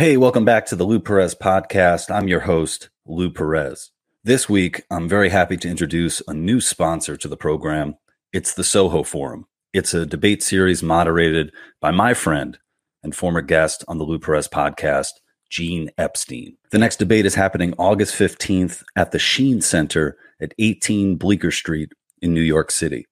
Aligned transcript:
Hey, 0.00 0.16
welcome 0.16 0.46
back 0.46 0.64
to 0.64 0.76
the 0.76 0.84
Lou 0.84 0.98
Perez 0.98 1.34
podcast. 1.34 2.10
I'm 2.10 2.26
your 2.26 2.40
host, 2.40 2.88
Lou 3.04 3.30
Perez. 3.30 3.90
This 4.24 4.48
week, 4.48 4.82
I'm 4.90 5.06
very 5.06 5.28
happy 5.28 5.58
to 5.58 5.68
introduce 5.68 6.22
a 6.26 6.32
new 6.32 6.62
sponsor 6.62 7.18
to 7.18 7.28
the 7.28 7.36
program. 7.36 7.96
It's 8.32 8.54
the 8.54 8.64
Soho 8.64 9.02
Forum. 9.02 9.44
It's 9.74 9.92
a 9.92 10.06
debate 10.06 10.42
series 10.42 10.82
moderated 10.82 11.52
by 11.82 11.90
my 11.90 12.14
friend 12.14 12.58
and 13.02 13.14
former 13.14 13.42
guest 13.42 13.84
on 13.88 13.98
the 13.98 14.04
Lou 14.04 14.18
Perez 14.18 14.48
podcast, 14.48 15.10
Gene 15.50 15.90
Epstein. 15.98 16.56
The 16.70 16.78
next 16.78 16.96
debate 16.96 17.26
is 17.26 17.34
happening 17.34 17.74
August 17.76 18.14
15th 18.14 18.82
at 18.96 19.12
the 19.12 19.18
Sheen 19.18 19.60
Center 19.60 20.16
at 20.40 20.54
18 20.58 21.16
Bleecker 21.16 21.50
Street 21.50 21.92
in 22.22 22.32
New 22.32 22.40
York 22.40 22.70
City. 22.70 23.04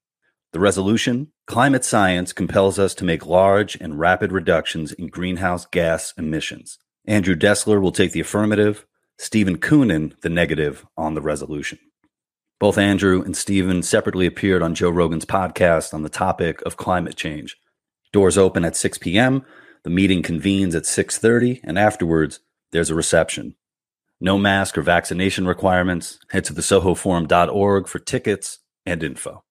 The 0.52 0.60
resolution 0.60 1.28
climate 1.46 1.84
science 1.84 2.32
compels 2.32 2.78
us 2.78 2.94
to 2.94 3.04
make 3.04 3.26
large 3.26 3.76
and 3.76 3.98
rapid 3.98 4.32
reductions 4.32 4.92
in 4.92 5.08
greenhouse 5.08 5.66
gas 5.66 6.14
emissions. 6.16 6.78
Andrew 7.06 7.34
Dessler 7.34 7.80
will 7.82 7.92
take 7.92 8.12
the 8.12 8.20
affirmative, 8.20 8.86
Stephen 9.18 9.58
Koonin 9.58 10.18
the 10.22 10.30
negative 10.30 10.86
on 10.96 11.14
the 11.14 11.20
resolution. 11.20 11.78
Both 12.58 12.78
Andrew 12.78 13.22
and 13.22 13.36
Stephen 13.36 13.82
separately 13.82 14.26
appeared 14.26 14.62
on 14.62 14.74
Joe 14.74 14.90
Rogan's 14.90 15.26
podcast 15.26 15.92
on 15.92 16.02
the 16.02 16.08
topic 16.08 16.62
of 16.62 16.78
climate 16.78 17.16
change. 17.16 17.56
Doors 18.12 18.38
open 18.38 18.64
at 18.64 18.74
6 18.74 18.98
p.m. 18.98 19.44
The 19.84 19.90
meeting 19.90 20.22
convenes 20.22 20.74
at 20.74 20.84
6:30 20.84 21.60
and 21.62 21.78
afterwards 21.78 22.40
there's 22.72 22.90
a 22.90 22.94
reception. 22.94 23.54
No 24.18 24.38
mask 24.38 24.78
or 24.78 24.82
vaccination 24.82 25.46
requirements. 25.46 26.18
Head 26.30 26.44
to 26.44 26.54
the 26.54 26.62
sohoforum.org 26.62 27.86
for 27.86 27.98
tickets 27.98 28.60
and 28.86 29.02
info. 29.02 29.44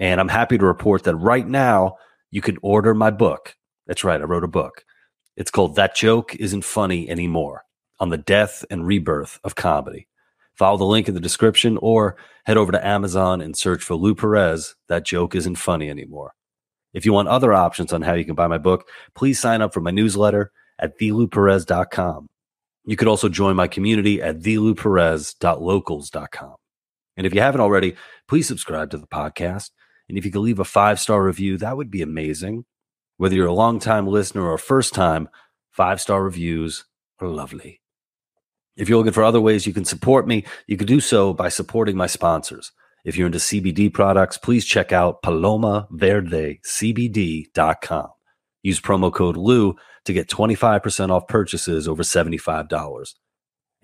And 0.00 0.18
I'm 0.18 0.28
happy 0.28 0.58
to 0.58 0.66
report 0.66 1.04
that 1.04 1.14
right 1.14 1.46
now 1.46 1.96
you 2.30 2.40
can 2.40 2.56
order 2.62 2.94
my 2.94 3.10
book. 3.10 3.54
That's 3.86 4.02
right, 4.02 4.20
I 4.20 4.24
wrote 4.24 4.44
a 4.44 4.48
book. 4.48 4.84
It's 5.36 5.50
called 5.50 5.76
That 5.76 5.94
Joke 5.94 6.34
Isn't 6.36 6.64
Funny 6.64 7.08
Anymore 7.08 7.64
on 8.00 8.08
the 8.08 8.16
death 8.16 8.64
and 8.70 8.86
rebirth 8.86 9.38
of 9.44 9.54
comedy. 9.54 10.08
Follow 10.54 10.78
the 10.78 10.84
link 10.84 11.06
in 11.06 11.14
the 11.14 11.20
description 11.20 11.76
or 11.78 12.16
head 12.44 12.56
over 12.56 12.72
to 12.72 12.86
Amazon 12.86 13.40
and 13.40 13.56
search 13.56 13.82
for 13.82 13.94
Lou 13.94 14.14
Perez. 14.14 14.74
That 14.88 15.04
joke 15.04 15.34
isn't 15.34 15.56
funny 15.56 15.90
anymore. 15.90 16.34
If 16.92 17.06
you 17.06 17.12
want 17.12 17.28
other 17.28 17.52
options 17.52 17.92
on 17.92 18.02
how 18.02 18.14
you 18.14 18.24
can 18.24 18.34
buy 18.34 18.46
my 18.46 18.58
book, 18.58 18.88
please 19.14 19.38
sign 19.38 19.62
up 19.62 19.72
for 19.72 19.80
my 19.80 19.90
newsletter 19.90 20.52
at 20.78 20.98
thelouperez.com. 20.98 22.28
You 22.84 22.96
could 22.96 23.08
also 23.08 23.28
join 23.28 23.54
my 23.54 23.68
community 23.68 24.22
at 24.22 24.40
thelouperez.locals.com. 24.40 26.54
And 27.16 27.26
if 27.26 27.34
you 27.34 27.40
haven't 27.40 27.60
already, 27.60 27.96
please 28.28 28.48
subscribe 28.48 28.90
to 28.90 28.98
the 28.98 29.06
podcast 29.06 29.70
and 30.10 30.18
if 30.18 30.24
you 30.24 30.32
could 30.32 30.40
leave 30.40 30.58
a 30.58 30.64
five 30.64 30.98
star 30.98 31.22
review, 31.22 31.56
that 31.58 31.76
would 31.76 31.90
be 31.90 32.02
amazing. 32.02 32.64
Whether 33.16 33.36
you're 33.36 33.46
a 33.46 33.52
long 33.52 33.78
time 33.78 34.08
listener 34.08 34.44
or 34.44 34.58
first 34.58 34.92
time, 34.92 35.28
five 35.70 36.00
star 36.00 36.24
reviews 36.24 36.84
are 37.20 37.28
lovely. 37.28 37.80
If 38.76 38.88
you're 38.88 38.98
looking 38.98 39.12
for 39.12 39.22
other 39.22 39.40
ways 39.40 39.68
you 39.68 39.72
can 39.72 39.84
support 39.84 40.26
me, 40.26 40.44
you 40.66 40.76
can 40.76 40.88
do 40.88 40.98
so 40.98 41.32
by 41.32 41.48
supporting 41.48 41.96
my 41.96 42.08
sponsors. 42.08 42.72
If 43.04 43.16
you're 43.16 43.26
into 43.26 43.38
CBD 43.38 43.94
products, 43.94 44.36
please 44.36 44.64
check 44.64 44.90
out 44.90 45.22
palomaverdecbd.com. 45.22 48.08
Use 48.62 48.80
promo 48.80 49.12
code 49.12 49.36
LOU 49.36 49.76
to 50.06 50.12
get 50.12 50.28
25% 50.28 51.10
off 51.10 51.28
purchases 51.28 51.86
over 51.86 52.02
$75. 52.02 53.14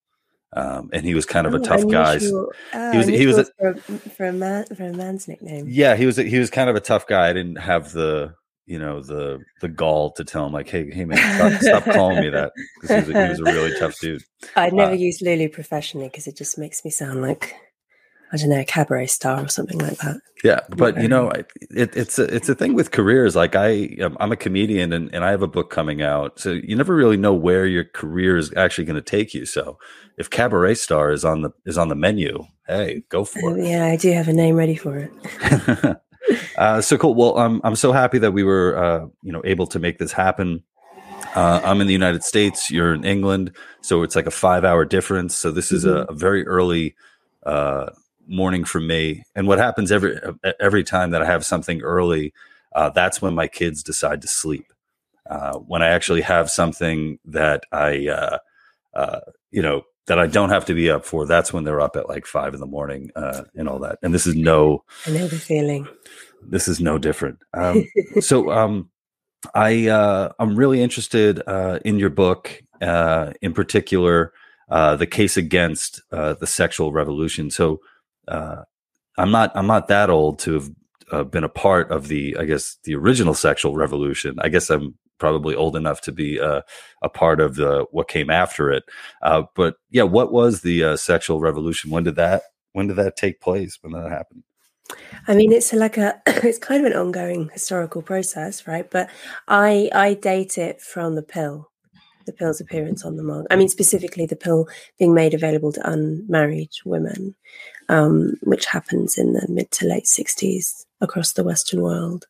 Um, 0.53 0.89
and 0.91 1.05
he 1.05 1.13
was 1.13 1.25
kind 1.25 1.47
of 1.47 1.53
a 1.53 1.59
oh, 1.59 1.63
tough 1.63 1.87
guy. 1.87 2.19
Oh, 2.21 2.91
he 2.91 2.97
was. 2.97 3.07
He 3.07 3.25
was 3.25 3.37
a, 3.37 3.45
for, 3.45 3.73
for, 4.09 4.25
a 4.25 4.33
man 4.33 4.65
for 4.75 4.83
a 4.83 4.93
man's 4.93 5.27
nickname. 5.27 5.65
Yeah, 5.69 5.95
he 5.95 6.05
was. 6.05 6.19
A, 6.19 6.23
he 6.23 6.37
was 6.37 6.49
kind 6.49 6.69
of 6.69 6.75
a 6.75 6.81
tough 6.81 7.07
guy. 7.07 7.29
I 7.29 7.33
didn't 7.33 7.55
have 7.55 7.93
the 7.93 8.35
you 8.65 8.79
know 8.79 9.01
the 9.01 9.39
the 9.59 9.67
gall 9.67 10.11
to 10.11 10.23
tell 10.23 10.45
him 10.45 10.53
like 10.53 10.69
hey 10.69 10.89
hey 10.91 11.05
man 11.05 11.17
stop, 11.17 11.61
stop 11.61 11.93
calling 11.93 12.19
me 12.21 12.29
that 12.29 12.51
because 12.79 13.07
he, 13.07 13.13
he, 13.13 13.29
was 13.29 13.39
a 13.39 13.43
really 13.43 13.77
tough 13.79 13.99
dude. 13.99 14.23
I 14.55 14.69
never 14.69 14.91
uh, 14.91 14.95
use 14.95 15.21
lulu 15.21 15.49
professionally 15.49 16.07
because 16.07 16.27
it 16.27 16.37
just 16.37 16.57
makes 16.57 16.85
me 16.85 16.91
sound 16.91 17.21
like 17.21 17.55
i 18.31 18.37
don't 18.37 18.49
know 18.49 18.59
a 18.59 18.65
cabaret 18.65 19.07
star 19.07 19.43
or 19.43 19.49
something 19.49 19.79
like 19.79 19.97
that. 19.97 20.21
Yeah 20.43 20.61
but 20.69 21.01
you 21.01 21.07
know 21.07 21.29
it, 21.29 21.51
it's 21.69 22.17
a 22.17 22.23
it's 22.33 22.49
a 22.49 22.55
thing 22.55 22.73
with 22.73 22.91
careers 22.91 23.35
like 23.35 23.55
i 23.55 23.89
um, 24.01 24.15
i'm 24.19 24.31
a 24.31 24.37
comedian 24.37 24.93
and, 24.93 25.13
and 25.13 25.23
i 25.23 25.31
have 25.31 25.41
a 25.41 25.47
book 25.47 25.69
coming 25.69 26.01
out 26.01 26.39
so 26.39 26.51
you 26.51 26.75
never 26.75 26.95
really 26.95 27.17
know 27.17 27.33
where 27.33 27.65
your 27.65 27.83
career 27.83 28.37
is 28.37 28.51
actually 28.55 28.85
going 28.85 28.95
to 28.95 29.01
take 29.01 29.33
you 29.33 29.45
so 29.45 29.77
if 30.17 30.29
cabaret 30.29 30.75
star 30.75 31.11
is 31.11 31.25
on 31.25 31.41
the 31.41 31.51
is 31.65 31.77
on 31.77 31.89
the 31.89 31.95
menu 31.95 32.43
hey 32.67 33.03
go 33.09 33.25
for 33.25 33.57
it. 33.57 33.67
yeah 33.67 33.85
i 33.85 33.95
do 33.95 34.11
have 34.11 34.27
a 34.27 34.33
name 34.33 34.55
ready 34.55 34.75
for 34.75 34.97
it 34.97 35.97
uh, 36.57 36.81
so 36.81 36.97
cool. 36.97 37.15
Well, 37.15 37.37
I'm 37.37 37.61
I'm 37.63 37.75
so 37.75 37.91
happy 37.91 38.17
that 38.19 38.31
we 38.31 38.43
were 38.43 38.77
uh, 38.77 39.07
you 39.23 39.31
know 39.31 39.41
able 39.45 39.67
to 39.67 39.79
make 39.79 39.97
this 39.97 40.11
happen. 40.11 40.63
Uh, 41.35 41.61
I'm 41.63 41.79
in 41.81 41.87
the 41.87 41.93
United 41.93 42.23
States. 42.23 42.69
You're 42.69 42.93
in 42.93 43.05
England, 43.05 43.55
so 43.81 44.03
it's 44.03 44.15
like 44.15 44.27
a 44.27 44.31
five 44.31 44.65
hour 44.65 44.85
difference. 44.85 45.35
So 45.35 45.51
this 45.51 45.71
is 45.71 45.85
mm-hmm. 45.85 45.97
a, 45.97 46.13
a, 46.13 46.13
very 46.13 46.45
early 46.45 46.95
uh, 47.45 47.91
morning 48.27 48.65
for 48.65 48.79
me. 48.79 49.23
And 49.35 49.47
what 49.47 49.59
happens 49.59 49.91
every 49.91 50.19
every 50.59 50.83
time 50.83 51.11
that 51.11 51.21
I 51.21 51.25
have 51.25 51.45
something 51.45 51.81
early, 51.81 52.33
uh, 52.75 52.89
that's 52.89 53.21
when 53.21 53.33
my 53.33 53.47
kids 53.47 53.83
decide 53.83 54.21
to 54.21 54.27
sleep. 54.27 54.65
Uh, 55.29 55.53
when 55.59 55.81
I 55.81 55.87
actually 55.87 56.21
have 56.21 56.49
something 56.49 57.19
that 57.25 57.63
I 57.71 58.39
you 59.51 59.61
know 59.61 59.83
that 60.07 60.19
I 60.19 60.27
don't 60.27 60.49
have 60.49 60.65
to 60.65 60.73
be 60.73 60.89
up 60.89 61.05
for, 61.05 61.25
that's 61.25 61.53
when 61.53 61.63
they're 61.63 61.81
up 61.81 61.95
at 61.95 62.09
like 62.09 62.25
five 62.25 62.53
in 62.53 62.59
the 62.59 62.65
morning 62.65 63.11
uh, 63.15 63.43
and 63.55 63.69
all 63.69 63.79
that. 63.79 63.99
And 64.01 64.13
this 64.13 64.25
is 64.25 64.35
no. 64.35 64.83
I 65.05 65.11
know 65.11 65.27
the 65.27 65.37
feeling. 65.37 65.87
This 66.41 66.67
is 66.67 66.79
no 66.79 66.97
different. 66.97 67.39
Um, 67.53 67.85
so 68.19 68.51
um, 68.51 68.89
I 69.53 69.87
uh, 69.87 70.31
I'm 70.39 70.55
really 70.55 70.81
interested 70.81 71.41
uh, 71.47 71.79
in 71.85 71.99
your 71.99 72.09
book, 72.09 72.61
uh, 72.81 73.33
in 73.41 73.53
particular, 73.53 74.33
uh, 74.69 74.95
the 74.95 75.07
case 75.07 75.37
against 75.37 76.01
uh, 76.11 76.33
the 76.33 76.47
sexual 76.47 76.91
revolution. 76.91 77.49
So 77.49 77.81
I'm 78.27 79.31
not 79.31 79.51
I'm 79.55 79.67
not 79.67 79.87
that 79.89 80.09
old 80.09 80.39
to 80.39 80.73
have 81.11 81.31
been 81.31 81.43
a 81.43 81.49
part 81.49 81.91
of 81.91 82.07
the 82.07 82.37
I 82.39 82.45
guess 82.45 82.77
the 82.83 82.95
original 82.95 83.33
sexual 83.33 83.75
revolution. 83.75 84.35
I 84.39 84.49
guess 84.49 84.69
I'm 84.69 84.95
probably 85.21 85.55
old 85.55 85.77
enough 85.77 86.01
to 86.01 86.11
be 86.11 86.39
uh, 86.39 86.61
a 87.01 87.07
part 87.07 87.39
of 87.39 87.55
the 87.55 87.85
what 87.91 88.09
came 88.09 88.29
after 88.29 88.71
it. 88.71 88.83
Uh, 89.21 89.43
but 89.55 89.75
yeah, 89.91 90.03
what 90.03 90.33
was 90.33 90.61
the 90.61 90.83
uh, 90.83 90.97
sexual 90.97 91.39
revolution? 91.39 91.91
When 91.91 92.03
did 92.03 92.15
that 92.15 92.41
when 92.73 92.87
did 92.87 92.97
that 92.97 93.15
take 93.15 93.39
place? 93.39 93.77
When 93.81 93.93
that 93.93 94.11
happen? 94.11 94.43
I 95.27 95.35
mean, 95.35 95.51
it's 95.51 95.71
like 95.71 95.97
a 95.97 96.21
it's 96.27 96.57
kind 96.57 96.85
of 96.85 96.91
an 96.91 96.97
ongoing 96.97 97.49
historical 97.53 98.01
process, 98.01 98.67
right? 98.67 98.89
But 98.89 99.09
I 99.47 99.89
I 99.93 100.15
date 100.15 100.57
it 100.57 100.81
from 100.81 101.15
the 101.15 101.23
pill, 101.23 101.69
the 102.25 102.33
pill's 102.33 102.59
appearance 102.59 103.05
on 103.05 103.15
the 103.15 103.23
market. 103.23 103.47
I 103.51 103.55
mean, 103.55 103.69
specifically 103.69 104.25
the 104.25 104.35
pill 104.35 104.67
being 104.97 105.13
made 105.13 105.33
available 105.33 105.71
to 105.73 105.89
unmarried 105.89 106.71
women, 106.83 107.35
um, 107.89 108.33
which 108.41 108.65
happens 108.65 109.17
in 109.17 109.33
the 109.33 109.45
mid 109.47 109.69
to 109.71 109.87
late 109.87 110.07
sixties 110.07 110.85
across 110.99 111.33
the 111.33 111.43
Western 111.43 111.81
world. 111.81 112.25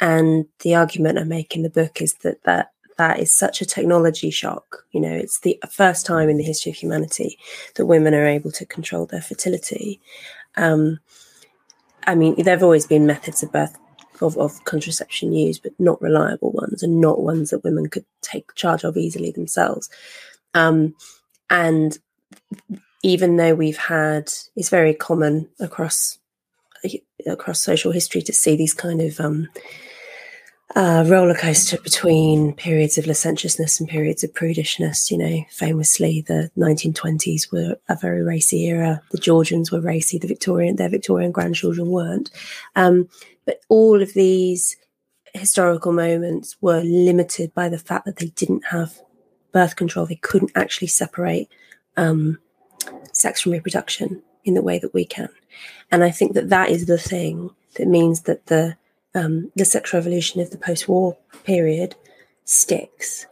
And 0.00 0.46
the 0.60 0.74
argument 0.74 1.18
I 1.18 1.24
make 1.24 1.56
in 1.56 1.62
the 1.62 1.70
book 1.70 2.02
is 2.02 2.14
that 2.22 2.42
that 2.44 2.72
that 2.98 3.20
is 3.20 3.34
such 3.34 3.60
a 3.60 3.66
technology 3.66 4.30
shock. 4.30 4.84
You 4.92 5.00
know, 5.00 5.12
it's 5.12 5.40
the 5.40 5.58
first 5.70 6.06
time 6.06 6.28
in 6.28 6.38
the 6.38 6.44
history 6.44 6.70
of 6.70 6.76
humanity 6.76 7.38
that 7.74 7.86
women 7.86 8.14
are 8.14 8.26
able 8.26 8.50
to 8.52 8.66
control 8.66 9.06
their 9.06 9.20
fertility. 9.20 10.00
Um, 10.56 11.00
I 12.06 12.14
mean, 12.14 12.42
there 12.42 12.54
have 12.54 12.62
always 12.62 12.86
been 12.86 13.06
methods 13.06 13.42
of 13.42 13.52
birth 13.52 13.76
of, 14.22 14.38
of 14.38 14.64
contraception 14.64 15.32
used, 15.32 15.62
but 15.62 15.72
not 15.78 16.00
reliable 16.00 16.52
ones 16.52 16.82
and 16.82 17.00
not 17.00 17.22
ones 17.22 17.50
that 17.50 17.64
women 17.64 17.88
could 17.88 18.04
take 18.22 18.54
charge 18.54 18.84
of 18.84 18.96
easily 18.96 19.30
themselves. 19.30 19.90
Um, 20.54 20.94
and 21.50 21.98
even 23.02 23.36
though 23.36 23.54
we've 23.54 23.76
had, 23.76 24.32
it's 24.56 24.70
very 24.70 24.94
common 24.94 25.48
across 25.60 26.18
across 27.26 27.60
social 27.60 27.90
history 27.90 28.22
to 28.22 28.32
see 28.32 28.54
these 28.56 28.74
kind 28.74 29.00
of 29.00 29.18
um, 29.18 29.48
uh, 30.74 31.04
roller 31.06 31.34
coaster 31.34 31.78
between 31.78 32.52
periods 32.52 32.98
of 32.98 33.06
licentiousness 33.06 33.78
and 33.78 33.88
periods 33.88 34.24
of 34.24 34.32
prudishness. 34.32 35.10
You 35.10 35.18
know, 35.18 35.44
famously, 35.50 36.22
the 36.22 36.50
1920s 36.56 37.52
were 37.52 37.76
a 37.88 37.96
very 37.96 38.22
racy 38.22 38.66
era. 38.66 39.00
The 39.10 39.18
Georgians 39.18 39.70
were 39.70 39.80
racy. 39.80 40.18
The 40.18 40.26
Victorian, 40.28 40.76
their 40.76 40.88
Victorian 40.88 41.30
grandchildren 41.30 41.88
weren't. 41.88 42.30
Um, 42.74 43.08
but 43.44 43.60
all 43.68 44.02
of 44.02 44.12
these 44.14 44.76
historical 45.34 45.92
moments 45.92 46.56
were 46.60 46.80
limited 46.80 47.54
by 47.54 47.68
the 47.68 47.78
fact 47.78 48.06
that 48.06 48.16
they 48.16 48.26
didn't 48.26 48.66
have 48.66 49.00
birth 49.52 49.76
control. 49.76 50.06
They 50.06 50.16
couldn't 50.16 50.52
actually 50.56 50.88
separate 50.88 51.48
um, 51.96 52.38
sex 53.12 53.40
from 53.40 53.52
reproduction 53.52 54.22
in 54.44 54.54
the 54.54 54.62
way 54.62 54.78
that 54.78 54.94
we 54.94 55.04
can. 55.04 55.28
And 55.90 56.02
I 56.02 56.10
think 56.10 56.34
that 56.34 56.48
that 56.50 56.70
is 56.70 56.86
the 56.86 56.98
thing 56.98 57.50
that 57.74 57.86
means 57.86 58.22
that 58.22 58.46
the 58.46 58.76
um, 59.16 59.50
the 59.56 59.64
sexual 59.64 59.98
revolution 59.98 60.40
of 60.40 60.50
the 60.50 60.58
post-war 60.58 61.16
period 61.44 61.96
sticks 62.44 63.26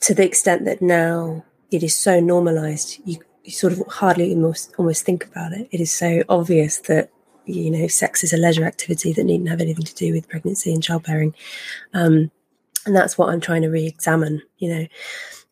to 0.00 0.14
the 0.14 0.24
extent 0.24 0.64
that 0.64 0.82
now 0.82 1.44
it 1.70 1.82
is 1.82 1.96
so 1.96 2.20
normalized 2.20 2.98
you, 3.04 3.18
you 3.44 3.52
sort 3.52 3.72
of 3.72 3.82
hardly 3.88 4.32
almost 4.32 4.72
almost 4.78 5.04
think 5.04 5.24
about 5.24 5.52
it. 5.52 5.68
It 5.70 5.80
is 5.80 5.92
so 5.92 6.22
obvious 6.28 6.78
that 6.80 7.10
you 7.44 7.70
know 7.70 7.86
sex 7.86 8.24
is 8.24 8.32
a 8.32 8.36
leisure 8.36 8.64
activity 8.64 9.12
that 9.12 9.24
needn't 9.24 9.48
have 9.48 9.60
anything 9.60 9.84
to 9.84 9.94
do 9.94 10.12
with 10.12 10.28
pregnancy 10.28 10.72
and 10.72 10.82
childbearing, 10.82 11.34
um, 11.94 12.30
and 12.84 12.94
that's 12.94 13.16
what 13.16 13.28
I'm 13.28 13.40
trying 13.40 13.62
to 13.62 13.68
re-examine. 13.68 14.42
You 14.58 14.74
know, 14.74 14.86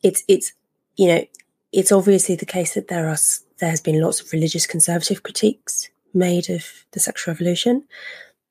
it's 0.02 0.24
it's 0.28 0.52
you 0.96 1.08
know 1.08 1.24
it's 1.72 1.92
obviously 1.92 2.36
the 2.36 2.46
case 2.46 2.74
that 2.74 2.88
there 2.88 3.08
are 3.08 3.16
there 3.58 3.70
has 3.70 3.80
been 3.80 4.00
lots 4.00 4.20
of 4.20 4.32
religious 4.32 4.66
conservative 4.66 5.22
critiques 5.22 5.88
made 6.12 6.50
of 6.50 6.84
the 6.92 7.00
sexual 7.00 7.34
revolution. 7.34 7.84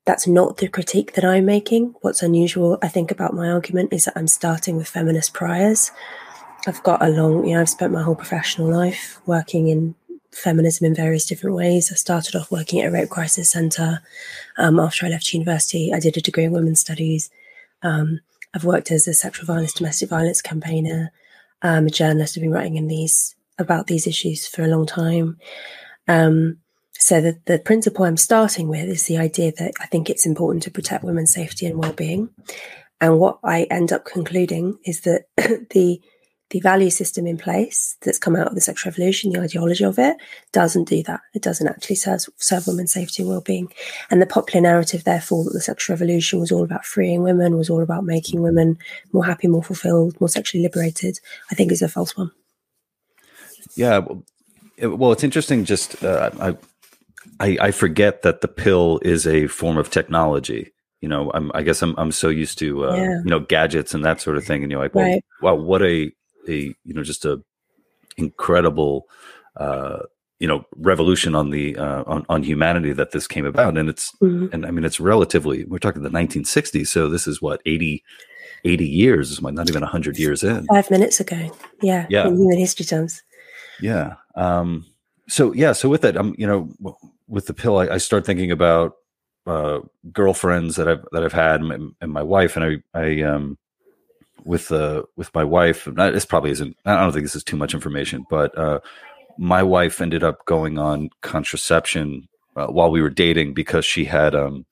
That's 0.06 0.28
not 0.28 0.58
the 0.58 0.68
critique 0.68 1.14
that 1.14 1.24
I'm 1.24 1.46
making. 1.46 1.96
What's 2.02 2.22
unusual, 2.22 2.78
I 2.82 2.90
think, 2.90 3.10
about 3.10 3.34
my 3.34 3.50
argument 3.50 3.94
is 3.94 4.06
that 4.06 4.18
I'm 4.18 4.28
starting 4.28 4.76
with 4.76 4.88
feminist 4.88 5.34
priors. 5.34 5.92
I've 6.68 6.84
got 6.84 7.04
a 7.04 7.10
long, 7.10 7.46
you 7.46 7.54
know, 7.54 7.62
I've 7.62 7.70
spent 7.70 7.94
my 7.94 8.04
whole 8.04 8.16
professional 8.16 8.70
life 8.70 9.20
working 9.26 9.68
in 9.68 9.96
feminism 10.32 10.86
in 10.86 10.96
various 10.96 11.26
different 11.26 11.56
ways. 11.56 11.92
I 11.92 11.96
started 11.96 12.36
off 12.36 12.52
working 12.52 12.82
at 12.82 12.88
a 12.88 12.92
rape 12.92 13.10
crisis 13.10 13.50
centre. 13.50 14.02
Um, 14.58 14.80
after 14.80 15.06
I 15.06 15.10
left 15.10 15.34
university, 15.34 15.94
I 15.94 16.00
did 16.00 16.18
a 16.18 16.22
degree 16.22 16.46
in 16.46 16.52
women's 16.52 16.82
studies. 16.82 17.30
Um, 17.82 18.20
I've 18.54 18.66
worked 18.66 18.92
as 18.92 19.08
a 19.08 19.14
sexual 19.14 19.46
violence, 19.46 19.74
domestic 19.74 20.10
violence 20.10 20.42
campaigner. 20.42 21.12
I'm 21.62 21.88
a 21.88 21.90
journalist. 21.90 22.38
I've 22.38 22.42
been 22.42 22.52
writing 22.52 22.76
in 22.76 22.88
these 22.88 23.36
about 23.60 23.88
these 23.88 24.08
issues 24.08 24.48
for 24.48 24.64
a 24.64 24.68
long 24.68 24.86
time. 24.86 25.38
Um, 26.08 26.58
so 27.04 27.20
the, 27.20 27.38
the 27.48 27.60
principle 27.60 28.06
I'm 28.06 28.16
starting 28.16 28.70
with 28.70 28.88
is 28.88 29.08
the 29.08 29.18
idea 29.18 29.52
that 29.58 29.74
I 29.82 29.88
think 29.88 30.10
it's 30.10 30.26
important 30.26 30.64
to 30.64 30.72
protect 30.72 31.04
women's 31.04 31.34
safety 31.34 31.66
and 31.66 31.78
well-being. 31.78 32.30
And 33.02 33.20
what 33.20 33.40
I 33.44 33.64
end 33.64 33.92
up 33.92 34.06
concluding 34.06 34.80
is 34.86 35.02
that 35.02 35.26
the 35.36 36.02
the 36.50 36.60
value 36.62 36.92
system 36.92 37.28
in 37.28 37.38
place 37.38 37.98
that's 38.04 38.20
come 38.20 38.38
out 38.38 38.48
of 38.48 38.56
the 38.56 38.62
sexual 38.62 38.92
revolution, 38.92 39.32
the 39.32 39.42
ideology 39.42 39.84
of 39.84 40.00
it, 40.00 40.16
doesn't 40.54 40.88
do 40.88 41.04
that. 41.04 41.20
It 41.34 41.42
doesn't 41.42 41.68
actually 41.68 41.96
serve, 41.96 42.26
serve 42.38 42.68
women's 42.68 42.94
safety 42.94 43.24
and 43.24 43.30
well-being. 43.30 43.74
And 44.12 44.22
the 44.22 44.28
popular 44.28 44.62
narrative, 44.62 45.04
therefore, 45.04 45.46
that 45.46 45.54
the 45.54 45.62
sexual 45.62 45.96
revolution 45.96 46.40
was 46.40 46.52
all 46.52 46.64
about 46.64 46.86
freeing 46.86 47.24
women, 47.24 47.58
was 47.58 47.72
all 47.72 47.82
about 47.82 48.06
making 48.06 48.44
women 48.44 48.78
more 49.12 49.26
happy, 49.26 49.48
more 49.48 49.64
fulfilled, 49.64 50.22
more 50.22 50.30
sexually 50.30 50.62
liberated, 50.62 51.20
I 51.50 51.56
think 51.56 51.72
is 51.72 51.82
a 51.82 51.90
false 51.90 52.16
one. 52.16 52.32
Yeah, 53.76 54.02
well, 54.80 55.12
it's 55.12 55.24
interesting. 55.24 55.66
Just 55.66 56.04
uh, 56.04 56.30
I, 56.40 56.56
I, 57.40 57.58
I 57.60 57.72
forget 57.72 58.22
that 58.22 58.42
the 58.42 58.48
pill 58.48 59.00
is 59.04 59.28
a 59.28 59.48
form 59.48 59.78
of 59.78 59.90
technology. 59.90 60.72
You 61.02 61.10
know, 61.10 61.32
I'm, 61.34 61.52
I 61.54 61.64
guess 61.64 61.82
I'm, 61.82 61.96
I'm 61.98 62.12
so 62.12 62.30
used 62.30 62.58
to, 62.60 62.86
uh, 62.86 62.96
yeah. 62.96 63.20
you 63.24 63.30
know, 63.30 63.42
gadgets 63.42 63.94
and 63.94 64.06
that 64.06 64.22
sort 64.22 64.38
of 64.38 64.46
thing. 64.46 64.64
And 64.64 64.72
you're 64.72 64.82
like, 64.82 64.96
well, 64.96 65.06
right. 65.06 65.26
wow, 65.42 65.56
what 65.56 65.82
a, 65.82 66.12
a, 66.48 66.54
you 66.84 66.94
know, 66.94 67.04
just 67.04 67.26
a 67.26 67.42
incredible, 68.18 69.06
uh, 69.58 70.00
you 70.40 70.48
know, 70.48 70.64
revolution 70.78 71.36
on 71.36 71.50
the, 71.50 71.76
uh, 71.78 72.04
on, 72.08 72.26
on 72.30 72.44
humanity 72.44 72.94
that 72.94 73.12
this 73.12 73.28
came 73.28 73.46
about. 73.46 73.78
And 73.78 73.90
it's, 73.90 74.12
mm-hmm. 74.22 74.48
and 74.54 74.66
I 74.66 74.72
mean, 74.72 74.86
it's 74.86 75.00
relatively, 75.00 75.66
we're 75.66 75.80
talking 75.80 76.04
the 76.04 76.10
1960s. 76.10 76.88
So 76.88 77.10
this 77.10 77.28
is 77.28 77.42
what, 77.42 77.62
80, 77.66 78.04
80 78.64 78.86
years, 78.88 79.32
is 79.32 79.42
not 79.42 79.70
even 79.70 79.82
100 79.82 80.18
years 80.18 80.44
in. 80.44 80.66
Five 80.68 80.90
minutes 80.90 81.20
ago. 81.20 81.52
Yeah. 81.82 82.06
Yeah. 82.10 82.28
In 82.28 82.38
human 82.38 82.60
history 82.60 82.86
terms. 82.86 83.22
Yeah. 83.82 84.16
Um, 84.36 84.86
so 85.28 85.54
yeah, 85.54 85.72
so 85.72 85.90
with 85.90 86.02
that, 86.02 86.18
I'm, 86.18 86.36
you 86.38 86.46
know, 86.46 86.70
with 87.34 87.48
the 87.48 87.54
pill, 87.54 87.80
I, 87.80 87.88
I 87.88 87.98
start 87.98 88.26
thinking 88.28 88.52
about 88.52 88.94
uh, 89.48 89.80
girlfriends 90.12 90.76
that 90.76 90.88
I've 90.88 91.04
that 91.12 91.24
I've 91.24 91.34
had 91.34 91.62
and, 91.62 91.96
and 92.00 92.12
my 92.12 92.22
wife, 92.22 92.56
and 92.56 92.64
I 92.94 93.00
I 93.00 93.22
um 93.24 93.58
with 94.46 94.72
uh 94.72 95.04
with 95.18 95.34
my 95.34 95.44
wife. 95.44 95.86
This 95.86 96.26
probably 96.26 96.52
isn't. 96.52 96.78
I 96.86 96.96
don't 96.96 97.12
think 97.12 97.26
this 97.26 97.36
is 97.36 97.44
too 97.44 97.58
much 97.58 97.74
information, 97.74 98.26
but 98.30 98.56
uh, 98.58 98.80
my 99.38 99.64
wife 99.64 100.00
ended 100.00 100.24
up 100.24 100.46
going 100.46 100.78
on 100.78 101.10
contraception 101.22 102.28
uh, 102.56 102.68
while 102.68 102.92
we 102.92 103.02
were 103.02 103.10
dating 103.10 103.56
because 103.56 103.84
she 103.84 104.06
had 104.06 104.36
um 104.36 104.66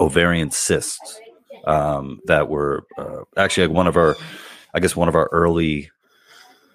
ovarian 0.00 0.50
cysts 0.50 1.20
um, 1.64 2.18
that 2.26 2.48
were 2.48 2.84
uh, 2.98 3.22
actually 3.36 3.68
like 3.68 3.76
one 3.76 3.86
of 3.86 3.96
our, 3.96 4.16
I 4.74 4.80
guess 4.80 4.96
one 4.96 5.08
of 5.08 5.14
our 5.14 5.28
early 5.30 5.90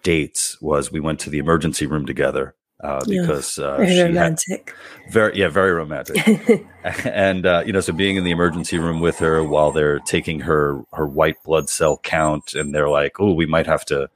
dates 0.04 0.62
was 0.62 0.92
we 0.92 1.02
went 1.02 1.20
to 1.22 1.30
the 1.30 1.40
emergency 1.40 1.86
room 1.86 2.06
together 2.06 2.56
uh, 2.84 3.02
because 3.08 3.58
uh, 3.58 3.78
very 3.78 4.04
romantic. 4.04 4.76
very 5.10 5.38
yeah, 5.38 5.48
very 5.48 5.72
romantic. 5.72 6.68
and 7.06 7.46
uh, 7.46 7.64
you 7.66 7.72
know, 7.72 7.80
so 7.80 7.94
being 7.94 8.18
in 8.18 8.26
the 8.26 8.32
emergency 8.32 8.78
room 8.78 9.00
with 9.00 9.20
her 9.20 9.44
while 9.44 9.72
they're 9.72 10.00
taking 10.00 10.42
her 10.42 10.84
her 10.92 11.08
white 11.08 11.42
blood 11.44 11.70
cell 11.70 11.98
count, 12.04 12.54
and 12.54 12.76
they're 12.76 12.90
like, 12.90 13.20
"Oh, 13.20 13.34
we 13.34 13.46
might 13.46 13.68
have 13.68 13.86
to 13.86 14.10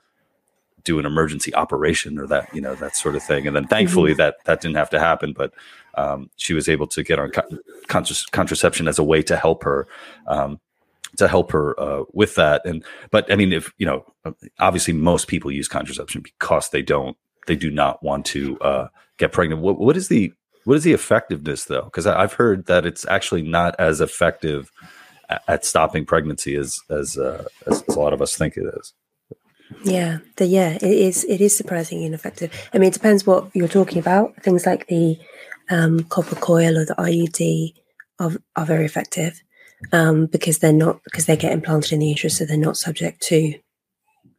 do 0.84 1.00
an 1.00 1.06
emergency 1.06 1.54
operation 1.56 2.20
or 2.20 2.28
that 2.28 2.54
you 2.54 2.62
know 2.62 2.76
that 2.76 2.96
sort 2.96 3.16
of 3.16 3.24
thing." 3.24 3.48
And 3.48 3.56
then 3.56 3.68
thankfully 3.68 4.12
mm-hmm. 4.12 4.18
that 4.18 4.36
that 4.44 4.60
didn't 4.60 4.76
have 4.76 4.90
to 4.92 5.00
happen, 5.00 5.32
but 5.32 5.54
um, 5.96 6.30
she 6.36 6.54
was 6.54 6.68
able 6.68 6.88
to 6.88 7.04
get 7.04 7.20
on 7.20 7.32
contra- 7.88 8.18
contraception 8.32 8.88
as 8.90 9.00
a 9.00 9.04
way 9.04 9.22
to 9.24 9.38
help 9.38 9.64
her. 9.64 9.88
Um, 10.28 10.60
to 11.16 11.28
help 11.28 11.52
her 11.54 11.80
uh, 11.80 12.04
with 12.12 12.36
that, 12.36 12.64
and 12.66 12.84
but 13.12 13.32
I 13.32 13.38
mean, 13.38 13.54
if 13.54 13.74
you 13.78 13.86
know, 13.86 14.06
obviously 14.60 14.94
most 14.94 15.28
people 15.28 15.50
use 15.50 15.68
contraception 15.70 16.22
because 16.22 16.70
they 16.70 16.82
don't 16.82 17.18
they 17.48 17.56
do 17.56 17.72
not 17.72 18.04
want 18.04 18.26
to 18.28 18.60
uh, 18.60 18.88
get 19.18 19.32
pregnant. 19.32 19.62
What, 19.62 19.80
what 19.80 19.98
is 19.98 20.08
the 20.08 20.34
what 20.66 20.76
is 20.76 20.84
the 20.84 20.94
effectiveness 20.94 21.66
though? 21.66 21.84
Because 21.84 22.06
I've 22.06 22.34
heard 22.34 22.66
that 22.66 22.86
it's 22.86 23.06
actually 23.08 23.42
not 23.42 23.76
as 23.80 24.02
effective 24.02 24.72
at, 25.48 25.66
stopping 25.66 26.06
pregnancy 26.06 26.56
as 26.56 26.80
as, 26.90 27.18
uh, 27.18 27.46
as, 27.66 27.84
a 27.88 28.00
lot 28.00 28.14
of 28.14 28.22
us 28.22 28.36
think 28.36 28.58
it 28.58 28.66
is. 28.78 28.94
Yeah, 29.84 30.20
the, 30.38 30.46
yeah, 30.46 30.76
it 30.76 30.84
is. 30.84 31.26
It 31.26 31.42
is 31.42 31.56
surprisingly 31.56 32.06
ineffective. 32.06 32.52
I 32.74 32.78
mean, 32.78 32.90
it 32.90 32.94
depends 32.94 33.26
what 33.26 33.50
you're 33.54 33.68
talking 33.68 33.98
about. 33.98 34.36
Things 34.44 34.66
like 34.66 34.88
the 34.88 35.18
um, 35.70 36.04
copper 36.06 36.36
coil 36.36 36.78
or 36.78 36.86
the 36.86 36.96
IUD 36.96 37.74
are, 38.20 38.32
are 38.56 38.66
very 38.66 38.86
effective 38.86 39.42
um, 39.92 40.26
because 40.28 40.60
they're 40.60 40.74
not 40.74 41.04
because 41.04 41.26
they 41.26 41.38
get 41.38 41.52
implanted 41.52 41.94
in 41.94 42.00
the 42.00 42.08
uterus, 42.08 42.38
so 42.38 42.46
they're 42.46 42.58
not 42.58 42.78
subject 42.78 43.22
to 43.24 43.54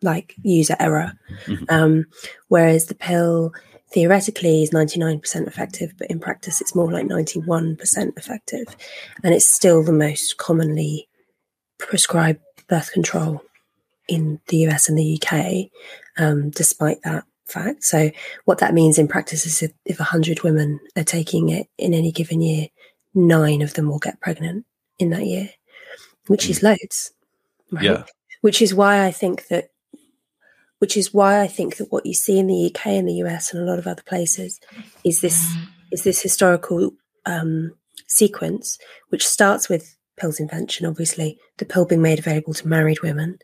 like 0.03 0.35
user 0.43 0.77
error. 0.79 1.13
Mm-hmm. 1.47 1.65
Um, 1.69 2.05
whereas 2.49 2.87
the 2.87 2.95
pill 2.95 3.53
theoretically 3.91 4.63
is 4.63 4.71
99% 4.71 5.47
effective, 5.47 5.95
but 5.99 6.11
in 6.11 6.21
practice 6.21 6.61
it's 6.61 6.75
more 6.75 6.93
like 6.93 7.07
91% 7.07 8.19
effective. 8.19 8.77
And 9.25 9.35
it's 9.35 9.49
still 9.49 9.83
the 9.83 9.93
most 9.93 10.37
commonly 10.37 11.09
prescribed 11.79 12.41
birth 12.69 12.93
control 12.93 13.43
in 14.09 14.41
the 14.49 14.67
US 14.69 14.89
and 14.89 14.99
the 14.99 15.21
UK, 15.21 15.71
um, 16.17 16.51
despite 16.51 17.03
that 17.03 17.25
fact. 17.47 17.85
So, 17.85 18.11
what 18.45 18.59
that 18.59 18.75
means 18.75 18.99
in 18.99 19.09
practice 19.09 19.47
is 19.47 19.63
if, 19.63 19.73
if 19.85 19.99
100 19.99 20.43
women 20.43 20.81
are 20.97 21.05
taking 21.05 21.49
it 21.49 21.67
in 21.79 21.95
any 21.95 22.13
given 22.13 22.41
year, 22.41 22.69
nine 23.15 23.63
of 23.63 23.75
them 23.75 23.89
will 23.89 23.99
get 23.99 24.21
pregnant 24.21 24.65
in 24.99 25.11
that 25.11 25.27
year, 25.27 25.51
which 26.27 26.49
is 26.49 26.61
mm. 26.61 26.65
loads. 26.65 27.13
Right? 27.71 27.85
Yeah. 27.85 28.05
Which 28.41 28.63
is 28.63 28.75
why 28.75 29.05
I 29.05 29.11
think 29.11 29.49
that 29.49 29.71
which 30.79 30.97
is 30.97 31.13
why 31.13 31.41
I 31.41 31.47
think 31.47 31.77
that 31.77 31.91
what 31.93 32.07
you 32.07 32.15
see 32.15 32.39
in 32.39 32.47
the 32.47 32.67
UK 32.67 32.87
and 32.89 33.09
the 33.09 33.21
US 33.25 33.53
and 33.53 33.63
a 33.63 33.67
lot 33.71 33.79
of 33.79 33.87
other 33.87 34.03
places 34.03 34.61
is 35.05 35.21
this 35.21 35.55
is 35.91 36.05
this 36.05 36.21
historical 36.21 36.93
um, 37.27 37.73
sequence, 38.07 38.79
which 39.09 39.27
starts 39.27 39.69
with 39.69 39.97
pill's 40.17 40.41
invention, 40.41 40.87
obviously, 40.87 41.39
the 41.59 41.65
pill 41.65 41.85
being 41.85 42.03
made 42.03 42.19
available 42.19 42.53
to 42.55 42.69
married 42.69 43.01
women, 43.03 43.39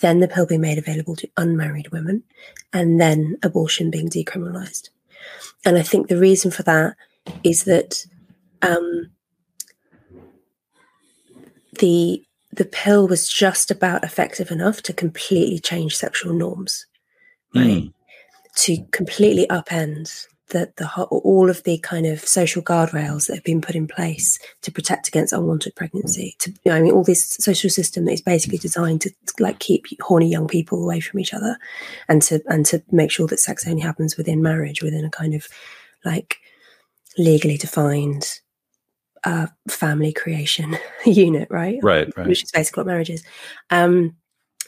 then 0.00 0.20
the 0.20 0.28
pill 0.28 0.46
being 0.46 0.60
made 0.60 0.78
available 0.78 1.16
to 1.16 1.28
unmarried 1.36 1.90
women, 1.90 2.22
and 2.72 3.00
then 3.00 3.36
abortion 3.42 3.90
being 3.90 4.08
decriminalized. 4.08 4.90
And 5.64 5.76
I 5.76 5.82
think 5.82 6.08
the 6.08 6.18
reason 6.18 6.50
for 6.50 6.62
that 6.64 6.96
is 7.42 7.64
that 7.64 8.06
um, 8.62 9.10
the 11.78 12.24
the 12.58 12.64
pill 12.64 13.06
was 13.06 13.28
just 13.28 13.70
about 13.70 14.02
effective 14.02 14.50
enough 14.50 14.82
to 14.82 14.92
completely 14.92 15.60
change 15.60 15.96
sexual 15.96 16.34
norms, 16.34 16.86
right? 17.54 17.84
Mm. 17.84 17.92
To 18.56 18.84
completely 18.90 19.46
upend 19.46 20.26
the, 20.48 20.72
the 20.76 20.90
all 21.04 21.48
of 21.48 21.62
the 21.62 21.78
kind 21.78 22.04
of 22.04 22.20
social 22.26 22.60
guardrails 22.60 23.28
that 23.28 23.36
have 23.36 23.44
been 23.44 23.60
put 23.60 23.76
in 23.76 23.86
place 23.86 24.40
to 24.62 24.72
protect 24.72 25.06
against 25.06 25.32
unwanted 25.32 25.76
pregnancy. 25.76 26.34
To 26.40 26.50
you 26.50 26.72
know, 26.72 26.74
I 26.74 26.80
mean, 26.80 26.92
all 26.92 27.04
this 27.04 27.36
social 27.38 27.70
system 27.70 28.06
that 28.06 28.12
is 28.12 28.22
basically 28.22 28.58
designed 28.58 29.02
to 29.02 29.12
like 29.38 29.60
keep 29.60 29.86
horny 30.00 30.28
young 30.28 30.48
people 30.48 30.82
away 30.82 30.98
from 30.98 31.20
each 31.20 31.32
other, 31.32 31.56
and 32.08 32.20
to 32.22 32.42
and 32.46 32.66
to 32.66 32.82
make 32.90 33.12
sure 33.12 33.28
that 33.28 33.38
sex 33.38 33.68
only 33.68 33.82
happens 33.82 34.16
within 34.16 34.42
marriage, 34.42 34.82
within 34.82 35.04
a 35.04 35.10
kind 35.10 35.34
of 35.34 35.46
like 36.04 36.38
legally 37.16 37.56
defined 37.56 38.40
uh, 39.24 39.46
family 39.68 40.12
creation 40.12 40.76
unit, 41.06 41.48
right? 41.50 41.78
Right, 41.82 42.08
right. 42.16 42.26
Which 42.26 42.44
is 42.44 42.50
basically 42.50 42.82
what 42.82 42.86
marriage 42.88 43.10
is. 43.10 43.24
Um, 43.70 44.16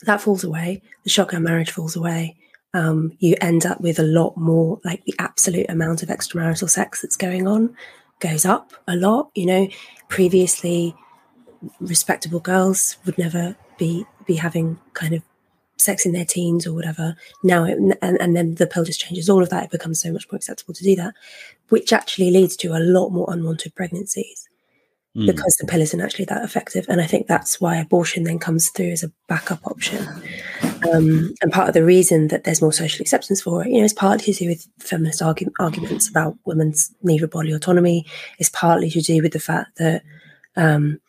that 0.02 0.20
falls 0.20 0.44
away. 0.44 0.82
The 1.04 1.10
shotgun 1.10 1.42
marriage 1.42 1.70
falls 1.70 1.96
away 1.96 2.36
um, 2.74 3.12
you 3.18 3.36
end 3.40 3.66
up 3.66 3.80
with 3.80 3.98
a 3.98 4.04
lot 4.04 4.36
more 4.36 4.80
like 4.84 5.04
the 5.04 5.14
absolute 5.18 5.68
amount 5.68 6.02
of 6.02 6.08
extramarital 6.08 6.70
sex 6.70 7.02
that's 7.02 7.16
going 7.16 7.46
on 7.46 7.74
goes 8.20 8.44
up 8.44 8.72
a 8.86 8.96
lot 8.96 9.30
you 9.34 9.46
know 9.46 9.68
previously 10.08 10.94
respectable 11.80 12.40
girls 12.40 12.96
would 13.06 13.18
never 13.18 13.56
be 13.78 14.04
be 14.26 14.34
having 14.34 14.78
kind 14.92 15.14
of 15.14 15.22
sex 15.78 16.04
in 16.04 16.12
their 16.12 16.26
teens 16.26 16.66
or 16.66 16.74
whatever 16.74 17.16
now 17.42 17.64
it, 17.64 17.78
and, 18.02 18.20
and 18.20 18.36
then 18.36 18.54
the 18.56 18.66
pill 18.66 18.84
just 18.84 19.00
changes 19.00 19.30
all 19.30 19.42
of 19.42 19.48
that 19.48 19.64
it 19.64 19.70
becomes 19.70 20.00
so 20.00 20.12
much 20.12 20.30
more 20.30 20.36
acceptable 20.36 20.74
to 20.74 20.84
do 20.84 20.94
that 20.94 21.14
which 21.70 21.92
actually 21.92 22.30
leads 22.30 22.56
to 22.56 22.68
a 22.68 22.78
lot 22.78 23.10
more 23.10 23.32
unwanted 23.32 23.74
pregnancies 23.74 24.48
mm. 25.16 25.26
because 25.26 25.56
the 25.56 25.66
pill 25.66 25.80
isn't 25.80 26.00
actually 26.00 26.26
that 26.26 26.44
effective. 26.44 26.86
And 26.88 27.00
I 27.00 27.06
think 27.06 27.26
that's 27.26 27.60
why 27.60 27.76
abortion 27.76 28.24
then 28.24 28.38
comes 28.38 28.70
through 28.70 28.90
as 28.90 29.02
a 29.02 29.12
backup 29.28 29.66
option. 29.66 30.06
Um, 30.92 31.34
and 31.42 31.52
part 31.52 31.68
of 31.68 31.74
the 31.74 31.84
reason 31.84 32.28
that 32.28 32.44
there's 32.44 32.62
more 32.62 32.72
social 32.72 33.02
acceptance 33.02 33.42
for 33.42 33.62
it, 33.64 33.70
you 33.70 33.78
know, 33.78 33.84
is 33.84 33.92
partly 33.92 34.32
to 34.32 34.44
do 34.44 34.48
with 34.48 34.66
feminist 34.78 35.20
argu- 35.20 35.52
arguments 35.58 36.08
about 36.08 36.36
women's 36.44 36.94
need 37.02 37.18
for 37.18 37.26
bodily 37.26 37.52
autonomy. 37.52 38.06
It's 38.38 38.50
partly 38.50 38.90
to 38.90 39.00
do 39.00 39.22
with 39.22 39.32
the 39.32 39.40
fact 39.40 39.76
that 39.76 40.02
um, 40.56 41.00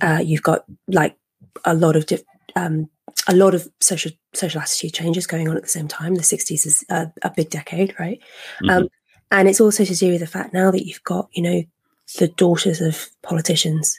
uh, 0.00 0.22
you've 0.24 0.42
got 0.42 0.64
like 0.88 1.16
a 1.64 1.74
lot 1.74 1.96
of 1.96 2.06
diff- 2.06 2.24
um, 2.56 2.88
a 3.28 3.36
lot 3.36 3.54
of 3.54 3.68
social 3.80 4.10
social 4.34 4.60
attitude 4.60 4.94
changes 4.94 5.26
going 5.26 5.48
on 5.48 5.56
at 5.56 5.62
the 5.62 5.68
same 5.68 5.88
time. 5.88 6.14
The 6.14 6.22
60s 6.22 6.66
is 6.66 6.84
a, 6.90 7.12
a 7.22 7.30
big 7.30 7.50
decade, 7.50 7.94
right? 7.98 8.20
Mm-hmm. 8.62 8.70
Um, 8.70 8.88
and 9.32 9.48
it's 9.48 9.60
also 9.60 9.84
to 9.84 9.94
do 9.94 10.12
with 10.12 10.20
the 10.20 10.26
fact 10.26 10.52
now 10.52 10.70
that 10.70 10.86
you've 10.86 11.02
got, 11.04 11.28
you 11.32 11.42
know, 11.42 11.62
the 12.18 12.28
daughters 12.28 12.82
of 12.82 13.08
politicians 13.22 13.98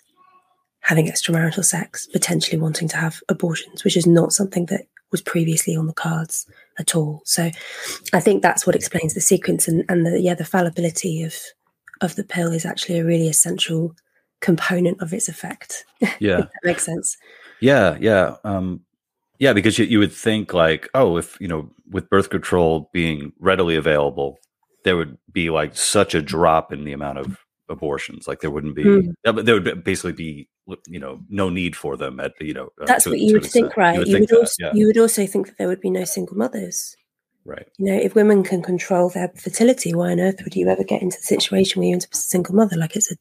having 0.82 1.08
extramarital 1.08 1.66
sex, 1.66 2.08
potentially 2.08 2.62
wanting 2.62 2.88
to 2.90 2.98
have 2.98 3.20
abortions, 3.30 3.84
which 3.84 3.98
is 3.98 4.06
not 4.06 4.32
something 4.32 4.68
that 4.68 4.86
was 5.12 5.22
previously 5.22 5.76
on 5.76 5.88
the 5.88 5.94
cards 5.94 6.46
at 6.78 6.96
all. 6.96 7.24
So 7.26 7.50
I 8.14 8.20
think 8.20 8.44
that's 8.44 8.68
what 8.68 8.76
explains 8.76 9.16
the 9.16 9.22
sequence 9.22 9.68
and, 9.68 9.84
and 9.90 10.06
the 10.06 10.22
yeah, 10.22 10.36
the 10.36 10.46
fallibility 10.46 11.24
of 11.24 11.36
of 12.02 12.16
the 12.16 12.24
pill 12.24 12.52
is 12.52 12.66
actually 12.66 13.00
a 13.00 13.06
really 13.06 13.28
essential 13.28 13.96
component 14.40 15.02
of 15.02 15.14
its 15.14 15.28
effect. 15.28 15.86
Yeah. 16.20 16.38
that 16.38 16.50
makes 16.64 16.86
sense. 16.86 17.18
Yeah, 17.60 17.98
yeah. 18.00 18.36
Um 18.44 18.82
yeah, 19.40 19.54
because 19.54 19.80
you, 19.80 19.86
you 19.86 20.00
would 20.00 20.14
think 20.14 20.54
like, 20.54 20.90
oh, 20.94 21.18
if 21.18 21.40
you 21.42 21.48
know, 21.48 21.72
with 21.90 22.10
birth 22.10 22.30
control 22.30 22.90
being 22.94 23.34
readily 23.40 23.76
available, 23.76 24.38
there 24.84 24.98
would 24.98 25.18
be 25.32 25.50
like 25.50 25.76
such 25.76 26.16
a 26.16 26.22
drop 26.22 26.72
in 26.74 26.84
the 26.84 26.94
amount 26.94 27.18
of 27.20 27.38
abortions. 27.70 28.28
Like 28.28 28.42
there 28.42 28.52
wouldn't 28.52 28.76
be, 28.76 28.84
mm. 28.84 29.14
there 29.24 29.54
would 29.56 29.84
basically 29.84 30.14
be, 30.14 30.50
you 30.88 31.00
know, 31.00 31.22
no 31.30 31.50
need 31.50 31.76
for 31.76 31.98
them 31.98 32.20
at, 32.20 32.34
you 32.40 32.54
know, 32.54 32.70
uh, 32.82 32.86
that's 32.86 33.08
uh, 33.08 33.12
to, 33.12 33.16
what 33.16 33.20
you 33.20 33.34
would 33.34 33.46
think, 33.46 33.76
right? 33.78 33.94
You 33.94 34.00
would, 34.00 34.08
you, 34.08 34.20
would 34.20 34.34
also, 34.34 34.54
yeah. 34.60 34.72
you 34.74 34.88
would 34.88 34.98
also 34.98 35.26
think 35.26 35.48
that 35.48 35.58
there 35.58 35.68
would 35.68 35.82
be 35.82 35.90
no 35.90 36.04
single 36.04 36.38
mothers. 36.38 36.96
Right. 37.46 37.68
You 37.78 37.88
know, 37.88 38.00
if 38.00 38.16
women 38.16 38.44
can 38.44 38.62
control 38.62 39.10
their 39.10 39.30
fertility, 39.36 39.94
why 39.94 40.12
on 40.12 40.20
earth 40.22 40.42
would 40.44 40.56
you 40.56 40.70
ever 40.70 40.86
get 40.86 41.02
into 41.02 41.18
the 41.18 41.24
situation 41.24 41.82
where 41.82 41.90
you're 41.90 41.98
a 41.98 42.16
single 42.16 42.56
mother? 42.56 42.78
Like 42.78 42.96
it's 42.96 43.12
a, 43.12 43.16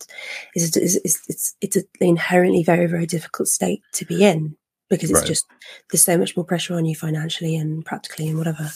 it's 0.55 0.77
a, 0.77 0.83
it's, 1.05 1.29
it's, 1.29 1.57
it's 1.61 1.77
an 1.77 1.85
inherently 2.01 2.63
very, 2.63 2.87
very 2.87 3.07
difficult 3.07 3.49
state 3.49 3.83
to 3.95 4.05
be 4.05 4.25
in 4.25 4.57
because 4.93 5.11
it's 5.11 5.21
right. 5.21 5.27
just 5.27 5.47
there's 5.91 6.05
so 6.05 6.19
much 6.19 6.37
more 6.37 6.45
pressure 6.45 6.75
on 6.75 6.85
you 6.85 6.95
financially 6.95 7.57
and 7.57 7.85
practically 7.85 8.29
and 8.29 8.39
whatever. 8.39 8.71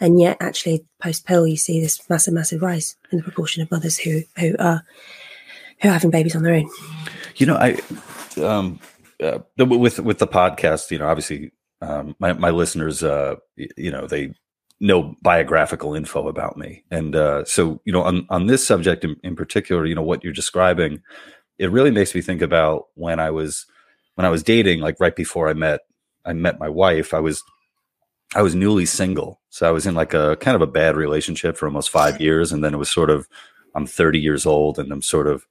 And 0.00 0.20
yet, 0.20 0.36
actually, 0.40 0.84
post 1.00 1.26
pill, 1.26 1.46
you 1.46 1.56
see 1.56 1.80
this 1.80 2.08
massive, 2.08 2.34
massive 2.34 2.62
rise 2.62 2.96
in 3.10 3.18
the 3.18 3.24
proportion 3.24 3.62
of 3.62 3.70
mothers 3.70 3.98
who 3.98 4.22
who 4.38 4.54
are 4.58 4.84
who 5.80 5.88
are 5.88 5.92
having 5.92 6.10
babies 6.10 6.36
on 6.36 6.42
their 6.42 6.54
own. 6.54 6.70
You 7.36 7.46
know, 7.46 7.56
I 7.56 7.80
um, 8.42 8.78
uh, 9.22 9.38
with 9.56 9.98
with 9.98 10.18
the 10.18 10.26
podcast, 10.26 10.90
you 10.90 10.98
know, 10.98 11.08
obviously, 11.08 11.52
um, 11.80 12.14
my 12.18 12.34
my 12.34 12.50
listeners, 12.50 13.02
uh, 13.02 13.36
you 13.56 13.90
know, 13.90 14.06
they 14.06 14.34
know 14.80 15.14
biographical 15.22 15.94
info 15.94 16.28
about 16.28 16.58
me, 16.58 16.84
and 16.90 17.16
uh, 17.16 17.44
so 17.44 17.80
you 17.84 17.92
know, 17.92 18.02
on 18.02 18.26
on 18.28 18.46
this 18.46 18.66
subject 18.66 19.04
in, 19.04 19.16
in 19.24 19.36
particular, 19.36 19.86
you 19.86 19.94
know, 19.94 20.02
what 20.02 20.22
you're 20.22 20.32
describing, 20.34 21.00
it 21.58 21.70
really 21.70 21.90
makes 21.90 22.14
me 22.14 22.20
think 22.20 22.42
about 22.42 22.88
when 22.94 23.18
I 23.18 23.30
was 23.30 23.66
when 24.14 24.24
I 24.24 24.30
was 24.30 24.42
dating, 24.42 24.80
like 24.80 24.96
right 25.00 25.14
before 25.14 25.48
I 25.48 25.54
met 25.54 25.80
I 26.24 26.32
met 26.32 26.60
my 26.60 26.68
wife, 26.68 27.14
I 27.14 27.20
was 27.20 27.42
I 28.34 28.42
was 28.42 28.54
newly 28.54 28.86
single. 28.86 29.40
So 29.50 29.68
I 29.68 29.72
was 29.72 29.86
in 29.86 29.94
like 29.94 30.14
a 30.14 30.36
kind 30.36 30.54
of 30.54 30.62
a 30.62 30.66
bad 30.66 30.96
relationship 30.96 31.56
for 31.56 31.66
almost 31.66 31.90
five 31.90 32.20
years. 32.20 32.52
And 32.52 32.64
then 32.64 32.74
it 32.74 32.78
was 32.78 32.90
sort 32.90 33.10
of 33.10 33.28
I'm 33.74 33.86
30 33.86 34.20
years 34.20 34.46
old 34.46 34.78
and 34.78 34.92
I'm 34.92 35.02
sort 35.02 35.26
of, 35.26 35.46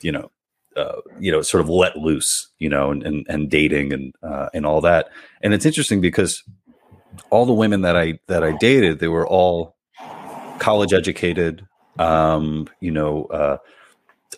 you 0.00 0.12
know, 0.12 0.30
uh, 0.76 1.00
you 1.20 1.30
know, 1.30 1.42
sort 1.42 1.60
of 1.60 1.68
let 1.68 1.96
loose, 1.96 2.48
you 2.58 2.68
know, 2.68 2.90
and 2.90 3.02
and, 3.02 3.26
and 3.28 3.50
dating 3.50 3.92
and 3.92 4.14
uh, 4.22 4.48
and 4.54 4.66
all 4.66 4.80
that. 4.80 5.08
And 5.42 5.52
it's 5.52 5.66
interesting 5.66 6.00
because 6.00 6.42
all 7.30 7.46
the 7.46 7.52
women 7.52 7.82
that 7.82 7.96
I 7.96 8.18
that 8.28 8.42
I 8.42 8.56
dated, 8.56 8.98
they 8.98 9.08
were 9.08 9.26
all 9.26 9.76
college 10.58 10.92
educated, 10.92 11.66
um, 11.98 12.68
you 12.80 12.90
know, 12.90 13.24
uh, 13.24 13.56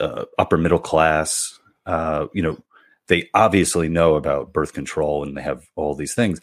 uh 0.00 0.24
upper 0.38 0.56
middle 0.56 0.80
class, 0.80 1.58
uh, 1.86 2.26
you 2.32 2.42
know, 2.42 2.58
they 3.08 3.28
obviously 3.34 3.88
know 3.88 4.14
about 4.14 4.52
birth 4.52 4.72
control 4.72 5.22
and 5.22 5.36
they 5.36 5.42
have 5.42 5.66
all 5.76 5.94
these 5.94 6.14
things. 6.14 6.40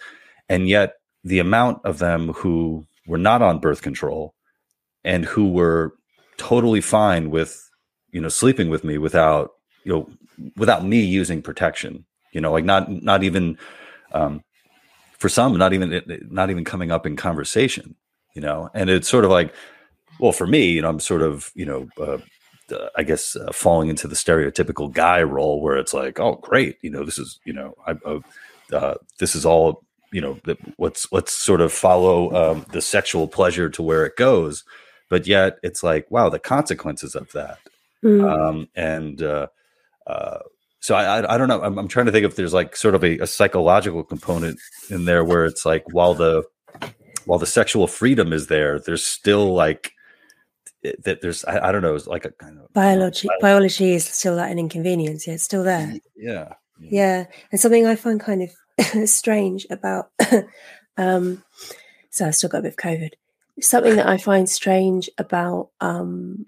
And 0.50 0.68
yet, 0.68 0.96
the 1.24 1.39
amount 1.39 1.82
of 1.86 2.00
them 2.00 2.34
who 2.34 2.86
were 3.08 3.18
not 3.18 3.41
on 3.41 3.60
birth 3.60 3.82
control 3.82 4.34
and 5.03 5.25
who 5.25 5.51
were 5.51 5.94
totally 6.38 6.82
fine 6.82 7.30
with, 7.30 7.70
you 8.12 8.22
know, 8.22 8.30
sleeping 8.30 8.70
with 8.70 8.84
me 8.84 8.98
without, 8.98 9.51
you 9.84 9.91
know, 9.91 10.10
without 10.58 10.86
me 10.86 11.01
using 11.01 11.41
protection, 11.41 12.06
you 12.32 12.41
know, 12.41 12.51
like 12.51 12.65
not, 12.65 12.89
not 12.89 13.24
even, 13.24 13.58
um, 14.13 14.44
for 15.18 15.30
some, 15.30 15.56
not 15.58 15.74
even, 15.74 16.01
not 16.30 16.50
even 16.50 16.65
coming 16.65 16.91
up 16.91 17.06
in 17.06 17.15
conversation, 17.15 17.96
you 18.36 18.41
know, 18.41 18.70
and 18.74 18.89
it's 18.89 19.08
sort 19.08 19.25
of 19.25 19.32
like, 19.32 19.53
well, 20.20 20.32
for 20.32 20.48
me, 20.48 20.72
you 20.72 20.82
know, 20.82 20.89
I'm 20.89 21.00
sort 21.00 21.22
of, 21.22 21.51
you 21.56 21.65
know, 21.65 21.88
uh, 22.00 22.18
uh, 22.72 22.90
I 22.96 23.04
guess 23.04 23.36
uh, 23.36 23.51
falling 23.51 23.90
into 23.90 24.08
the 24.08 24.16
stereotypical 24.16 24.92
guy 24.92 25.22
role 25.24 25.62
where 25.62 25.78
it's 25.78 25.94
like, 25.94 26.20
oh, 26.20 26.36
great, 26.36 26.78
you 26.82 26.90
know, 26.90 27.04
this 27.04 27.20
is, 27.20 27.40
you 27.46 27.54
know, 27.54 27.75
I, 27.86 27.96
uh, 28.06 28.20
uh 28.74 28.96
this 29.20 29.36
is 29.36 29.46
all, 29.46 29.84
you 30.12 30.22
know, 30.22 30.40
let's 30.78 31.12
let's 31.12 31.34
sort 31.34 31.62
of 31.62 31.72
follow 31.72 32.32
um, 32.34 32.66
the 32.72 32.82
sexual 32.82 33.28
pleasure 33.28 33.70
to 33.70 33.82
where 33.82 34.06
it 34.06 34.16
goes, 34.18 34.63
but 35.10 35.28
yet 35.28 35.58
it's 35.63 35.84
like, 35.84 36.10
wow, 36.10 36.30
the 36.30 36.40
consequences 36.40 37.16
of 37.16 37.32
that, 37.32 37.60
mm. 38.04 38.30
um, 38.30 38.68
and 38.75 39.22
uh, 39.22 39.48
uh, 40.08 40.40
so 40.82 40.96
I, 40.96 41.20
I, 41.20 41.36
I 41.36 41.38
don't 41.38 41.48
know. 41.48 41.62
I'm, 41.62 41.78
I'm, 41.78 41.88
trying 41.88 42.08
to 42.08 42.12
think 42.12 42.25
if 42.25 42.36
there's 42.36 42.54
like 42.54 42.75
sort 42.75 42.96
of 42.96 43.04
a, 43.04 43.20
a 43.20 43.28
psychological 43.28 44.04
component 44.04 44.60
in 44.90 45.06
there 45.06 45.24
where 45.24 45.46
it's 45.46 45.66
like 45.66 45.86
while 45.94 46.13
the 46.13 46.44
while 47.25 47.40
the 47.40 47.46
sexual 47.46 47.88
freedom 47.88 48.34
is 48.34 48.48
there, 48.48 48.80
there's 48.80 49.06
still 49.06 49.54
like 49.54 49.94
that 50.83 51.21
there's 51.21 51.45
I, 51.45 51.69
I, 51.69 51.71
don't 51.71 51.81
know 51.81 51.95
it's 51.95 52.07
like 52.07 52.25
a 52.25 52.31
kind 52.31 52.59
of 52.59 52.71
biology 52.73 53.29
biology 53.39 53.93
is 53.93 54.05
still 54.05 54.35
like 54.35 54.51
an 54.51 54.59
inconvenience 54.59 55.27
yeah 55.27 55.35
it's 55.35 55.43
still 55.43 55.63
there. 55.63 55.93
Yeah 56.15 56.53
yeah, 56.79 56.89
yeah. 56.89 57.25
and 57.51 57.61
something 57.61 57.85
i 57.85 57.95
find 57.95 58.19
kind 58.19 58.41
of 58.41 59.09
strange 59.09 59.67
about 59.69 60.11
um 60.97 61.43
so 62.09 62.27
i 62.27 62.31
still 62.31 62.50
got 62.50 62.59
a 62.59 62.61
bit 62.63 62.73
of 62.73 62.77
covid. 62.77 63.11
Something 63.59 63.95
that 63.97 64.07
i 64.07 64.17
find 64.29 64.50
strange 64.50 65.09
about 65.17 65.69
um 65.79 66.47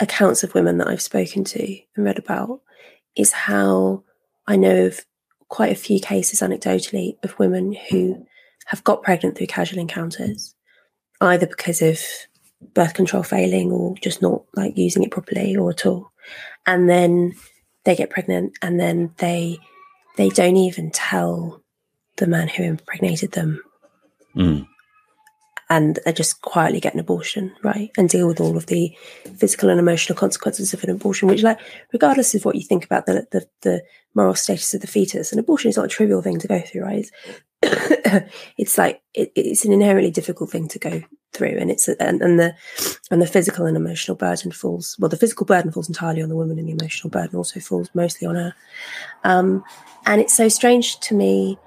accounts 0.00 0.42
of 0.42 0.54
women 0.54 0.78
that 0.78 0.88
i've 0.88 1.02
spoken 1.02 1.44
to 1.44 1.78
and 1.96 2.04
read 2.04 2.18
about 2.18 2.60
is 3.14 3.32
how 3.32 4.02
i 4.46 4.56
know 4.56 4.86
of 4.86 5.04
quite 5.48 5.72
a 5.72 5.76
few 5.76 6.00
cases 6.00 6.40
anecdotally 6.40 7.16
of 7.22 7.38
women 7.38 7.76
who 7.90 8.26
have 8.66 8.82
got 8.82 9.02
pregnant 9.02 9.36
through 9.36 9.46
casual 9.46 9.78
encounters 9.78 10.55
either 11.20 11.46
because 11.46 11.82
of 11.82 11.98
birth 12.74 12.94
control 12.94 13.22
failing 13.22 13.70
or 13.70 13.94
just 13.96 14.22
not 14.22 14.42
like 14.54 14.76
using 14.76 15.02
it 15.02 15.10
properly 15.10 15.56
or 15.56 15.70
at 15.70 15.86
all. 15.86 16.10
And 16.66 16.88
then 16.88 17.34
they 17.84 17.94
get 17.94 18.10
pregnant 18.10 18.58
and 18.62 18.80
then 18.80 19.12
they 19.18 19.58
they 20.16 20.28
don't 20.30 20.56
even 20.56 20.90
tell 20.90 21.62
the 22.16 22.26
man 22.26 22.48
who 22.48 22.62
impregnated 22.62 23.32
them. 23.32 23.62
Mm. 24.34 24.66
And 25.68 25.98
they 26.04 26.12
just 26.12 26.40
quietly 26.42 26.80
get 26.80 26.94
an 26.94 27.00
abortion, 27.00 27.54
right? 27.62 27.90
And 27.98 28.08
deal 28.08 28.28
with 28.28 28.40
all 28.40 28.56
of 28.56 28.66
the 28.66 28.96
physical 29.36 29.68
and 29.68 29.80
emotional 29.80 30.16
consequences 30.16 30.72
of 30.72 30.82
an 30.84 30.90
abortion, 30.90 31.28
which, 31.28 31.42
like, 31.42 31.58
regardless 31.92 32.34
of 32.34 32.44
what 32.44 32.54
you 32.54 32.62
think 32.62 32.84
about 32.84 33.06
the, 33.06 33.26
the, 33.32 33.46
the 33.62 33.82
moral 34.16 34.34
status 34.34 34.72
of 34.74 34.80
the 34.80 34.86
fetus, 34.86 35.30
And 35.30 35.38
abortion 35.38 35.68
is 35.68 35.76
not 35.76 35.84
a 35.84 35.88
trivial 35.88 36.22
thing 36.22 36.38
to 36.38 36.48
go 36.48 36.60
through, 36.60 36.82
right? 36.82 37.06
It's, 38.56 38.78
like, 38.78 39.02
it, 39.14 39.30
it's 39.36 39.64
an 39.64 39.72
inherently 39.72 40.10
difficult 40.10 40.50
thing 40.50 40.68
to 40.68 40.78
go 40.78 41.02
through. 41.32 41.58
And 41.58 41.70
it's, 41.70 41.86
and, 41.86 42.22
and 42.22 42.40
the, 42.40 42.54
and 43.10 43.20
the 43.20 43.26
physical 43.26 43.66
and 43.66 43.76
emotional 43.76 44.16
burden 44.16 44.52
falls, 44.52 44.96
well, 44.98 45.10
the 45.10 45.18
physical 45.18 45.44
burden 45.44 45.70
falls 45.70 45.88
entirely 45.88 46.22
on 46.22 46.30
the 46.30 46.36
woman 46.36 46.58
and 46.58 46.66
the 46.66 46.72
emotional 46.72 47.10
burden 47.10 47.36
also 47.36 47.60
falls 47.60 47.90
mostly 47.94 48.26
on 48.26 48.36
her. 48.36 48.54
Um, 49.22 49.62
and 50.06 50.20
it's 50.20 50.36
so 50.36 50.48
strange 50.48 50.98
to 51.00 51.14
me 51.14 51.58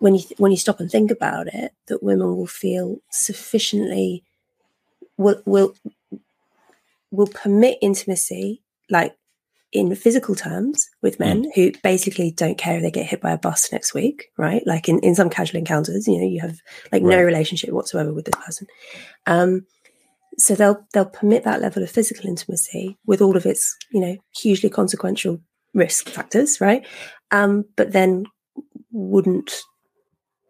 when 0.00 0.16
you 0.16 0.22
when 0.38 0.50
you 0.50 0.58
stop 0.58 0.80
and 0.80 0.90
think 0.90 1.10
about 1.10 1.46
it 1.46 1.72
that 1.86 2.02
women 2.02 2.36
will 2.36 2.48
feel 2.48 2.98
sufficiently 3.10 4.24
will 5.16 5.40
will 5.46 5.72
will 7.12 7.28
permit 7.28 7.78
intimacy 7.80 8.60
like 8.90 9.16
in 9.74 9.94
physical 9.96 10.36
terms 10.36 10.88
with 11.02 11.18
men 11.18 11.42
mm. 11.42 11.48
who 11.54 11.72
basically 11.82 12.30
don't 12.30 12.56
care 12.56 12.76
if 12.76 12.82
they 12.82 12.92
get 12.92 13.06
hit 13.06 13.20
by 13.20 13.32
a 13.32 13.38
bus 13.38 13.70
next 13.72 13.92
week 13.92 14.28
right 14.38 14.62
like 14.66 14.88
in, 14.88 15.00
in 15.00 15.16
some 15.16 15.28
casual 15.28 15.58
encounters 15.58 16.06
you 16.06 16.16
know 16.16 16.26
you 16.26 16.40
have 16.40 16.60
like 16.92 17.02
right. 17.02 17.16
no 17.16 17.22
relationship 17.22 17.70
whatsoever 17.70 18.12
with 18.14 18.24
this 18.24 18.44
person 18.46 18.66
um 19.26 19.66
so 20.38 20.54
they'll 20.54 20.86
they'll 20.92 21.04
permit 21.04 21.42
that 21.42 21.60
level 21.60 21.82
of 21.82 21.90
physical 21.90 22.26
intimacy 22.26 22.96
with 23.04 23.20
all 23.20 23.36
of 23.36 23.44
its 23.44 23.76
you 23.90 24.00
know 24.00 24.16
hugely 24.34 24.70
consequential 24.70 25.40
risk 25.74 26.08
factors 26.08 26.60
right 26.60 26.86
um 27.32 27.64
but 27.76 27.90
then 27.90 28.24
wouldn't 28.92 29.62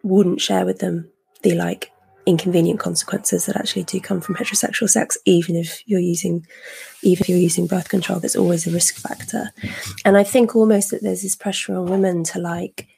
wouldn't 0.03 0.41
share 0.41 0.67
with 0.67 0.81
them 0.81 1.11
the 1.43 1.55
like 1.55 1.91
inconvenient 2.27 2.81
consequences 2.81 3.47
that 3.47 3.57
actually 3.57 3.85
do 3.85 4.01
come 4.01 4.21
from 4.21 4.35
heterosexual 4.35 4.89
sex 4.89 5.19
even 5.25 5.57
if 5.57 5.87
you're 5.87 6.01
using 6.01 6.47
even 7.03 7.23
if 7.23 7.29
you're 7.29 7.39
using 7.39 7.67
birth 7.67 7.89
control 7.89 8.19
there's 8.19 8.37
always 8.37 8.67
a 8.67 8.71
risk 8.71 8.97
factor. 8.97 9.51
And 10.05 10.17
i 10.17 10.25
think 10.25 10.57
almost 10.57 10.91
that 10.91 11.03
there's 11.03 11.23
this 11.23 11.37
pressure 11.37 11.77
on 11.77 11.87
women 11.87 12.25
to 12.25 12.39
like 12.39 12.89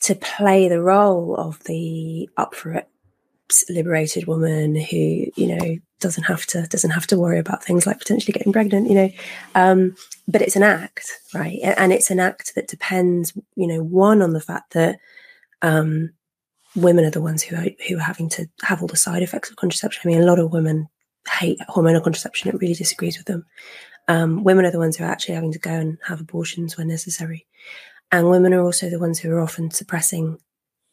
to 0.00 0.14
play 0.14 0.68
the 0.68 0.82
role 0.82 1.36
of 1.36 1.62
the 1.64 2.28
up 2.36 2.54
for 2.54 2.72
it 2.72 2.88
liberated 3.68 4.26
woman 4.26 4.74
who 4.74 5.26
you 5.36 5.46
know 5.46 5.76
doesn't 6.00 6.24
have 6.24 6.46
to 6.46 6.66
doesn't 6.68 6.90
have 6.90 7.06
to 7.06 7.18
worry 7.18 7.38
about 7.38 7.62
things 7.62 7.86
like 7.86 7.98
potentially 7.98 8.32
getting 8.32 8.52
pregnant 8.52 8.88
you 8.88 8.94
know. 8.94 9.10
Um, 9.54 9.94
but 10.26 10.42
it's 10.42 10.56
an 10.56 10.62
act 10.62 11.20
right? 11.34 11.58
And 11.62 11.92
it's 11.92 12.10
an 12.10 12.18
act 12.18 12.54
that 12.54 12.68
depends 12.68 13.32
you 13.56 13.66
know 13.66 13.82
one 13.82 14.22
on 14.22 14.32
the 14.32 14.40
fact 14.40 14.72
that 14.72 14.98
um, 15.60 16.10
women 16.74 17.04
are 17.04 17.10
the 17.10 17.20
ones 17.20 17.42
who 17.42 17.56
are, 17.56 17.66
who 17.88 17.96
are 17.96 18.00
having 18.00 18.28
to 18.30 18.48
have 18.62 18.82
all 18.82 18.88
the 18.88 18.96
side 18.96 19.22
effects 19.22 19.50
of 19.50 19.56
contraception. 19.56 20.02
I 20.04 20.14
mean, 20.14 20.22
a 20.22 20.26
lot 20.26 20.38
of 20.38 20.52
women 20.52 20.88
hate 21.28 21.58
hormonal 21.68 22.02
contraception; 22.02 22.48
it 22.48 22.60
really 22.60 22.74
disagrees 22.74 23.18
with 23.18 23.26
them. 23.26 23.46
Um, 24.08 24.42
women 24.44 24.64
are 24.64 24.70
the 24.70 24.78
ones 24.78 24.96
who 24.96 25.04
are 25.04 25.10
actually 25.10 25.34
having 25.34 25.52
to 25.52 25.58
go 25.58 25.70
and 25.70 25.98
have 26.06 26.20
abortions 26.20 26.76
when 26.76 26.88
necessary, 26.88 27.46
and 28.10 28.28
women 28.28 28.52
are 28.54 28.62
also 28.62 28.90
the 28.90 28.98
ones 28.98 29.18
who 29.18 29.30
are 29.30 29.40
often 29.40 29.70
suppressing 29.70 30.38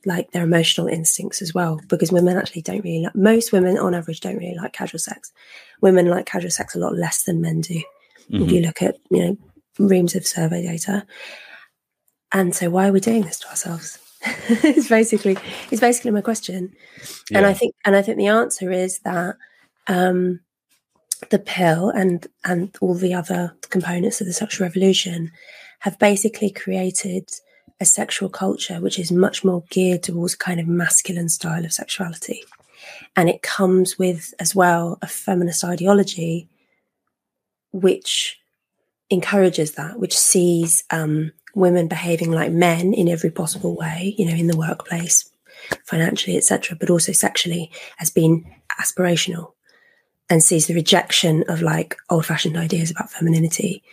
like 0.05 0.31
their 0.31 0.43
emotional 0.43 0.87
instincts 0.87 1.41
as 1.41 1.53
well 1.53 1.79
because 1.89 2.11
women 2.11 2.37
actually 2.37 2.61
don't 2.61 2.83
really 2.83 3.03
like 3.03 3.15
most 3.15 3.51
women 3.51 3.77
on 3.77 3.93
average 3.93 4.21
don't 4.21 4.37
really 4.37 4.55
like 4.55 4.71
casual 4.71 4.99
sex 4.99 5.31
women 5.81 6.07
like 6.07 6.25
casual 6.25 6.49
sex 6.49 6.73
a 6.73 6.79
lot 6.79 6.95
less 6.95 7.23
than 7.23 7.41
men 7.41 7.61
do 7.61 7.73
mm-hmm. 7.73 8.43
if 8.43 8.51
you 8.51 8.61
look 8.61 8.81
at 8.81 8.95
you 9.11 9.19
know 9.19 9.37
reams 9.77 10.15
of 10.15 10.25
survey 10.25 10.63
data 10.63 11.05
and 12.31 12.55
so 12.55 12.69
why 12.69 12.87
are 12.87 12.93
we 12.93 12.99
doing 12.99 13.23
this 13.23 13.39
to 13.39 13.49
ourselves 13.49 13.99
it's 14.63 14.89
basically 14.89 15.37
it's 15.71 15.81
basically 15.81 16.11
my 16.11 16.21
question 16.21 16.73
yeah. 17.29 17.37
and 17.37 17.47
i 17.47 17.53
think 17.53 17.75
and 17.85 17.95
i 17.95 18.01
think 18.01 18.17
the 18.17 18.27
answer 18.27 18.71
is 18.71 18.99
that 18.99 19.35
um, 19.87 20.39
the 21.29 21.39
pill 21.39 21.89
and 21.89 22.27
and 22.43 22.75
all 22.81 22.93
the 22.93 23.13
other 23.13 23.55
components 23.69 24.21
of 24.21 24.27
the 24.27 24.33
sexual 24.33 24.65
revolution 24.65 25.31
have 25.79 25.97
basically 25.99 26.49
created 26.49 27.29
a 27.81 27.85
sexual 27.85 28.29
culture 28.29 28.79
which 28.79 28.99
is 28.99 29.11
much 29.11 29.43
more 29.43 29.63
geared 29.69 30.03
towards 30.03 30.33
a 30.33 30.37
kind 30.37 30.59
of 30.59 30.67
masculine 30.67 31.29
style 31.29 31.65
of 31.65 31.73
sexuality 31.73 32.43
and 33.15 33.29
it 33.29 33.41
comes 33.41 33.97
with 33.97 34.33
as 34.39 34.55
well 34.55 34.97
a 35.01 35.07
feminist 35.07 35.63
ideology 35.63 36.47
which 37.71 38.39
encourages 39.09 39.73
that 39.73 39.99
which 39.99 40.17
sees 40.17 40.83
um, 40.91 41.31
women 41.55 41.87
behaving 41.87 42.31
like 42.31 42.51
men 42.51 42.93
in 42.93 43.09
every 43.09 43.31
possible 43.31 43.75
way, 43.75 44.15
you 44.17 44.25
know, 44.25 44.35
in 44.35 44.47
the 44.47 44.57
workplace, 44.57 45.29
financially, 45.83 46.37
etc., 46.37 46.75
but 46.79 46.89
also 46.89 47.11
sexually 47.11 47.71
as 47.99 48.09
being 48.09 48.55
aspirational 48.79 49.53
and 50.29 50.43
sees 50.43 50.67
the 50.67 50.75
rejection 50.75 51.43
of 51.47 51.61
like 51.61 51.95
old 52.09 52.25
fashioned 52.25 52.57
ideas 52.57 52.91
about 52.91 53.11
femininity 53.11 53.83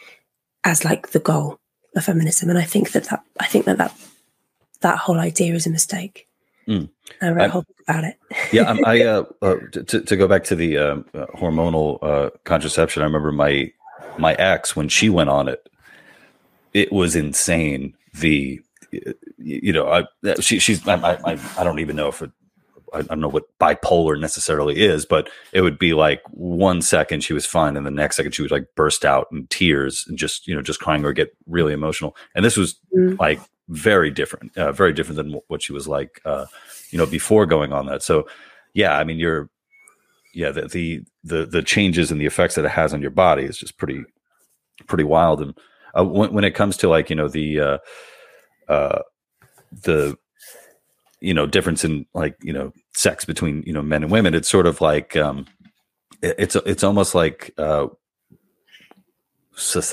as 0.64 0.84
like 0.84 1.10
the 1.10 1.18
goal 1.18 1.58
of 1.94 2.04
feminism. 2.04 2.50
And 2.50 2.58
I 2.58 2.64
think 2.64 2.92
that 2.92 3.04
that, 3.04 3.24
I 3.40 3.46
think 3.46 3.64
that 3.64 3.78
that, 3.78 3.94
that 4.80 4.98
whole 4.98 5.18
idea 5.18 5.54
is 5.54 5.66
a 5.66 5.70
mistake. 5.70 6.28
Mm. 6.68 6.90
I 7.22 7.30
wrote 7.30 7.46
a 7.46 7.48
whole 7.48 7.62
book 7.62 7.76
about 7.88 8.04
it. 8.04 8.18
yeah, 8.52 8.76
I, 8.84 9.02
uh, 9.02 9.24
uh, 9.40 9.56
to, 9.86 10.00
to 10.00 10.16
go 10.16 10.26
back 10.26 10.44
to 10.44 10.56
the 10.56 10.76
uh, 10.76 10.96
hormonal 11.36 11.98
uh, 12.02 12.30
contraception, 12.44 13.02
I 13.02 13.06
remember 13.06 13.32
my 13.32 13.72
my 14.18 14.32
ex 14.34 14.74
when 14.74 14.88
she 14.88 15.10
went 15.10 15.28
on 15.28 15.46
it 15.46 15.68
it 16.76 16.92
was 16.92 17.16
insane. 17.16 17.94
The 18.20 18.60
you 19.38 19.72
know, 19.72 19.88
I 19.88 20.34
she, 20.40 20.58
she's 20.58 20.86
I, 20.86 20.94
I 21.24 21.38
I 21.58 21.64
don't 21.64 21.80
even 21.80 21.96
know 21.96 22.08
if 22.08 22.20
it, 22.20 22.30
I 22.92 23.00
don't 23.00 23.20
know 23.20 23.28
what 23.28 23.58
bipolar 23.58 24.20
necessarily 24.20 24.78
is, 24.78 25.06
but 25.06 25.30
it 25.52 25.62
would 25.62 25.78
be 25.78 25.94
like 25.94 26.20
one 26.30 26.82
second 26.82 27.24
she 27.24 27.32
was 27.32 27.46
fine, 27.46 27.78
and 27.78 27.86
the 27.86 27.90
next 27.90 28.16
second 28.16 28.32
she 28.32 28.42
would 28.42 28.50
like 28.50 28.68
burst 28.76 29.06
out 29.06 29.26
in 29.32 29.46
tears 29.46 30.04
and 30.06 30.18
just 30.18 30.46
you 30.46 30.54
know 30.54 30.60
just 30.60 30.80
crying 30.80 31.02
or 31.06 31.14
get 31.14 31.34
really 31.46 31.72
emotional. 31.72 32.14
And 32.34 32.44
this 32.44 32.58
was 32.58 32.78
mm. 32.94 33.18
like 33.18 33.40
very 33.68 34.10
different, 34.10 34.54
uh, 34.58 34.72
very 34.72 34.92
different 34.92 35.16
than 35.16 35.40
what 35.48 35.62
she 35.62 35.72
was 35.72 35.88
like, 35.88 36.20
uh, 36.26 36.44
you 36.90 36.98
know, 36.98 37.06
before 37.06 37.46
going 37.46 37.72
on 37.72 37.86
that. 37.86 38.02
So 38.02 38.28
yeah, 38.74 38.98
I 38.98 39.04
mean, 39.04 39.16
you're 39.16 39.48
yeah 40.34 40.50
the 40.50 40.68
the 40.68 41.04
the, 41.24 41.46
the 41.46 41.62
changes 41.62 42.10
and 42.10 42.20
the 42.20 42.26
effects 42.26 42.54
that 42.56 42.66
it 42.66 42.70
has 42.72 42.92
on 42.92 43.00
your 43.00 43.10
body 43.10 43.44
is 43.44 43.56
just 43.56 43.78
pretty 43.78 44.04
pretty 44.86 45.04
wild 45.04 45.40
and 45.40 45.58
uh, 45.98 46.04
when, 46.04 46.32
when, 46.32 46.44
it 46.44 46.54
comes 46.54 46.76
to 46.78 46.88
like 46.88 47.10
you 47.10 47.16
know 47.16 47.28
the 47.28 47.60
uh, 47.60 47.78
uh, 48.68 49.02
the 49.72 50.16
you 51.20 51.34
know 51.34 51.46
difference 51.46 51.84
in 51.84 52.06
like 52.14 52.36
you 52.42 52.52
know 52.52 52.72
sex 52.94 53.24
between 53.24 53.62
you 53.66 53.72
know 53.72 53.82
men 53.82 54.02
and 54.02 54.12
women 54.12 54.34
it's 54.34 54.48
sort 54.48 54.66
of 54.66 54.80
like 54.80 55.16
um 55.16 55.46
it, 56.22 56.34
it's 56.38 56.56
it's 56.56 56.84
almost 56.84 57.14
like 57.14 57.52
uh 57.58 57.86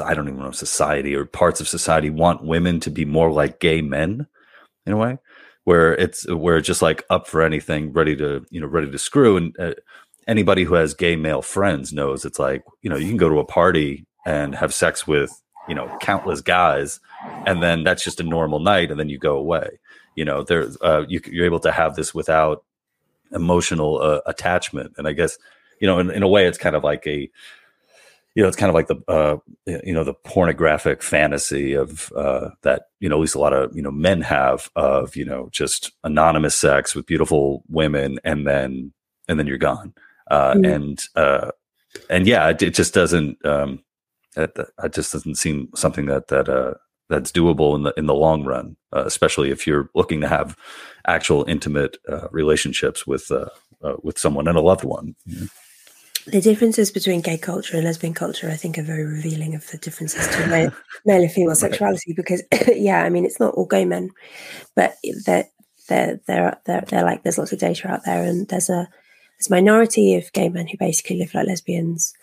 I 0.02 0.14
don't 0.14 0.28
even 0.28 0.40
know 0.40 0.52
society 0.52 1.16
or 1.16 1.26
parts 1.26 1.62
of 1.62 1.70
society 1.70 2.10
want 2.10 2.44
women 2.44 2.82
to 2.82 2.90
be 2.90 3.06
more 3.06 3.32
like 3.32 3.62
gay 3.62 3.82
men 3.82 4.28
in 4.86 4.94
a 4.94 4.98
way 4.98 5.18
where 5.64 5.96
it's 5.96 6.30
where 6.30 6.60
just 6.62 6.82
like 6.82 7.04
up 7.10 7.28
for 7.28 7.42
anything 7.42 7.94
ready 7.94 8.16
to 8.18 8.46
you 8.50 8.60
know 8.60 8.68
ready 8.68 8.92
to 8.92 9.00
screw. 9.00 9.38
And 9.38 9.58
uh, 9.60 9.74
anybody 10.28 10.64
who 10.64 10.74
has 10.76 10.94
gay 10.94 11.16
male 11.16 11.42
friends 11.42 11.94
knows 11.94 12.26
it's 12.26 12.40
like 12.40 12.64
you 12.82 12.90
know 12.90 12.98
you 12.98 13.08
can 13.08 13.18
go 13.18 13.30
to 13.30 13.40
a 13.40 13.46
party 13.46 14.06
and 14.26 14.56
have 14.56 14.74
sex 14.74 15.08
with 15.08 15.32
you 15.68 15.76
know 15.76 15.96
countless 16.02 16.42
guys 16.42 17.00
and 17.46 17.64
then 17.64 17.84
that's 17.84 18.04
just 18.04 18.20
a 18.20 18.24
normal 18.24 18.60
night 18.60 18.92
and 18.92 19.00
then 19.00 19.10
you 19.10 19.18
go 19.18 19.38
away. 19.38 19.80
You 20.16 20.26
know 20.26 20.44
there's 20.44 20.78
uh, 20.82 21.06
you, 21.08 21.22
are 21.42 21.46
able 21.46 21.60
to 21.62 21.72
have 21.72 21.96
this 21.96 22.14
without 22.14 22.64
emotional 23.32 24.02
uh, 24.02 24.22
attachment. 24.26 24.94
And 24.98 25.08
i 25.08 25.14
guess 25.14 25.38
you 25.80 25.88
know 25.88 26.00
in, 26.00 26.12
in, 26.12 26.24
a 26.24 26.28
way 26.28 26.46
it's 26.46 26.58
kind 26.58 26.76
of 26.76 26.84
like 26.84 27.08
a 27.08 27.30
you 28.36 28.42
know 28.42 28.48
it's 28.48 28.58
kind 28.58 28.70
of 28.70 28.76
like 28.76 28.88
the 28.88 29.02
uh, 29.08 29.38
you 29.66 29.94
know 29.94 30.04
the 30.04 30.14
pornographic 30.14 31.04
fantasy 31.04 31.74
of 31.74 32.12
uh, 32.16 32.50
that 32.62 32.88
you 33.00 33.10
know 33.10 33.16
at 33.16 33.22
least 33.22 33.36
a 33.36 33.40
lot 33.40 33.54
of 33.54 33.76
you 33.76 33.82
know 33.82 33.92
men 33.92 34.22
have 34.22 34.70
of 34.76 35.16
you 35.16 35.26
know 35.26 35.50
just 35.52 35.92
anonymous 36.04 36.56
sex 36.56 36.96
with 36.96 37.06
beautiful 37.06 37.64
women 37.70 38.20
and 38.24 38.48
then 38.48 38.94
and 39.28 39.40
then 39.40 39.48
you're 39.48 39.58
gone. 39.58 39.94
Uh, 40.30 40.54
mm-hmm. 40.54 40.66
and 40.66 41.04
uh, 41.16 41.52
and 42.10 42.28
yeah 42.28 42.50
it, 42.50 42.62
it 42.62 42.74
just 42.74 42.94
doesn't 42.94 43.44
um, 43.46 43.84
that, 44.36 44.56
that 44.56 44.94
just 44.94 45.14
doesn't 45.14 45.36
seem 45.36 45.70
something 45.76 46.06
that 46.08 46.28
that 46.28 46.50
uh, 46.50 46.74
that's 47.10 47.32
doable 47.32 47.76
in 47.76 47.84
the 47.84 47.94
in 47.98 48.06
the 48.06 48.14
long 48.14 48.46
run, 48.46 48.76
uh, 48.96 49.04
especially 49.06 49.52
if 49.52 49.68
you're 49.68 49.90
looking 49.96 50.22
to 50.22 50.28
have 50.28 50.58
actual 51.08 51.46
intimate 51.48 51.98
uh, 52.10 52.28
relationships 52.32 53.06
with 53.06 53.32
uh, 53.32 53.50
uh, 53.84 53.96
with 54.02 54.18
someone 54.18 54.48
and 54.48 54.58
a 54.58 54.62
loved 54.62 54.84
one. 54.84 55.16
The 56.26 56.40
differences 56.40 56.90
between 56.90 57.20
gay 57.20 57.38
culture 57.38 57.76
and 57.76 57.86
lesbian 57.86 58.14
culture, 58.14 58.50
I 58.50 58.56
think, 58.56 58.78
are 58.78 58.84
very 58.84 59.04
revealing 59.04 59.56
of 59.56 59.70
the 59.72 59.78
differences 59.78 60.26
between 60.26 60.50
male, 60.50 60.72
male 61.06 61.22
and 61.22 61.32
female 61.32 61.56
sexuality. 61.56 62.14
Because, 62.14 62.42
yeah, 62.76 63.04
I 63.04 63.10
mean, 63.10 63.26
it's 63.26 63.42
not 63.42 63.54
all 63.56 63.66
gay 63.66 63.84
men, 63.84 64.10
but 64.76 64.96
they're 65.26 65.46
they're 65.90 66.22
they're 66.26 66.58
they're, 66.66 66.84
they're 66.88 67.04
like 67.04 67.24
there's 67.24 67.38
lots 67.38 67.52
of 67.52 67.60
data 67.60 67.90
out 67.90 68.06
there, 68.06 68.24
and 68.24 68.48
there's 68.48 68.70
a 68.70 68.88
there's 69.38 69.50
a 69.50 69.54
minority 69.54 70.16
of 70.16 70.32
gay 70.32 70.48
men 70.48 70.68
who 70.68 70.78
basically 70.78 71.18
live 71.18 71.34
like 71.34 71.48
lesbians, 71.48 72.14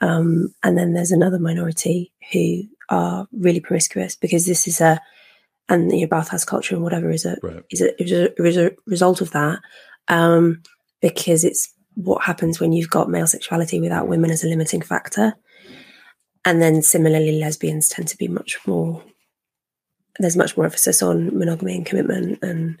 um, 0.00 0.54
and 0.62 0.76
then 0.76 0.92
there's 0.92 1.12
another 1.12 1.38
minority 1.38 2.12
who 2.32 2.62
are 2.90 3.26
really 3.32 3.60
promiscuous 3.60 4.16
because 4.16 4.46
this 4.46 4.66
is 4.66 4.80
a 4.80 5.00
and 5.68 5.90
you 5.90 6.02
know, 6.02 6.06
bathhouse 6.06 6.44
culture 6.44 6.74
and 6.74 6.84
whatever 6.84 7.10
is 7.10 7.24
a 7.24 7.36
right. 7.42 7.62
is 7.70 7.80
a, 7.80 8.02
is 8.42 8.56
a, 8.56 8.70
result 8.86 9.20
of 9.20 9.32
that 9.32 9.58
um, 10.08 10.62
because 11.00 11.44
it's 11.44 11.72
what 11.94 12.22
happens 12.22 12.60
when 12.60 12.72
you've 12.72 12.90
got 12.90 13.10
male 13.10 13.26
sexuality 13.26 13.80
without 13.80 14.06
women 14.06 14.30
as 14.30 14.44
a 14.44 14.48
limiting 14.48 14.82
factor. 14.82 15.34
And 16.44 16.62
then 16.62 16.82
similarly, 16.82 17.40
lesbians 17.40 17.88
tend 17.88 18.06
to 18.08 18.18
be 18.18 18.28
much 18.28 18.58
more, 18.66 19.02
there's 20.20 20.36
much 20.36 20.56
more 20.56 20.66
emphasis 20.66 21.02
on 21.02 21.36
monogamy 21.36 21.74
and 21.74 21.86
commitment. 21.86 22.38
And 22.42 22.78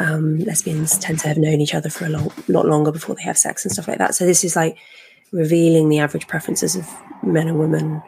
um, 0.00 0.38
lesbians 0.38 0.98
tend 0.98 1.20
to 1.20 1.28
have 1.28 1.36
known 1.36 1.60
each 1.60 1.74
other 1.74 1.90
for 1.90 2.06
a 2.06 2.08
long, 2.08 2.32
lot 2.48 2.66
longer 2.66 2.90
before 2.90 3.14
they 3.14 3.22
have 3.22 3.38
sex 3.38 3.64
and 3.64 3.70
stuff 3.70 3.86
like 3.86 3.98
that. 3.98 4.14
So 4.14 4.26
this 4.26 4.42
is 4.42 4.56
like 4.56 4.76
revealing 5.34 5.88
the 5.88 5.98
average 5.98 6.28
preferences 6.28 6.76
of 6.76 6.88
men 7.24 7.48
and 7.48 7.58
women, 7.58 8.00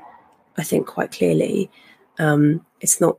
I 0.56 0.62
think, 0.62 0.86
quite 0.86 1.10
clearly. 1.10 1.70
Um, 2.18 2.64
it's 2.80 3.00
not 3.00 3.18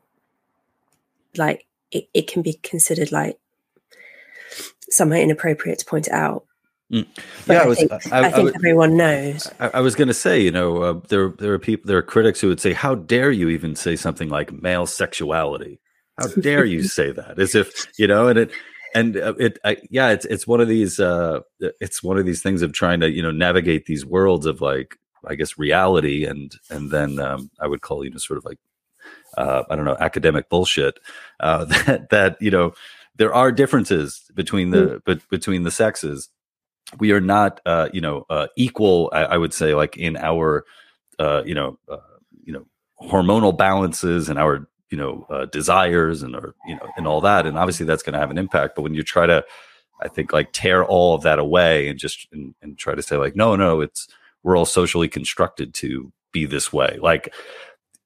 like 1.35 1.67
it, 1.91 2.07
it 2.13 2.27
can 2.27 2.41
be 2.41 2.53
considered 2.53 3.11
like 3.11 3.37
somehow 4.89 5.17
inappropriate 5.17 5.79
to 5.79 5.85
point 5.85 6.07
it 6.07 6.13
out. 6.13 6.45
Mm. 6.91 7.05
yeah, 7.47 7.59
I, 7.59 7.63
I, 7.63 7.65
was, 7.65 7.77
think, 7.77 7.91
I, 7.91 8.27
I 8.27 8.31
think 8.31 8.55
everyone 8.55 8.95
knows. 8.95 9.51
I, 9.59 9.81
was 9.81 9.93
going 9.93 10.07
to 10.07 10.13
say, 10.13 10.39
you 10.39 10.51
know, 10.51 10.77
uh, 10.77 11.01
there 11.09 11.33
there 11.37 11.53
are 11.53 11.59
people, 11.59 11.85
there 11.85 11.97
are 11.97 12.01
critics 12.01 12.39
who 12.39 12.47
would 12.47 12.61
say, 12.61 12.71
"How 12.71 12.95
dare 12.95 13.29
you 13.29 13.49
even 13.49 13.75
say 13.75 13.97
something 13.97 14.29
like 14.29 14.53
male 14.53 14.85
sexuality? 14.85 15.81
How 16.17 16.27
dare 16.27 16.63
you 16.63 16.83
say 16.87 17.11
that?" 17.11 17.39
As 17.39 17.55
if 17.55 17.87
you 17.99 18.07
know, 18.07 18.29
and 18.29 18.39
it 18.39 18.51
and 18.95 19.17
uh, 19.17 19.33
it, 19.39 19.59
yeah, 19.89 20.09
it's 20.09 20.25
it's 20.25 20.47
one 20.47 20.61
of 20.61 20.67
these, 20.67 20.99
uh, 20.99 21.41
it's 21.59 22.03
one 22.03 22.17
of 22.17 22.25
these 22.25 22.41
things 22.41 22.61
of 22.61 22.73
trying 22.73 22.99
to 23.01 23.09
you 23.09 23.21
know 23.21 23.31
navigate 23.31 23.85
these 23.85 24.05
worlds 24.05 24.45
of 24.45 24.61
like, 24.61 24.97
I 25.25 25.35
guess, 25.35 25.57
reality, 25.57 26.25
and 26.25 26.53
and 26.69 26.91
then 26.91 27.19
um, 27.19 27.49
I 27.59 27.67
would 27.67 27.81
call 27.81 28.03
you 28.03 28.11
know 28.11 28.17
sort 28.17 28.37
of 28.37 28.45
like, 28.45 28.59
uh, 29.37 29.63
I 29.69 29.75
don't 29.75 29.85
know, 29.85 29.97
academic 29.99 30.49
bullshit 30.49 30.99
uh, 31.39 31.65
that 31.85 32.09
that 32.09 32.37
you 32.41 32.51
know 32.51 32.73
there 33.17 33.33
are 33.33 33.51
differences 33.51 34.23
between 34.33 34.71
the 34.71 34.77
mm. 34.77 35.01
but 35.05 35.27
between 35.29 35.63
the 35.63 35.71
sexes. 35.71 36.29
We 36.99 37.11
are 37.11 37.19
not, 37.19 37.59
uh, 37.65 37.89
you 37.91 37.99
know, 37.99 38.25
uh, 38.29 38.47
equal. 38.55 39.09
I, 39.11 39.23
I, 39.23 39.37
would 39.37 39.53
say, 39.53 39.73
like 39.73 39.97
in 39.97 40.15
our, 40.15 40.63
uh, 41.19 41.43
you 41.45 41.53
know, 41.53 41.77
uh, 41.91 41.97
you 42.45 42.53
know, 42.53 42.65
hormonal 43.01 43.57
balances 43.57 44.29
and 44.29 44.39
our, 44.39 44.69
you 44.89 44.97
know, 44.97 45.25
uh, 45.29 45.45
desires 45.45 46.23
and 46.23 46.35
our, 46.35 46.55
you 46.65 46.75
know, 46.75 46.87
and 46.95 47.07
all 47.07 47.21
that. 47.21 47.45
And 47.45 47.57
obviously, 47.57 47.85
that's 47.85 48.03
going 48.03 48.13
to 48.13 48.19
have 48.19 48.31
an 48.31 48.37
impact. 48.37 48.75
But 48.75 48.83
when 48.83 48.93
you 48.93 49.03
try 49.03 49.25
to, 49.25 49.43
I 50.01 50.07
think, 50.07 50.33
like 50.33 50.49
tear 50.53 50.85
all 50.85 51.15
of 51.15 51.23
that 51.23 51.39
away 51.39 51.89
and 51.89 51.99
just 51.99 52.27
and, 52.31 52.55
and 52.61 52.77
try 52.77 52.95
to 52.95 53.01
say, 53.01 53.17
like, 53.17 53.35
no, 53.35 53.55
no, 53.55 53.81
it's 53.81 54.07
we're 54.43 54.57
all 54.57 54.65
socially 54.65 55.07
constructed 55.09 55.73
to 55.75 56.11
be 56.31 56.45
this 56.45 56.71
way. 56.71 56.97
Like 57.01 57.33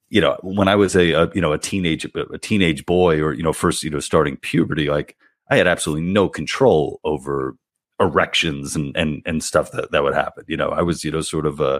you 0.10 0.20
know, 0.20 0.38
when 0.41 0.67
I 0.67 0.76
was 0.76 0.96
a, 0.96 1.12
a, 1.12 1.32
you 1.34 1.41
know 1.41 1.54
a 1.54 1.58
teenage 1.58 2.06
a 2.15 2.38
teenage 2.38 2.86
boy 2.86 3.22
or 3.22 3.34
you 3.34 3.44
know 3.44 3.54
first 3.54 3.84
you 3.84 3.89
know 3.89 4.00
starting 4.00 4.38
puberty, 4.38 4.89
like 4.89 5.15
I 5.50 5.56
had 5.56 5.67
absolutely 5.67 6.04
no 6.04 6.30
control 6.30 7.00
over 7.04 7.56
erections 8.02 8.76
and 8.76 8.96
and 8.98 9.22
and 9.26 9.44
stuff 9.44 9.72
that 9.72 9.92
that 9.92 10.04
would 10.04 10.14
happen. 10.14 10.44
You 10.48 10.58
know, 10.58 10.70
I 10.70 10.82
was 10.82 11.04
you 11.04 11.12
know 11.12 11.22
sort 11.22 11.46
of 11.46 11.60
a 11.60 11.80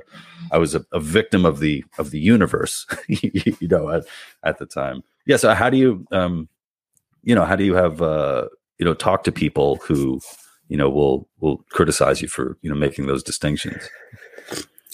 I 0.52 0.58
was 0.58 0.76
a, 0.76 0.86
a 0.94 1.00
victim 1.00 1.46
of 1.46 1.60
the 1.60 1.84
of 1.98 2.12
the 2.12 2.20
universe. 2.20 2.86
you 3.08 3.68
know, 3.68 3.90
at, 3.90 4.04
at 4.44 4.60
the 4.60 4.66
time. 4.66 5.04
Yeah. 5.26 5.38
So 5.38 5.54
how 5.54 5.70
do 5.70 5.78
you 5.78 6.06
um, 6.12 6.48
you 7.24 7.36
know, 7.36 7.46
how 7.46 7.56
do 7.56 7.64
you 7.64 7.76
have 7.76 8.02
uh, 8.02 8.48
you 8.78 8.86
know 8.86 8.94
talk 8.94 9.24
to 9.24 9.32
people 9.32 9.78
who 9.78 10.22
you 10.68 10.78
know 10.78 10.90
will 10.90 11.28
will 11.40 11.58
criticize 11.70 12.22
you 12.22 12.28
for 12.28 12.58
you 12.62 12.70
know 12.70 12.76
making 12.76 13.08
those 13.08 13.24
distinctions? 13.24 13.90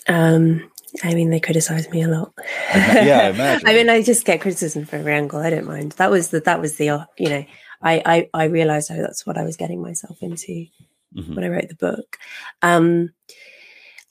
Um, 0.08 0.70
I 1.04 1.14
mean, 1.14 1.30
they 1.30 1.40
criticize 1.40 1.90
me 1.90 2.02
a 2.02 2.08
lot. 2.08 2.34
yeah, 2.74 3.22
I 3.24 3.30
imagine. 3.36 3.68
I 3.68 3.74
mean, 3.74 3.90
I 3.90 4.02
just 4.02 4.26
get 4.26 4.42
criticism 4.42 4.86
from 4.86 5.00
every 5.00 5.14
angle. 5.14 5.40
I 5.40 5.50
don't 5.50 5.68
mind. 5.68 5.94
That 5.94 6.12
was 6.12 6.30
the 6.30 6.40
that 6.42 6.62
was 6.62 6.78
the 6.78 6.90
uh, 6.90 7.06
you 7.18 7.30
know, 7.30 7.46
I 7.82 8.02
I, 8.06 8.30
I 8.34 8.44
realized 8.46 8.92
oh, 8.92 9.02
that's 9.02 9.26
what 9.26 9.38
I 9.38 9.44
was 9.44 9.58
getting 9.58 9.82
myself 9.82 10.18
into 10.22 10.66
mm-hmm. 11.16 11.36
when 11.36 11.44
I 11.44 11.50
wrote 11.50 11.70
the 11.70 11.76
book. 11.76 12.18
Um, 12.62 13.12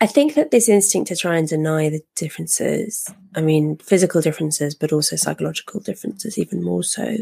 I 0.00 0.06
think 0.06 0.34
that 0.34 0.50
this 0.50 0.68
instinct 0.68 1.08
to 1.08 1.16
try 1.16 1.36
and 1.36 1.48
deny 1.48 1.88
the 1.88 2.02
differences, 2.16 3.08
I 3.34 3.40
mean, 3.40 3.78
physical 3.78 4.20
differences, 4.20 4.74
but 4.74 4.92
also 4.92 5.16
psychological 5.16 5.80
differences, 5.80 6.38
even 6.38 6.62
more 6.62 6.82
so, 6.82 7.16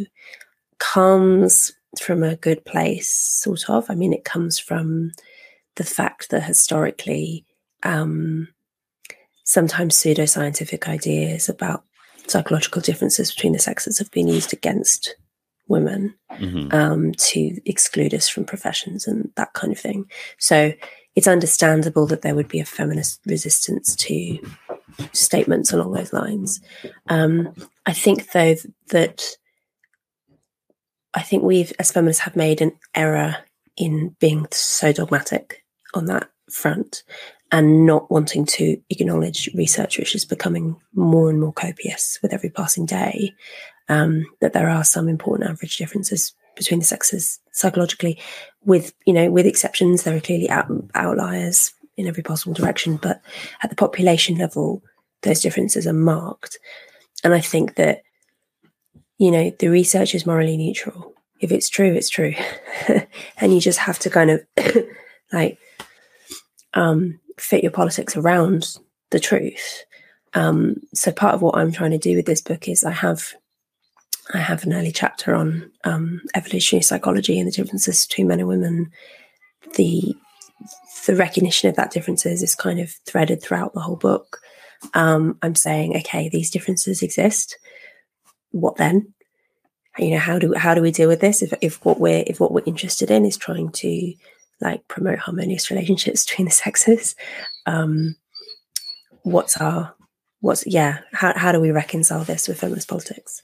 comes 0.78 1.72
from 2.00 2.24
a 2.24 2.34
good 2.34 2.64
place, 2.64 3.08
sort 3.08 3.70
of. 3.70 3.88
I 3.88 3.94
mean, 3.94 4.12
it 4.12 4.24
comes 4.24 4.58
from 4.58 5.12
the 5.76 5.84
fact 5.84 6.30
that 6.30 6.42
historically, 6.42 7.44
um, 7.84 8.48
sometimes 9.44 9.94
pseudoscientific 9.94 10.88
ideas 10.88 11.48
about 11.48 11.84
psychological 12.26 12.82
differences 12.82 13.32
between 13.32 13.52
the 13.52 13.58
sexes 13.58 13.98
have 13.98 14.10
been 14.10 14.26
used 14.26 14.52
against 14.52 15.14
women 15.66 16.14
mm-hmm. 16.33 16.74
um, 16.74 17.12
to 17.12 17.61
exclude 17.64 18.14
us 18.14 18.29
from 18.29 18.44
professions 18.44 19.07
and 19.07 19.31
that 19.37 19.53
kind 19.55 19.72
of 19.72 19.79
thing. 19.79 20.05
So 20.38 20.72
it's 21.16 21.29
understandable 21.29 22.07
that 22.07 22.22
there 22.22 22.35
would 22.35 22.48
be 22.48 22.61
a 22.61 22.64
feminist 22.64 23.20
resistance 23.27 23.94
to 23.96 24.38
statements 25.12 25.72
along 25.72 25.92
those 25.92 26.12
lines. 26.12 26.61
Um, 27.09 27.55
I 27.87 27.92
think, 27.92 28.33
though, 28.33 28.57
that 28.90 29.24
I 31.14 31.22
think 31.22 31.42
we've, 31.42 31.72
as 31.79 31.92
feminists, 31.92 32.22
have 32.22 32.37
made 32.37 32.61
an 32.61 32.72
error 32.94 33.37
in 33.77 34.16
being 34.20 34.46
so 34.50 34.92
dogmatic 34.92 35.64
on 35.94 36.07
that 36.07 36.29
front 36.50 37.05
and 37.53 37.87
not 37.87 38.11
wanting 38.11 38.44
to 38.44 38.77
acknowledge 38.90 39.48
research, 39.55 39.98
which 39.98 40.14
is 40.14 40.24
becoming 40.24 40.77
more 40.92 41.31
and 41.31 41.40
more 41.40 41.53
copious 41.53 42.18
with 42.22 42.33
every 42.33 42.50
passing 42.50 42.85
day, 42.85 43.33
um, 43.88 44.27
that 44.40 44.53
there 44.53 44.68
are 44.68 44.85
some 44.85 45.09
important 45.09 45.51
average 45.51 45.77
differences 45.77 46.35
between 46.57 46.81
the 46.81 46.87
sexes 46.87 47.38
psychologically. 47.53 48.18
With 48.64 48.94
you 49.07 49.12
know, 49.12 49.31
with 49.31 49.47
exceptions, 49.47 50.03
there 50.03 50.16
are 50.16 50.20
clearly 50.20 50.49
out, 50.49 50.70
outliers 50.94 51.73
in 51.97 52.07
every 52.07 52.23
possible 52.23 52.55
direction, 52.55 52.97
but 52.97 53.20
at 53.62 53.70
the 53.70 53.77
population 53.77 54.37
level, 54.37 54.83
those 55.23 55.40
differences 55.40 55.87
are 55.87 55.92
marked. 55.92 56.59
And 57.23 57.35
I 57.35 57.40
think 57.40 57.77
that 57.77 58.03
you 59.18 59.31
know 59.31 59.51
the 59.59 59.68
research 59.68 60.14
is 60.14 60.27
morally 60.27 60.57
neutral. 60.57 61.12
If 61.40 61.53
it's 61.53 61.68
true, 61.68 61.92
it's 61.92 62.11
true, 62.11 62.35
and 63.38 63.53
you 63.53 63.61
just 63.61 63.81
have 63.81 63.99
to 64.01 64.11
kind 64.11 64.31
of 64.31 64.42
like 65.33 65.59
um, 66.73 67.20
fit 67.38 67.62
your 67.62 67.73
politics 67.73 68.16
around 68.16 68.77
the 69.11 69.20
truth. 69.20 69.85
Um, 70.35 70.77
so 70.92 71.12
part 71.12 71.35
of 71.35 71.42
what 71.42 71.57
I'm 71.57 71.70
trying 71.70 71.92
to 71.92 71.99
do 71.99 72.16
with 72.16 72.27
this 72.27 72.40
book 72.40 72.68
is 72.68 72.83
I 72.83 72.90
have 72.90 73.35
I 74.32 74.38
have 74.38 74.64
an 74.64 74.72
early 74.72 74.92
chapter 74.92 75.34
on 75.34 75.70
um, 75.84 76.22
evolutionary 76.34 76.82
psychology 76.82 77.38
and 77.38 77.46
the 77.46 77.52
differences 77.52 78.06
between 78.06 78.28
men 78.28 78.40
and 78.40 78.48
women. 78.48 78.90
The 79.76 80.14
the 81.06 81.16
recognition 81.16 81.68
of 81.68 81.76
that 81.76 81.90
differences 81.90 82.42
is 82.42 82.54
kind 82.54 82.80
of 82.80 82.90
threaded 83.06 83.42
throughout 83.42 83.74
the 83.74 83.80
whole 83.80 83.96
book. 83.96 84.40
Um, 84.94 85.38
I'm 85.42 85.54
saying, 85.54 85.96
okay, 85.98 86.28
these 86.28 86.50
differences 86.50 87.02
exist. 87.02 87.58
What 88.52 88.76
then? 88.76 89.12
You 89.98 90.12
know, 90.12 90.18
how 90.18 90.38
do 90.38 90.54
how 90.54 90.74
do 90.74 90.80
we 90.80 90.90
deal 90.90 91.08
with 91.08 91.20
this? 91.20 91.42
If 91.42 91.52
if 91.60 91.84
what 91.84 92.00
we're 92.00 92.24
if 92.26 92.40
what 92.40 92.52
we're 92.52 92.64
interested 92.64 93.10
in 93.10 93.26
is 93.26 93.37
trying 93.37 93.70
to 93.72 94.14
like 94.60 94.87
promote 94.88 95.18
harmonious 95.18 95.70
relationships 95.70 96.24
between 96.26 96.46
the 96.46 96.50
sexes 96.52 97.14
um 97.66 98.16
what's 99.22 99.56
our 99.56 99.94
what's 100.40 100.66
yeah 100.66 101.00
how, 101.12 101.37
how 101.37 101.52
do 101.52 101.60
we 101.60 101.70
reconcile 101.70 102.24
this 102.24 102.48
with 102.48 102.60
feminist 102.60 102.88
politics 102.88 103.40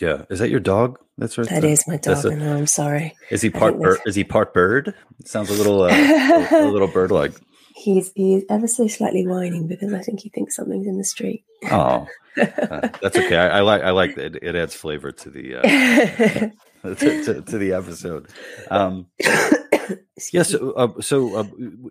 yeah. 0.00 0.24
Is 0.30 0.38
that 0.38 0.50
your 0.50 0.60
dog 0.60 0.98
that's 1.18 1.36
right 1.36 1.48
That 1.48 1.64
is 1.64 1.86
my 1.86 1.98
dog 1.98 2.24
a, 2.24 2.30
i'm 2.30 2.66
sorry. 2.66 3.14
Is 3.30 3.42
he 3.42 3.50
part 3.50 3.78
bird 3.78 4.00
is 4.06 4.14
he 4.14 4.24
part 4.24 4.54
bird? 4.54 4.94
It 5.18 5.28
sounds 5.28 5.50
a 5.50 5.54
little 5.54 5.82
uh, 5.82 5.90
a, 5.90 6.68
a, 6.68 6.70
little 6.70 6.88
bird 6.88 7.10
like 7.10 7.32
he's 7.76 8.12
he's 8.14 8.44
ever 8.48 8.66
so 8.66 8.86
slightly 8.88 9.26
whining 9.26 9.66
because 9.66 9.92
i 9.92 10.00
think 10.00 10.20
he 10.20 10.28
thinks 10.28 10.56
something's 10.56 10.86
in 10.86 10.98
the 10.98 11.04
street. 11.04 11.44
Oh. 11.70 12.06
Uh, 12.40 12.88
that's 13.02 13.16
okay. 13.16 13.36
I, 13.36 13.58
I, 13.58 13.60
like 13.60 13.82
i 13.82 13.90
like 13.90 14.14
that 14.14 14.36
it, 14.36 14.42
it 14.42 14.56
adds 14.56 14.74
flavor 14.74 15.12
to 15.12 15.30
the 15.30 15.56
uh, 15.56 15.62
to, 16.94 17.24
to, 17.24 17.42
to, 17.42 17.58
the 17.58 17.72
episode. 17.72 18.28
Um 18.70 19.06
yes. 20.32 20.50
So, 20.50 20.72
uh, 20.72 21.00
so 21.00 21.36
uh, 21.36 21.44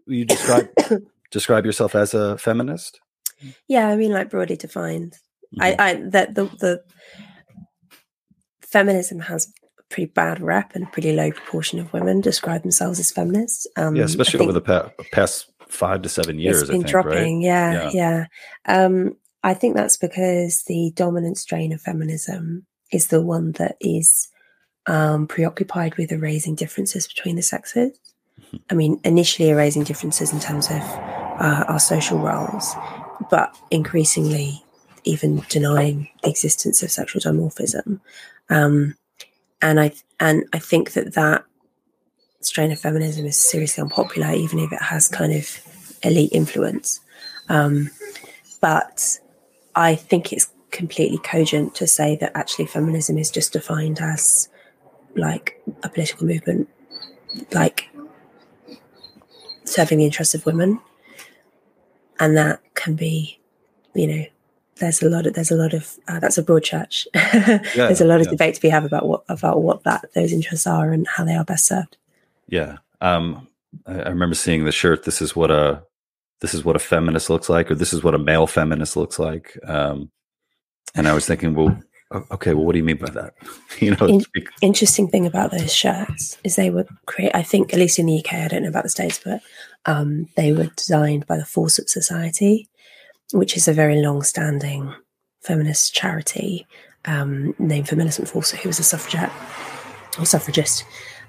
you 0.07 0.25
describe 0.25 0.69
describe 1.31 1.65
yourself 1.65 1.95
as 1.95 2.13
a 2.13 2.37
feminist? 2.37 2.99
Yeah, 3.67 3.87
I 3.87 3.95
mean, 3.95 4.11
like 4.11 4.29
broadly 4.29 4.57
defined. 4.57 5.13
Mm-hmm. 5.57 5.61
I, 5.61 5.75
I 5.79 5.93
that 6.09 6.35
the 6.35 6.45
the 6.45 6.83
feminism 8.71 9.19
has 9.19 9.51
a 9.77 9.83
pretty 9.89 10.11
bad 10.11 10.41
rep, 10.41 10.75
and 10.75 10.85
a 10.85 10.89
pretty 10.89 11.13
low 11.13 11.31
proportion 11.31 11.79
of 11.79 11.91
women 11.93 12.21
describe 12.21 12.61
themselves 12.61 12.99
as 12.99 13.11
feminists. 13.11 13.67
Um, 13.75 13.95
yeah, 13.95 14.03
especially 14.03 14.41
over 14.41 14.53
the 14.53 14.61
pa- 14.61 14.91
past 15.11 15.51
five 15.67 16.01
to 16.01 16.09
seven 16.09 16.39
years. 16.39 16.61
It's 16.61 16.69
been 16.69 16.81
think, 16.81 16.91
dropping. 16.91 17.37
Right? 17.39 17.45
Yeah, 17.45 17.89
yeah. 17.91 18.25
yeah. 18.67 18.85
Um, 18.85 19.17
I 19.43 19.53
think 19.53 19.75
that's 19.75 19.97
because 19.97 20.63
the 20.63 20.91
dominant 20.95 21.37
strain 21.37 21.71
of 21.71 21.81
feminism 21.81 22.65
is 22.91 23.07
the 23.07 23.21
one 23.21 23.53
that 23.53 23.77
is 23.79 24.27
um, 24.85 25.27
preoccupied 25.27 25.95
with 25.95 26.11
erasing 26.11 26.55
differences 26.55 27.07
between 27.07 27.35
the 27.35 27.41
sexes. 27.41 27.97
I 28.69 28.73
mean, 28.73 28.99
initially 29.03 29.49
erasing 29.49 29.83
differences 29.83 30.33
in 30.33 30.39
terms 30.39 30.67
of 30.67 30.81
uh, 30.81 31.65
our 31.67 31.79
social 31.79 32.17
roles, 32.17 32.75
but 33.29 33.55
increasingly 33.69 34.63
even 35.03 35.43
denying 35.49 36.09
the 36.23 36.29
existence 36.29 36.83
of 36.83 36.91
sexual 36.91 37.21
dimorphism. 37.21 37.99
Um, 38.49 38.95
and 39.61 39.79
I 39.79 39.91
and 40.19 40.45
I 40.53 40.59
think 40.59 40.93
that 40.93 41.13
that 41.13 41.43
strain 42.41 42.71
of 42.71 42.79
feminism 42.79 43.25
is 43.25 43.37
seriously 43.37 43.81
unpopular, 43.81 44.31
even 44.31 44.59
if 44.59 44.71
it 44.71 44.81
has 44.81 45.07
kind 45.07 45.33
of 45.33 45.47
elite 46.03 46.31
influence. 46.31 47.01
Um, 47.49 47.89
but 48.61 49.19
I 49.75 49.95
think 49.95 50.31
it's 50.31 50.49
completely 50.71 51.17
cogent 51.17 51.75
to 51.75 51.87
say 51.87 52.15
that 52.17 52.31
actually 52.35 52.67
feminism 52.67 53.17
is 53.17 53.31
just 53.31 53.53
defined 53.53 53.99
as 53.99 54.49
like 55.15 55.61
a 55.83 55.89
political 55.89 56.27
movement, 56.27 56.69
like 57.51 57.89
serving 59.65 59.97
the 59.97 60.05
interests 60.05 60.35
of 60.35 60.45
women, 60.45 60.79
and 62.19 62.37
that 62.37 62.61
can 62.75 62.95
be, 62.95 63.39
you 63.93 64.07
know, 64.07 64.25
there's 64.79 65.01
a 65.01 65.09
lot 65.09 65.25
of 65.25 65.33
there's 65.33 65.51
a 65.51 65.55
lot 65.55 65.73
of 65.73 65.97
uh, 66.07 66.19
that's 66.19 66.37
a 66.37 66.43
broad 66.43 66.63
church. 66.63 67.07
yeah, 67.15 67.59
there's 67.75 68.01
a 68.01 68.05
lot 68.05 68.19
of 68.19 68.27
yeah. 68.27 68.31
debate 68.31 68.55
to 68.55 68.61
be 68.61 68.69
have 68.69 68.85
about 68.85 69.07
what 69.07 69.23
about 69.29 69.61
what 69.61 69.83
that 69.83 70.13
those 70.13 70.33
interests 70.33 70.67
are 70.67 70.91
and 70.91 71.07
how 71.07 71.23
they 71.23 71.35
are 71.35 71.45
best 71.45 71.65
served. 71.65 71.97
Yeah, 72.47 72.77
um, 73.01 73.47
I, 73.85 73.99
I 74.01 74.09
remember 74.09 74.35
seeing 74.35 74.65
the 74.65 74.71
shirt. 74.71 75.03
This 75.03 75.21
is 75.21 75.35
what 75.35 75.51
a 75.51 75.83
this 76.41 76.53
is 76.53 76.63
what 76.63 76.75
a 76.75 76.79
feminist 76.79 77.29
looks 77.29 77.49
like, 77.49 77.69
or 77.69 77.75
this 77.75 77.93
is 77.93 78.03
what 78.03 78.15
a 78.15 78.19
male 78.19 78.47
feminist 78.47 78.95
looks 78.95 79.19
like. 79.19 79.57
Um, 79.63 80.09
and 80.95 81.07
I 81.07 81.13
was 81.13 81.25
thinking, 81.25 81.53
well, 81.53 81.77
okay, 82.31 82.53
well, 82.53 82.65
what 82.65 82.71
do 82.73 82.79
you 82.79 82.83
mean 82.83 82.97
by 82.97 83.09
that? 83.11 83.33
you 83.79 83.95
know, 83.95 84.07
In, 84.07 84.23
interesting 84.61 85.07
thing 85.07 85.25
about 85.25 85.51
those 85.51 85.73
shirts 85.73 86.37
is 86.43 86.55
they 86.55 86.69
were 86.69 86.85
create. 87.05 87.31
I 87.35 87.43
think 87.43 87.73
at 87.73 87.79
least 87.79 87.99
in 87.99 88.05
the 88.05 88.19
UK, 88.19 88.33
I 88.33 88.47
don't 88.47 88.63
know 88.63 88.69
about 88.69 88.83
the 88.83 88.89
states, 88.89 89.19
but 89.23 89.41
um, 89.85 90.27
they 90.35 90.53
were 90.53 90.67
designed 90.75 91.27
by 91.27 91.37
the 91.37 91.45
Fawcett 91.45 91.89
Society, 91.89 92.67
which 93.31 93.55
is 93.55 93.67
a 93.67 93.73
very 93.73 94.01
long-standing 94.01 94.93
feminist 95.41 95.93
charity 95.93 96.67
um, 97.05 97.55
named 97.59 97.87
for 97.87 97.95
Millicent 97.95 98.27
Fawcett, 98.27 98.59
who 98.59 98.69
was 98.69 98.79
a 98.79 98.83
suffragette 98.83 99.31
or 100.17 100.25
suffragist. 100.25 100.83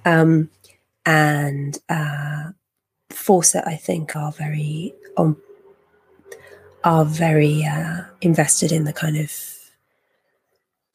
Um, 0.04 0.50
and 1.06 1.78
uh, 1.88 2.50
Fawcett, 3.10 3.64
I 3.66 3.76
think, 3.76 4.16
are 4.16 4.32
very 4.32 4.94
on 5.16 5.36
are 6.82 7.04
very 7.04 7.64
uh, 7.64 8.02
invested 8.22 8.72
in 8.72 8.84
the 8.84 8.92
kind 8.92 9.16
of 9.16 9.30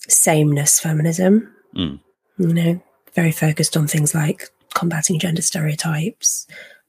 sameness 0.08 0.80
feminism. 0.80 1.54
Mm. 1.76 2.00
You 2.38 2.54
know, 2.54 2.82
very 3.13 3.32
focused 3.32 3.78
on 3.78 3.88
things 3.88 4.15
like 4.15 4.50
combating 4.74 5.20
gender 5.20 5.41
stereotypes, 5.41 6.48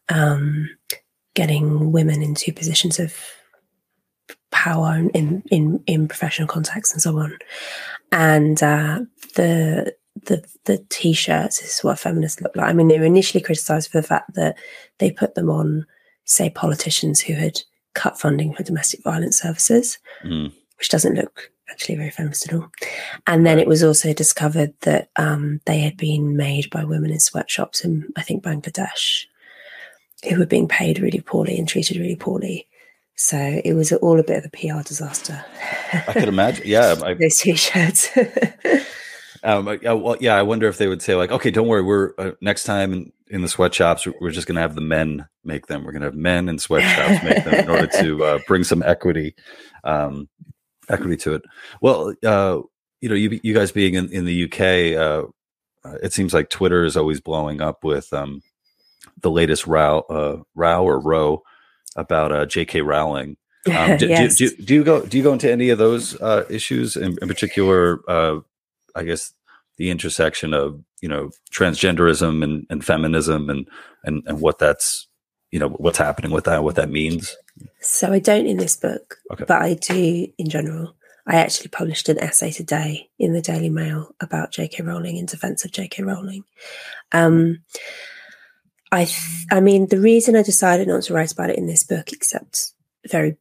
um, 0.08 0.70
getting 1.34 1.92
women 1.92 2.22
into 2.22 2.52
positions 2.52 2.98
of 2.98 3.14
power 4.50 4.96
in 5.14 5.42
in 5.50 5.82
in 5.86 6.08
professional 6.08 6.48
contexts 6.48 6.92
and 6.92 7.02
so 7.02 7.18
on. 7.18 7.36
And 8.12 8.62
uh, 8.62 9.00
the 9.34 9.94
the 10.24 10.44
the 10.64 10.84
t-shirts 10.88 11.62
is 11.62 11.80
what 11.80 11.98
feminists 11.98 12.40
look 12.40 12.54
like. 12.56 12.68
I 12.68 12.72
mean, 12.72 12.88
they 12.88 12.98
were 12.98 13.04
initially 13.04 13.42
criticised 13.42 13.90
for 13.90 14.00
the 14.00 14.06
fact 14.06 14.34
that 14.34 14.56
they 14.98 15.10
put 15.10 15.34
them 15.34 15.50
on, 15.50 15.86
say, 16.24 16.50
politicians 16.50 17.20
who 17.20 17.34
had 17.34 17.60
cut 17.94 18.18
funding 18.18 18.52
for 18.54 18.62
domestic 18.62 19.02
violence 19.02 19.40
services, 19.40 19.98
mm. 20.24 20.52
which 20.78 20.88
doesn't 20.88 21.14
look 21.14 21.50
actually 21.70 21.96
very 21.96 22.10
feminist 22.10 22.46
at 22.46 22.54
all. 22.54 22.68
And 23.26 23.44
then 23.44 23.58
it 23.58 23.66
was 23.66 23.82
also 23.82 24.12
discovered 24.12 24.74
that 24.82 25.10
um, 25.16 25.60
they 25.66 25.80
had 25.80 25.96
been 25.96 26.36
made 26.36 26.70
by 26.70 26.84
women 26.84 27.10
in 27.10 27.20
sweatshops 27.20 27.84
in, 27.84 28.08
I 28.16 28.22
think, 28.22 28.44
Bangladesh, 28.44 29.24
who 30.28 30.38
were 30.38 30.46
being 30.46 30.68
paid 30.68 31.00
really 31.00 31.20
poorly 31.20 31.58
and 31.58 31.68
treated 31.68 31.96
really 31.96 32.16
poorly. 32.16 32.68
So 33.16 33.60
it 33.64 33.72
was 33.72 33.92
all 33.92 34.20
a 34.20 34.22
bit 34.22 34.44
of 34.44 34.44
a 34.44 34.50
PR 34.50 34.82
disaster. 34.82 35.44
I 36.06 36.12
could 36.12 36.28
imagine. 36.28 36.66
Yeah, 36.66 36.94
I, 37.02 37.14
those 37.14 37.38
t-shirts. 37.38 38.10
Um, 39.42 39.68
I, 39.68 39.76
well, 39.92 40.16
yeah, 40.18 40.34
I 40.34 40.42
wonder 40.42 40.66
if 40.66 40.76
they 40.78 40.88
would 40.88 41.02
say 41.02 41.14
like, 41.14 41.30
okay, 41.30 41.52
don't 41.52 41.68
worry, 41.68 41.82
we're 41.82 42.14
uh, 42.18 42.32
next 42.40 42.64
time 42.64 42.92
in, 42.92 43.12
in 43.28 43.42
the 43.42 43.48
sweatshops, 43.48 44.04
we're 44.20 44.32
just 44.32 44.48
going 44.48 44.56
to 44.56 44.60
have 44.60 44.74
the 44.74 44.80
men 44.80 45.28
make 45.44 45.66
them. 45.66 45.84
We're 45.84 45.92
going 45.92 46.02
to 46.02 46.08
have 46.08 46.16
men 46.16 46.48
in 46.48 46.58
sweatshops 46.58 47.22
make 47.22 47.44
them 47.44 47.54
in 47.54 47.68
order 47.68 47.86
to 47.86 48.24
uh, 48.24 48.38
bring 48.48 48.64
some 48.64 48.82
equity, 48.82 49.36
um, 49.84 50.28
equity 50.88 51.16
to 51.18 51.34
it. 51.34 51.42
Well, 51.80 52.12
uh, 52.24 52.60
you 53.00 53.08
know, 53.08 53.14
you 53.14 53.38
you 53.44 53.54
guys 53.54 53.70
being 53.70 53.94
in, 53.94 54.10
in 54.10 54.24
the 54.24 54.44
UK, 54.46 54.98
uh, 54.98 55.26
uh, 55.88 55.98
it 56.02 56.12
seems 56.12 56.34
like 56.34 56.50
Twitter 56.50 56.84
is 56.84 56.96
always 56.96 57.20
blowing 57.20 57.60
up 57.60 57.84
with 57.84 58.12
um, 58.12 58.42
the 59.20 59.30
latest 59.30 59.68
row, 59.68 60.00
uh, 60.10 60.42
row 60.56 60.82
or 60.82 60.98
row 60.98 61.44
about 61.96 62.32
uh, 62.32 62.46
J.K. 62.46 62.82
Rowling. 62.82 63.36
Um, 63.66 63.96
do, 63.98 64.06
yes. 64.06 64.36
do, 64.36 64.48
do, 64.50 64.62
do, 64.62 64.74
you 64.74 64.84
go? 64.84 65.04
Do 65.04 65.16
you 65.16 65.22
go 65.22 65.32
into 65.32 65.50
any 65.50 65.70
of 65.70 65.78
those 65.78 66.20
uh, 66.20 66.44
issues 66.48 66.96
in, 66.96 67.16
in 67.20 67.28
particular? 67.28 68.00
Uh, 68.08 68.40
I 68.94 69.02
guess 69.02 69.32
the 69.76 69.90
intersection 69.90 70.54
of 70.54 70.82
you 71.00 71.08
know 71.08 71.30
transgenderism 71.50 72.42
and, 72.42 72.66
and 72.70 72.84
feminism 72.84 73.50
and, 73.50 73.68
and 74.04 74.22
and 74.26 74.40
what 74.40 74.58
that's 74.58 75.08
you 75.50 75.58
know 75.58 75.68
what's 75.68 75.98
happening 75.98 76.30
with 76.30 76.44
that, 76.44 76.64
what 76.64 76.76
that 76.76 76.90
means. 76.90 77.36
So 77.80 78.12
I 78.12 78.18
don't 78.18 78.46
in 78.46 78.58
this 78.58 78.76
book, 78.76 79.18
okay. 79.32 79.44
but 79.46 79.62
I 79.62 79.74
do 79.74 80.28
in 80.38 80.48
general. 80.48 80.94
I 81.28 81.36
actually 81.36 81.68
published 81.68 82.08
an 82.08 82.20
essay 82.20 82.52
today 82.52 83.10
in 83.18 83.32
the 83.32 83.40
Daily 83.40 83.68
Mail 83.68 84.14
about 84.20 84.52
J.K. 84.52 84.84
Rowling 84.84 85.16
in 85.16 85.26
defense 85.26 85.64
of 85.64 85.72
J.K. 85.72 86.04
Rowling. 86.04 86.44
Um, 87.10 87.64
I, 88.92 89.04
th- 89.04 89.46
I 89.50 89.60
mean, 89.60 89.86
the 89.86 90.00
reason 90.00 90.36
I 90.36 90.42
decided 90.42 90.88
not 90.88 91.02
to 91.04 91.14
write 91.14 91.32
about 91.32 91.50
it 91.50 91.58
in 91.58 91.66
this 91.66 91.84
book, 91.84 92.12
except 92.12 92.72
very 93.08 93.36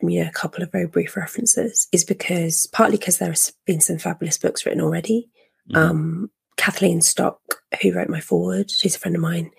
you 0.00 0.22
know, 0.22 0.28
a 0.28 0.32
couple 0.32 0.62
of 0.62 0.70
very 0.70 0.86
brief 0.86 1.16
references 1.16 1.88
is 1.92 2.04
because 2.04 2.66
partly 2.72 2.96
because 2.96 3.18
there 3.18 3.30
has 3.30 3.52
been 3.66 3.80
some 3.80 3.98
fabulous 3.98 4.38
books 4.38 4.64
written 4.64 4.80
already. 4.80 5.28
Mm-hmm. 5.68 5.76
Um, 5.76 6.30
Kathleen 6.56 7.00
Stock, 7.00 7.40
who 7.80 7.92
wrote 7.92 8.08
my 8.08 8.20
foreword, 8.20 8.70
she's 8.70 8.96
a 8.96 8.98
friend 8.98 9.16
of 9.16 9.22
mine. 9.22 9.50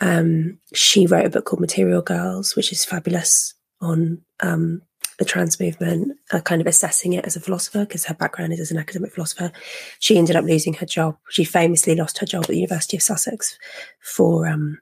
Um, 0.00 0.58
she 0.74 1.06
wrote 1.06 1.26
a 1.26 1.30
book 1.30 1.44
called 1.44 1.60
Material 1.60 2.02
Girls, 2.02 2.56
which 2.56 2.72
is 2.72 2.84
fabulous 2.84 3.54
on 3.80 4.22
um, 4.40 4.82
the 5.20 5.24
trans 5.26 5.60
movement, 5.60 6.16
uh, 6.32 6.40
kind 6.40 6.62
of 6.62 6.66
assessing 6.66 7.12
it 7.12 7.26
as 7.26 7.36
a 7.36 7.40
philosopher 7.40 7.80
because 7.80 8.06
her 8.06 8.14
background 8.14 8.54
is 8.54 8.58
as 8.58 8.70
an 8.70 8.78
academic 8.78 9.12
philosopher. 9.12 9.52
She 9.98 10.16
ended 10.16 10.34
up 10.34 10.46
losing 10.46 10.72
her 10.74 10.86
job. 10.86 11.18
She 11.28 11.44
famously 11.44 11.94
lost 11.94 12.16
her 12.18 12.26
job 12.26 12.44
at 12.44 12.48
the 12.48 12.56
University 12.56 12.96
of 12.96 13.02
Sussex 13.02 13.58
for 14.00 14.48
um, 14.48 14.80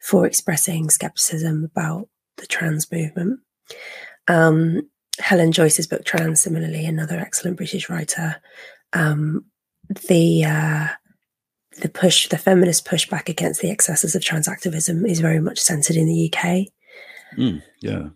for 0.00 0.26
expressing 0.26 0.88
skepticism 0.88 1.64
about 1.64 2.08
the 2.38 2.46
trans 2.46 2.90
movement. 2.90 3.40
Um, 4.26 4.88
Helen 5.18 5.52
Joyce's 5.52 5.86
book 5.86 6.06
Trans, 6.06 6.40
similarly, 6.40 6.86
another 6.86 7.18
excellent 7.18 7.58
British 7.58 7.90
writer. 7.90 8.36
Um, 8.94 9.44
the 10.08 10.44
uh, 10.46 10.88
the 11.82 11.90
push, 11.90 12.28
the 12.28 12.38
feminist 12.38 12.86
pushback 12.86 13.28
against 13.28 13.60
the 13.60 13.70
excesses 13.70 14.14
of 14.14 14.24
trans 14.24 14.48
activism 14.48 15.04
is 15.04 15.20
very 15.20 15.40
much 15.40 15.58
centered 15.58 15.96
in 15.96 16.06
the 16.06 16.32
UK. 16.32 16.68
Mm, 17.36 17.62
yeah, 17.82 18.08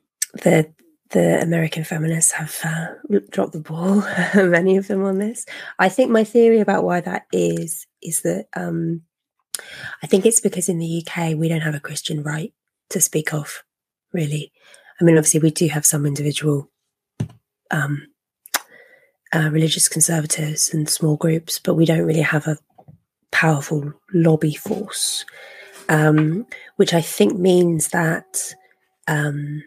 the 0.42 0.72
the 1.12 1.40
American 1.42 1.84
feminists 1.84 2.32
have 2.32 2.58
uh, 2.64 3.18
dropped 3.30 3.52
the 3.52 3.60
ball, 3.60 4.02
many 4.34 4.76
of 4.76 4.88
them 4.88 5.04
on 5.04 5.18
this. 5.18 5.46
I 5.78 5.88
think 5.88 6.10
my 6.10 6.24
theory 6.24 6.60
about 6.60 6.84
why 6.84 7.00
that 7.00 7.26
is 7.32 7.86
is 8.02 8.22
that 8.22 8.46
um, 8.56 9.02
I 10.02 10.06
think 10.06 10.26
it's 10.26 10.40
because 10.40 10.68
in 10.68 10.78
the 10.78 11.04
UK 11.06 11.36
we 11.36 11.48
don't 11.48 11.60
have 11.60 11.74
a 11.74 11.80
Christian 11.80 12.22
right 12.22 12.52
to 12.90 13.00
speak 13.00 13.32
of, 13.32 13.62
really. 14.12 14.52
I 15.00 15.04
mean, 15.04 15.16
obviously, 15.16 15.40
we 15.40 15.50
do 15.50 15.68
have 15.68 15.86
some 15.86 16.06
individual 16.06 16.70
um, 17.70 18.06
uh, 19.34 19.50
religious 19.50 19.88
conservatives 19.88 20.72
and 20.72 20.88
small 20.88 21.16
groups, 21.16 21.58
but 21.58 21.74
we 21.74 21.84
don't 21.84 22.06
really 22.06 22.20
have 22.20 22.46
a 22.46 22.58
powerful 23.30 23.92
lobby 24.12 24.54
force, 24.54 25.24
um, 25.88 26.46
which 26.76 26.94
I 26.94 27.00
think 27.00 27.38
means 27.38 27.88
that 27.88 28.54
um, 29.08 29.64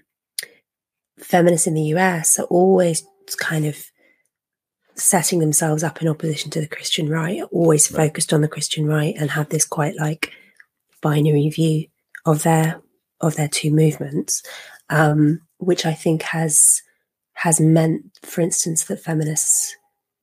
feminists 1.20 1.68
in 1.68 1.74
the 1.74 1.94
US 1.96 2.40
are 2.40 2.46
always 2.46 3.06
kind 3.38 3.66
of 3.66 3.78
setting 4.96 5.40
themselves 5.40 5.84
up 5.84 6.02
in 6.02 6.08
opposition 6.08 6.50
to 6.52 6.62
the 6.62 6.68
Christian 6.68 7.10
right, 7.10 7.42
always 7.52 7.92
right. 7.92 8.08
focused 8.08 8.32
on 8.34 8.42
the 8.42 8.48
Christian 8.48 8.86
right, 8.86 9.16
and 9.18 9.32
have 9.32 9.50
this 9.50 9.66
quite 9.66 9.96
like 9.98 10.32
binary 11.02 11.50
view 11.50 11.88
of 12.26 12.44
their 12.44 12.82
of 13.22 13.36
their 13.36 13.48
two 13.48 13.72
movements 13.72 14.44
um, 14.90 15.42
which 15.58 15.86
I 15.86 15.94
think 15.94 16.24
has 16.24 16.82
has 17.34 17.60
meant, 17.60 18.18
for 18.24 18.42
instance, 18.42 18.86
that 18.86 19.04
feminists 19.04 19.76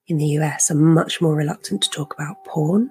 in 0.06 0.16
the 0.16 0.26
US 0.38 0.70
are 0.70 0.76
much 0.76 1.20
more 1.20 1.34
reluctant 1.34 1.82
to 1.82 1.90
talk 1.90 2.14
about 2.14 2.44
porn 2.46 2.90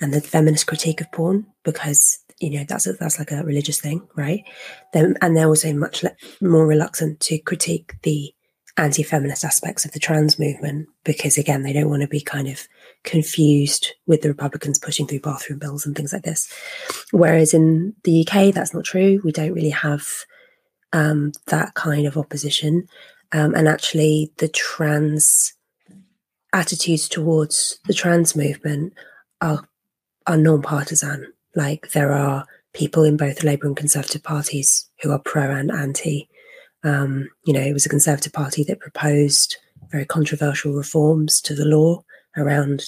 and 0.00 0.12
the 0.12 0.20
feminist 0.20 0.66
critique 0.66 1.00
of 1.00 1.10
porn 1.12 1.46
because 1.64 2.18
you 2.42 2.50
know 2.50 2.64
that's 2.68 2.86
a, 2.86 2.94
that's 2.94 3.18
like 3.18 3.30
a 3.30 3.44
religious 3.44 3.80
thing, 3.80 4.06
right? 4.16 4.44
Then, 4.92 5.16
and 5.22 5.36
they're 5.36 5.46
also 5.46 5.72
much 5.72 6.02
le- 6.02 6.16
more 6.40 6.66
reluctant 6.66 7.20
to 7.20 7.38
critique 7.38 7.94
the 8.02 8.34
anti-feminist 8.78 9.44
aspects 9.44 9.84
of 9.84 9.92
the 9.92 9.98
trans 9.98 10.38
movement 10.38 10.88
because 11.04 11.36
again 11.36 11.62
they 11.62 11.74
don't 11.74 11.90
want 11.90 12.00
to 12.00 12.08
be 12.08 12.22
kind 12.22 12.48
of 12.48 12.66
confused 13.04 13.88
with 14.06 14.22
the 14.22 14.30
republicans 14.30 14.78
pushing 14.78 15.06
through 15.06 15.20
bathroom 15.20 15.58
bills 15.58 15.84
and 15.84 15.94
things 15.94 16.12
like 16.12 16.22
this. 16.22 16.50
Whereas 17.10 17.52
in 17.52 17.94
the 18.04 18.26
uk 18.26 18.54
that's 18.54 18.72
not 18.72 18.84
true. 18.84 19.20
We 19.24 19.32
don't 19.32 19.52
really 19.52 19.70
have 19.70 20.08
um, 20.92 21.32
that 21.46 21.74
kind 21.74 22.06
of 22.06 22.16
opposition. 22.16 22.86
Um, 23.32 23.54
and 23.54 23.68
actually 23.68 24.32
the 24.38 24.48
trans 24.48 25.52
attitudes 26.52 27.08
towards 27.08 27.78
the 27.86 27.94
trans 27.94 28.34
movement 28.34 28.94
are 29.40 29.68
are 30.26 30.36
non-partisan 30.36 31.32
like 31.54 31.90
there 31.92 32.12
are 32.12 32.46
people 32.72 33.04
in 33.04 33.16
both 33.16 33.40
the 33.40 33.46
labour 33.46 33.66
and 33.66 33.76
conservative 33.76 34.22
parties 34.22 34.88
who 35.02 35.10
are 35.10 35.18
pro 35.18 35.50
and 35.50 35.70
anti 35.70 36.28
um, 36.84 37.28
you 37.44 37.52
know, 37.52 37.60
it 37.60 37.72
was 37.72 37.86
a 37.86 37.90
Conservative 37.90 38.32
Party 38.32 38.64
that 38.64 38.80
proposed 38.80 39.56
very 39.90 40.04
controversial 40.04 40.72
reforms 40.72 41.40
to 41.42 41.54
the 41.54 41.64
law 41.64 42.02
around 42.36 42.84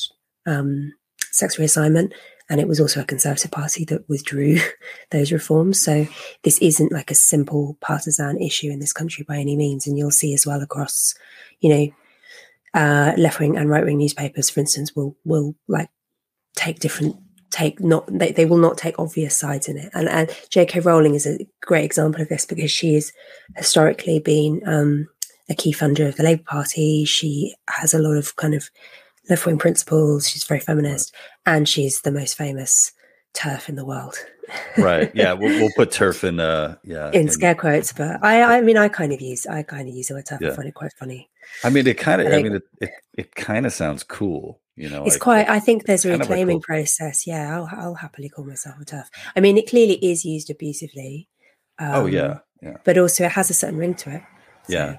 um, 0.47 0.93
sex 1.31 1.57
reassignment. 1.57 2.13
And 2.51 2.61
it 2.61 2.69
was 2.69 2.81
also 2.81 3.01
a 3.01 3.07
Conservative 3.07 3.51
Party 3.51 3.85
that 3.87 4.09
withdrew 4.09 4.59
those 5.11 5.33
reforms. 5.33 5.81
So 5.81 6.07
this 6.43 6.59
isn't 6.59 6.93
like 6.93 7.11
a 7.11 7.15
simple 7.15 7.79
partisan 7.81 8.41
issue 8.41 8.71
in 8.71 8.81
this 8.81 8.93
country 8.93 9.25
by 9.27 9.39
any 9.39 9.57
means. 9.57 9.87
And 9.87 9.97
you'll 9.97 10.11
see 10.11 10.35
as 10.35 10.47
well 10.47 10.61
across, 10.61 11.15
you 11.61 11.71
know, 11.71 11.89
uh, 12.75 13.13
left 13.17 13.39
wing 13.39 13.57
and 13.57 13.71
right 13.71 13.85
wing 13.85 13.99
newspapers, 13.99 14.51
for 14.51 14.61
instance, 14.61 14.97
will 14.97 15.17
will 15.25 15.55
like 15.69 15.89
take 16.57 16.81
different 16.81 17.17
take 17.55 17.81
not 17.81 18.05
they, 18.09 18.33
they 18.33 18.45
will 18.45 18.59
not 18.59 18.77
take 18.77 18.99
obvious 18.99 19.37
sides 19.37 19.69
in 19.69 19.79
it. 19.79 19.91
And, 19.95 20.09
and 20.09 20.37
j.k 20.51 20.81
rowling 20.81 21.15
is 21.15 21.25
a 21.25 21.39
great 21.63 21.85
example 21.85 22.21
of 22.21 22.29
this 22.29 22.45
because 22.45 22.71
she 22.71 22.95
has 22.95 23.13
historically 23.57 24.19
been 24.19 24.61
um, 24.67 25.09
a 25.49 25.55
key 25.55 25.73
funder 25.73 26.09
of 26.09 26.17
the 26.17 26.25
labour 26.25 26.43
party. 26.43 27.05
She 27.05 27.55
has 27.69 27.95
a 27.95 28.01
lot 28.01 28.17
of 28.17 28.35
kind 28.37 28.55
of 28.55 28.69
left-wing 29.31 29.59
principles. 29.59 30.29
She's 30.29 30.43
very 30.43 30.59
feminist 30.59 31.15
and 31.47 31.69
she's 31.69 32.01
the 32.01 32.11
most 32.11 32.37
famous 32.37 32.91
TERF 33.35 33.69
in 33.69 33.77
the 33.77 33.85
world. 33.85 34.17
Right. 34.77 35.13
Yeah 35.15 35.33
we'll, 35.35 35.61
we'll, 35.61 35.73
put 35.77 35.91
TERF 35.91 36.25
in 36.25 36.41
uh 36.41 36.75
yeah 36.83 37.09
in, 37.11 37.23
in, 37.23 37.29
scare 37.29 37.55
quotes 37.55 37.93
but 37.93 38.23
i 38.23 38.59
i 38.59 38.61
mean 38.61 38.77
i 38.77 38.89
kind 38.89 39.13
of 39.13 39.21
use 39.21 39.47
i 39.47 39.63
kind 39.63 39.89
of 39.89 39.95
use 39.95 40.09
the 40.09 40.15
word 40.15 40.27
TERF 40.27 40.41
yeah. 40.41 40.51
i 40.51 40.57
find 40.57 40.69
it 40.69 40.75
quite 40.75 40.93
funny. 40.93 41.31
I 41.63 41.71
mean 41.71 41.87
it 41.87 41.99
kind 41.99 42.21
of 42.21 42.27
i, 42.27 42.37
I 42.37 42.43
mean 42.43 42.57
it, 42.57 42.63
it, 42.81 42.91
it 43.17 43.35
kind 43.37 43.65
of 43.65 43.73
sounds 43.73 44.03
cool 44.03 44.61
you 44.77 44.89
know, 44.89 45.05
it's 45.05 45.15
like, 45.15 45.21
quite. 45.21 45.49
I 45.49 45.61
think 45.61 45.85
there's 45.85 46.05
a 46.05 46.17
reclaiming 46.17 46.61
process. 46.61 47.27
Yeah, 47.27 47.57
I'll, 47.57 47.69
I'll 47.71 47.95
happily 47.95 48.29
call 48.29 48.45
myself 48.45 48.77
a 48.81 48.85
TERF. 48.85 49.07
I 49.37 49.41
mean, 49.41 49.57
it 49.57 49.69
clearly 49.69 49.95
is 49.95 50.25
used 50.25 50.51
abusively. 50.51 51.29
Um, 51.79 51.95
oh 51.95 52.07
yeah, 52.07 52.39
yeah. 52.63 52.77
But 52.85 52.99
also, 52.99 53.25
it 53.25 53.33
has 53.33 53.51
a 53.51 53.55
certain 53.55 53.79
ring 53.79 53.95
to 53.95 54.17
it. 54.17 54.23
So. 54.67 54.73
Yeah. 54.73 54.99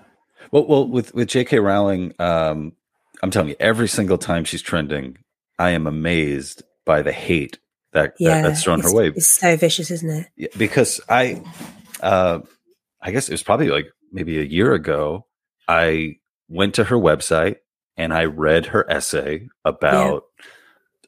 Well, 0.52 0.66
well, 0.68 0.88
with 0.88 1.14
with 1.14 1.28
J.K. 1.28 1.60
Rowling, 1.60 2.14
um, 2.20 2.74
I'm 3.22 3.32
telling 3.32 3.50
you, 3.50 3.56
every 3.60 3.88
single 3.88 4.18
time 4.18 4.46
she's 4.46 4.62
trending, 4.62 5.18
I 5.58 5.72
am 5.72 5.88
amazed 5.88 6.64
by 6.86 7.02
the 7.02 7.12
hate 7.12 7.60
that, 7.94 8.14
yeah, 8.20 8.42
that 8.42 8.50
that's 8.50 8.64
thrown 8.64 8.82
her 8.82 8.94
way. 8.94 9.08
It's 9.08 9.30
so 9.30 9.58
vicious, 9.58 9.90
isn't 9.90 10.10
it? 10.10 10.28
Yeah, 10.36 10.48
because 10.58 11.02
I, 11.10 11.42
uh, 12.02 12.40
I 13.02 13.12
guess 13.12 13.30
it 13.30 13.34
was 13.34 13.44
probably 13.44 13.70
like 13.70 13.88
maybe 14.12 14.40
a 14.40 14.44
year 14.44 14.74
ago. 14.74 15.26
I 15.68 16.18
went 16.48 16.76
to 16.76 16.86
her 16.86 16.96
website 16.96 17.58
and 17.98 18.14
I 18.14 18.26
read 18.26 18.68
her 18.68 18.90
essay 18.90 19.48
about 19.64 20.26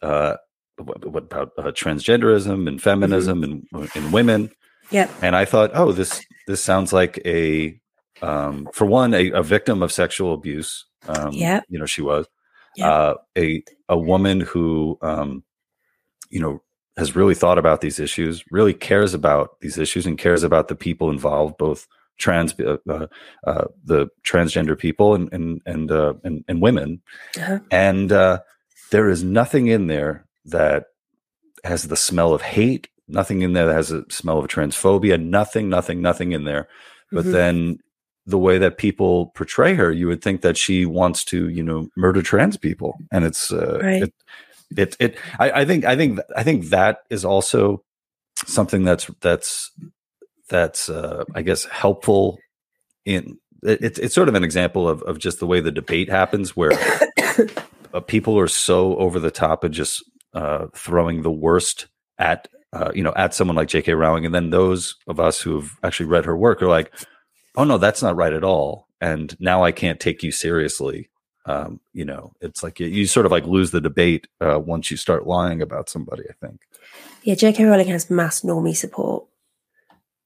yeah. 0.02 0.10
uh, 0.10 0.38
what, 0.78 1.06
what, 1.06 1.24
about 1.24 1.52
uh, 1.58 1.64
transgenderism 1.64 2.68
and 2.68 2.82
feminism 2.82 3.42
mm-hmm. 3.42 3.78
and, 3.78 3.90
and 3.96 4.14
women. 4.14 4.52
Yeah, 4.90 5.12
and 5.22 5.36
I 5.36 5.46
thought, 5.46 5.72
oh, 5.74 5.92
this 5.92 6.24
this 6.48 6.64
sounds 6.64 6.94
like 6.94 7.20
a 7.26 7.80
um, 8.22 8.68
for 8.74 8.86
one 8.86 9.14
a, 9.14 9.32
a, 9.32 9.44
victim 9.44 9.84
of 9.84 9.92
sexual 9.92 10.34
abuse. 10.34 10.86
Um, 11.08 11.34
yeah, 11.34 11.62
you 11.68 11.78
know 11.78 11.86
she 11.86 12.02
was 12.02 12.26
yeah. 12.76 12.90
uh, 12.90 13.14
a 13.38 13.64
a 13.90 13.98
woman 13.98 14.40
who 14.40 14.98
um, 15.02 15.44
you 16.30 16.40
know 16.40 16.62
has 16.98 17.16
really 17.16 17.36
thought 17.36 17.58
about 17.58 17.82
these 17.82 18.00
issues, 18.00 18.44
really 18.50 18.74
cares 18.74 19.14
about 19.14 19.60
these 19.60 19.78
issues, 19.78 20.06
and 20.06 20.18
cares 20.18 20.44
about 20.44 20.68
the 20.68 20.76
people 20.76 21.10
involved, 21.10 21.58
both 21.58 21.88
trans 22.18 22.60
uh, 22.60 22.78
uh, 22.90 23.08
uh, 23.46 23.66
the 23.84 24.08
transgender 24.24 24.78
people 24.78 25.16
and 25.16 25.32
and 25.32 25.62
and 25.66 25.92
uh, 25.92 26.14
and, 26.24 26.44
and, 26.48 26.62
women, 26.62 27.02
uh-huh. 27.38 27.60
and 27.72 28.12
uh, 28.12 28.40
there 28.92 29.10
is 29.10 29.24
nothing 29.24 29.68
in 29.68 29.88
there 29.88 30.26
that 30.46 30.86
has 31.64 31.88
the 31.88 31.98
smell 31.98 32.34
of 32.34 32.42
hate. 32.42 32.90
Nothing 33.08 33.42
in 33.42 33.54
there 33.54 33.68
that 33.68 33.74
has 33.74 33.92
a 33.92 34.04
smell 34.10 34.40
of 34.40 34.48
transphobia. 34.48 35.22
Nothing, 35.22 35.70
nothing, 35.70 36.02
nothing 36.02 36.34
in 36.34 36.44
there. 36.44 36.68
But 37.12 37.24
mm-hmm. 37.24 37.32
then 37.32 37.80
the 38.26 38.38
way 38.38 38.58
that 38.58 38.78
people 38.78 39.28
portray 39.28 39.74
her, 39.76 39.92
you 39.92 40.08
would 40.08 40.22
think 40.22 40.42
that 40.42 40.58
she 40.58 40.86
wants 40.86 41.24
to, 41.26 41.48
you 41.48 41.64
know, 41.64 41.88
murder 41.96 42.22
trans 42.22 42.58
people, 42.58 42.98
and 43.12 43.24
it's 43.24 43.52
uh, 43.54 43.80
right. 43.82 44.04
it, 44.04 44.14
it, 44.76 44.98
it 45.00 45.18
I, 45.40 45.62
I 45.62 45.66
think 45.66 45.86
I 45.86 45.96
think 45.96 46.20
I 46.36 46.44
think 46.44 46.66
that 46.66 47.04
is 47.10 47.24
also 47.24 47.84
something 48.46 48.84
that's 48.84 49.10
that's 49.22 49.72
that's 50.50 50.90
uh, 50.90 51.24
I 51.36 51.42
guess 51.42 51.66
helpful 51.66 52.40
in 53.06 53.38
it's 53.64 54.00
it's 54.00 54.16
sort 54.16 54.30
of 54.30 54.36
an 54.36 54.44
example 54.44 54.88
of 54.88 55.02
of 55.04 55.20
just 55.20 55.40
the 55.40 55.48
way 55.48 55.60
the 55.60 55.72
debate 55.72 56.10
happens 56.10 56.56
where 56.56 56.72
uh, 57.94 58.00
people 58.02 58.38
are 58.38 58.48
so 58.48 58.96
over 58.98 59.20
the 59.20 59.32
top 59.32 59.64
and 59.64 59.74
just 59.74 60.04
uh, 60.34 60.68
throwing 60.74 61.22
the 61.22 61.32
worst 61.32 61.88
at 62.18 62.48
uh, 62.74 62.92
you 62.94 63.04
know 63.04 63.14
at 63.16 63.34
someone 63.34 63.56
like 63.56 63.68
J.K. 63.68 63.94
Rowling, 63.94 64.26
and 64.26 64.36
then 64.36 64.50
those 64.50 64.96
of 65.08 65.20
us 65.20 65.42
who 65.42 65.56
have 65.56 65.72
actually 65.84 66.08
read 66.08 66.26
her 66.26 66.38
work 66.38 66.62
are 66.62 66.68
like, 66.68 66.94
oh 67.56 67.64
no, 67.64 67.78
that's 67.78 68.02
not 68.02 68.16
right 68.16 68.34
at 68.34 68.44
all, 68.44 68.88
and 69.02 69.36
now 69.40 69.64
I 69.64 69.72
can't 69.72 70.00
take 70.00 70.24
you 70.24 70.32
seriously. 70.32 71.10
Um, 71.46 71.80
you 71.94 72.04
know, 72.04 72.34
it's 72.42 72.62
like 72.62 72.78
you, 72.82 72.88
you, 72.88 73.08
sort 73.08 73.26
of 73.26 73.32
like 73.32 73.46
lose 73.46 73.72
the 73.72 73.80
debate 73.80 74.28
uh, 74.42 74.60
once 74.60 74.92
you 74.92 74.98
start 74.98 75.26
lying 75.26 75.62
about 75.62 75.88
somebody. 75.88 76.24
I 76.30 76.34
think. 76.46 76.62
Yeah, 77.24 77.36
J.K. 77.36 77.64
Rowling 77.64 77.88
has 77.88 78.10
mass 78.10 78.42
normie 78.42 78.76
support 78.76 79.26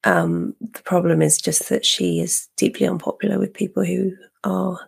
um, 0.04 0.54
the 0.60 0.82
problem 0.82 1.22
is 1.22 1.38
just 1.38 1.68
that 1.68 1.84
she 1.84 2.20
is 2.20 2.48
deeply 2.56 2.86
unpopular 2.86 3.38
with 3.38 3.54
people 3.54 3.84
who 3.84 4.12
are, 4.44 4.78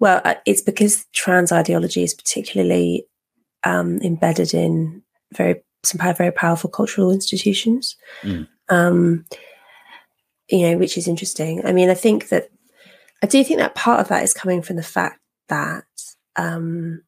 well, 0.00 0.20
uh, 0.24 0.34
it's 0.44 0.62
because 0.62 1.06
trans 1.12 1.52
ideology 1.52 2.02
is 2.02 2.14
particularly 2.14 3.06
um, 3.64 4.00
embedded 4.02 4.54
in 4.54 5.02
very 5.32 5.62
some 5.84 6.00
very 6.14 6.32
powerful 6.32 6.68
cultural 6.68 7.12
institutions. 7.12 7.96
Mm. 8.22 8.48
Um, 8.68 9.24
you 10.48 10.62
know, 10.62 10.78
which 10.78 10.96
is 10.96 11.08
interesting. 11.08 11.64
I 11.64 11.72
mean, 11.72 11.90
I 11.90 11.94
think 11.94 12.28
that 12.28 12.48
I 13.22 13.26
do 13.26 13.42
think 13.44 13.58
that 13.58 13.74
part 13.74 14.00
of 14.00 14.08
that 14.08 14.22
is 14.22 14.34
coming 14.34 14.62
from 14.62 14.76
the 14.76 14.82
fact 14.82 15.20
that 15.48 15.84
um, 16.36 17.02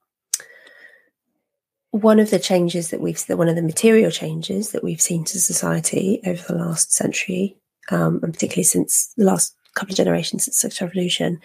one 2.03 2.21
of 2.21 2.31
the 2.31 2.39
changes 2.39 2.91
that 2.91 3.01
we've 3.01 3.23
one 3.29 3.49
of 3.49 3.57
the 3.57 3.63
material 3.63 4.11
changes 4.11 4.73
that 4.73 4.85
we've 4.85 5.01
seen 5.01 5.25
to 5.25 5.39
society 5.39 6.21
over 6.27 6.43
the 6.43 6.55
last 6.55 6.93
century, 6.93 7.57
um, 7.91 8.21
and 8.23 8.33
particularly 8.33 8.65
since 8.65 9.13
the 9.17 9.25
last 9.25 9.55
couple 9.75 9.93
of 9.93 9.97
generations 9.97 10.45
since 10.45 10.61
the 10.61 10.69
sexual 10.69 10.89
revolution, 10.89 11.41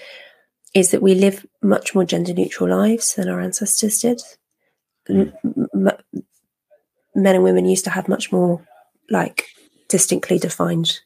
is 0.74 0.92
that 0.92 1.02
we 1.02 1.16
live 1.16 1.46
much 1.62 1.94
more 1.94 2.06
gender 2.06 2.34
neutral 2.34 2.70
lives 2.70 3.16
than 3.16 3.30
our 3.30 3.40
ancestors 3.40 4.00
did. 4.00 4.22
M- 5.10 5.34
men 7.16 7.36
and 7.36 7.44
women 7.44 7.66
used 7.66 7.84
to 7.84 7.92
have 7.92 8.08
much 8.08 8.32
more 8.32 8.66
like 9.10 9.48
distinctly 9.90 10.40
defined 10.40 11.00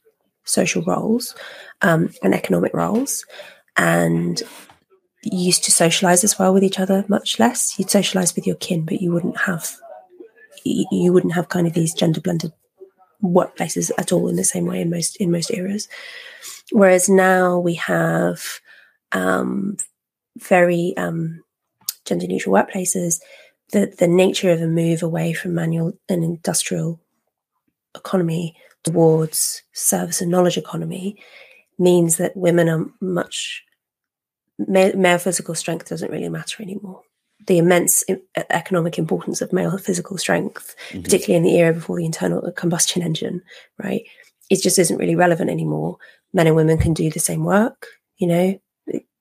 social 0.45 0.81
roles 0.83 1.35
um, 1.81 2.09
and 2.23 2.33
economic 2.33 2.73
roles, 2.73 3.25
and 3.75 4.41
used 5.23 5.63
to 5.63 5.71
socialize 5.71 6.23
as 6.23 6.37
well 6.37 6.53
with 6.53 6.63
each 6.63 6.79
other 6.79 7.05
much 7.07 7.39
less. 7.39 7.77
You'd 7.77 7.89
socialize 7.89 8.35
with 8.35 8.47
your 8.47 8.55
kin, 8.57 8.85
but 8.85 9.01
you 9.01 9.11
wouldn't 9.11 9.37
have 9.37 9.77
you 10.63 11.13
wouldn't 11.13 11.33
have 11.33 11.49
kind 11.49 11.67
of 11.67 11.73
these 11.73 11.93
gender 11.93 12.19
blended 12.19 12.51
workplaces 13.23 13.91
at 13.97 14.11
all 14.11 14.27
in 14.27 14.35
the 14.35 14.43
same 14.43 14.65
way 14.65 14.81
in 14.81 14.89
most 14.89 15.15
in 15.17 15.31
most 15.31 15.51
eras. 15.51 15.87
Whereas 16.71 17.07
now 17.07 17.57
we 17.57 17.75
have 17.75 18.59
um, 19.11 19.77
very 20.37 20.93
um, 20.97 21.43
gender 22.05 22.27
neutral 22.27 22.55
workplaces. 22.55 23.19
The 23.71 23.93
the 23.97 24.07
nature 24.07 24.51
of 24.51 24.61
a 24.61 24.67
move 24.67 25.03
away 25.03 25.33
from 25.33 25.53
manual 25.55 25.93
and 26.09 26.23
industrial 26.23 26.99
economy 27.95 28.55
towards 28.83 29.63
service 29.73 30.21
and 30.21 30.31
knowledge 30.31 30.57
economy 30.57 31.17
means 31.79 32.17
that 32.17 32.35
women 32.35 32.69
are 32.69 32.85
much 33.01 33.63
male 34.57 35.17
physical 35.17 35.55
strength 35.55 35.89
doesn't 35.89 36.11
really 36.11 36.29
matter 36.29 36.63
anymore. 36.63 37.01
The 37.45 37.59
immense 37.59 38.03
economic 38.49 38.97
importance 38.97 39.41
of 39.41 39.53
male 39.53 39.77
physical 39.77 40.17
strength, 40.17 40.75
mm-hmm. 40.89 41.03
particularly 41.03 41.37
in 41.37 41.43
the 41.43 41.59
era 41.59 41.73
before 41.73 41.97
the 41.97 42.05
internal 42.05 42.51
combustion 42.51 43.01
engine, 43.01 43.41
right, 43.81 44.03
it 44.49 44.61
just 44.61 44.79
isn't 44.79 44.97
really 44.97 45.15
relevant 45.15 45.49
anymore. 45.49 45.97
Men 46.33 46.47
and 46.47 46.55
women 46.55 46.77
can 46.77 46.93
do 46.93 47.09
the 47.09 47.19
same 47.19 47.43
work, 47.43 47.87
you 48.17 48.27
know, 48.27 48.59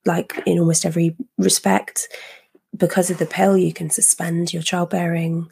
like 0.04 0.42
in 0.46 0.58
almost 0.58 0.84
every 0.84 1.16
respect. 1.38 2.08
Because 2.76 3.10
of 3.10 3.18
the 3.18 3.26
pill, 3.26 3.56
you 3.56 3.72
can 3.72 3.90
suspend 3.90 4.52
your 4.52 4.62
childbearing. 4.62 5.48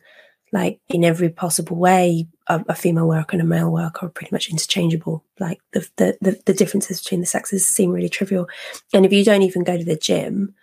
Like 0.55 0.78
in 0.88 1.05
every 1.05 1.30
possible 1.30 1.76
way, 1.76 2.28
a, 2.46 2.64
a, 2.68 2.76
female 2.76 3.09
worker 3.09 3.32
and 3.32 3.42
a 3.42 3.44
male 3.44 3.72
worker 3.72 4.07
are 4.07 4.11
pretty 4.11 4.30
much 4.30 4.48
interchangeable. 4.48 5.24
Like 5.40 5.61
the, 5.72 5.80
the, 5.96 6.16
the 6.20 6.40
the 6.46 6.55
differences 6.55 7.02
between 7.02 7.20
the 7.20 7.26
sexes 7.26 7.66
seem 7.66 7.90
really 7.90 8.09
trivial. 8.09 8.46
And 8.92 9.05
if 9.05 9.12
you 9.12 9.24
don't 9.24 9.42
even 9.42 9.64
go 9.64 9.76
to 9.76 9.84
the 9.84 9.96
gym, 9.96 10.55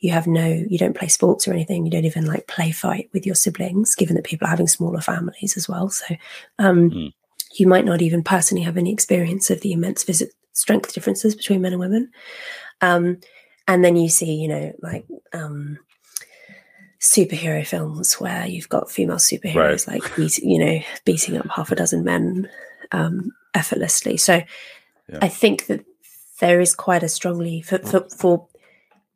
you 0.00 0.10
have 0.10 0.26
no, 0.26 0.46
you 0.46 0.78
don't 0.78 0.96
play 0.96 1.06
sports 1.06 1.46
or 1.46 1.52
anything. 1.52 1.84
You 1.84 1.92
don't 1.92 2.04
even 2.04 2.26
like 2.26 2.48
play 2.48 2.72
fight 2.72 3.08
with 3.12 3.24
your 3.24 3.36
siblings, 3.36 3.94
given 3.94 4.16
that 4.16 4.24
people 4.24 4.48
are 4.48 4.50
having 4.50 4.66
smaller 4.66 5.00
families 5.00 5.56
as 5.56 5.68
well. 5.68 5.90
So, 5.90 6.16
um, 6.58 6.90
mm. 6.90 7.12
you 7.54 7.68
might 7.68 7.84
not 7.84 8.02
even 8.02 8.24
personally 8.24 8.64
have 8.64 8.76
any 8.76 8.92
experience 8.92 9.48
of 9.48 9.60
the 9.60 9.72
immense 9.72 10.02
visit 10.02 10.32
strength 10.54 10.92
differences 10.92 11.36
between 11.36 11.62
men 11.62 11.72
and 11.72 11.80
women. 11.80 12.10
Um, 12.80 13.20
and 13.68 13.84
then 13.84 13.94
you 13.94 14.08
see, 14.08 14.34
you 14.34 14.48
know, 14.48 14.72
like 14.82 15.06
um, 15.32 15.78
superhero 17.00 17.66
films 17.66 18.14
where 18.14 18.46
you've 18.46 18.68
got 18.68 18.90
female 18.90 19.16
superheroes 19.16 19.86
right. 19.86 20.02
like 20.02 20.16
beat, 20.16 20.38
you 20.38 20.58
know 20.58 20.80
beating 21.04 21.36
up 21.36 21.46
half 21.48 21.70
a 21.70 21.76
dozen 21.76 22.04
men 22.04 22.48
um, 22.92 23.32
effortlessly. 23.54 24.16
So 24.16 24.42
yeah. 25.08 25.18
I 25.20 25.28
think 25.28 25.66
that 25.66 25.84
there 26.40 26.60
is 26.60 26.74
quite 26.74 27.02
a 27.02 27.08
strongly 27.08 27.62
for, 27.62 27.78
for, 27.78 28.08
for 28.10 28.48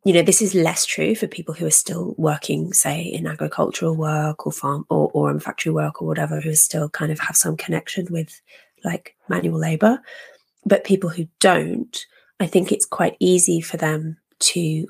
you 0.03 0.13
know 0.13 0.21
this 0.21 0.41
is 0.41 0.55
less 0.55 0.85
true 0.85 1.15
for 1.15 1.27
people 1.27 1.53
who 1.53 1.65
are 1.65 1.71
still 1.71 2.15
working 2.17 2.73
say 2.73 3.01
in 3.01 3.27
agricultural 3.27 3.95
work 3.95 4.45
or 4.45 4.51
farm 4.51 4.85
or, 4.89 5.11
or 5.13 5.29
in 5.29 5.39
factory 5.39 5.71
work 5.71 6.01
or 6.01 6.07
whatever 6.07 6.41
who 6.41 6.53
still 6.55 6.89
kind 6.89 7.11
of 7.11 7.19
have 7.19 7.35
some 7.35 7.55
connection 7.55 8.07
with 8.09 8.41
like 8.83 9.15
manual 9.29 9.59
labor 9.59 10.01
but 10.65 10.83
people 10.83 11.09
who 11.09 11.27
don't 11.39 12.07
i 12.39 12.47
think 12.47 12.71
it's 12.71 12.85
quite 12.85 13.15
easy 13.19 13.61
for 13.61 13.77
them 13.77 14.17
to 14.39 14.87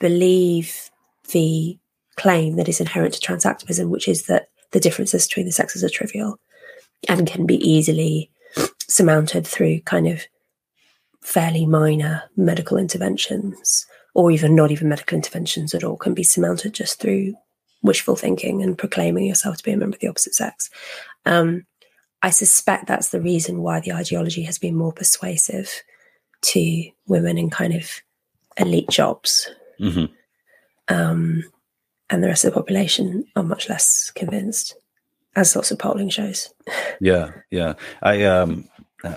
believe 0.00 0.90
the 1.32 1.78
claim 2.16 2.56
that 2.56 2.68
is 2.68 2.80
inherent 2.80 3.14
to 3.14 3.20
trans 3.20 3.46
activism, 3.46 3.90
which 3.90 4.08
is 4.08 4.26
that 4.26 4.48
the 4.72 4.80
differences 4.80 5.26
between 5.26 5.46
the 5.46 5.52
sexes 5.52 5.82
are 5.82 5.88
trivial 5.88 6.38
and 7.08 7.26
can 7.26 7.46
be 7.46 7.56
easily 7.56 8.30
surmounted 8.88 9.46
through 9.46 9.80
kind 9.80 10.06
of 10.06 10.22
fairly 11.22 11.66
minor 11.66 12.22
medical 12.36 12.76
interventions, 12.76 13.86
or 14.14 14.30
even 14.30 14.54
not 14.54 14.70
even 14.70 14.88
medical 14.88 15.16
interventions 15.16 15.74
at 15.74 15.82
all, 15.82 15.96
can 15.96 16.14
be 16.14 16.22
surmounted 16.22 16.72
just 16.74 17.00
through 17.00 17.34
wishful 17.82 18.16
thinking 18.16 18.62
and 18.62 18.78
proclaiming 18.78 19.26
yourself 19.26 19.56
to 19.56 19.62
be 19.62 19.72
a 19.72 19.76
member 19.76 19.94
of 19.94 20.00
the 20.00 20.08
opposite 20.08 20.34
sex. 20.34 20.70
Um, 21.26 21.66
I 22.22 22.30
suspect 22.30 22.86
that's 22.86 23.10
the 23.10 23.20
reason 23.20 23.60
why 23.60 23.80
the 23.80 23.92
ideology 23.92 24.42
has 24.44 24.58
been 24.58 24.74
more 24.74 24.92
persuasive 24.92 25.82
to 26.42 26.90
women 27.06 27.36
in 27.36 27.50
kind 27.50 27.74
of 27.74 27.90
elite 28.56 28.88
jobs. 28.88 29.50
Mm-hmm. 29.80 30.12
Um, 30.88 31.44
and 32.10 32.22
the 32.22 32.28
rest 32.28 32.44
of 32.44 32.52
the 32.52 32.60
population 32.60 33.24
are 33.36 33.42
much 33.42 33.68
less 33.68 34.10
convinced, 34.10 34.76
as 35.34 35.56
lots 35.56 35.70
of 35.70 35.78
polling 35.78 36.10
shows. 36.10 36.52
yeah, 37.00 37.30
yeah. 37.50 37.74
I 38.02 38.24
um, 38.24 38.68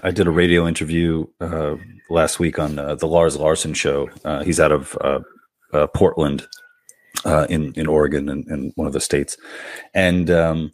I 0.04 0.12
did 0.12 0.28
a 0.28 0.32
radio 0.32 0.68
interview 0.68 1.26
uh, 1.40 1.76
last 2.10 2.40
week 2.40 2.60
on 2.60 2.80
uh, 2.80 2.96
the 2.96 3.08
Lars 3.08 3.38
Larson 3.38 3.74
show. 3.74 4.10
Uh, 4.24 4.44
he's 4.44 4.60
out 4.60 4.72
of 4.72 4.98
uh, 5.02 5.20
uh, 5.74 5.88
Portland, 5.88 6.48
uh, 7.26 7.46
in 7.50 7.74
in 7.74 7.88
Oregon, 7.88 8.30
in, 8.30 8.46
in, 8.50 8.72
one 8.76 8.88
of 8.88 8.94
the 8.94 9.02
states, 9.02 9.38
and 9.94 10.30
um, 10.30 10.74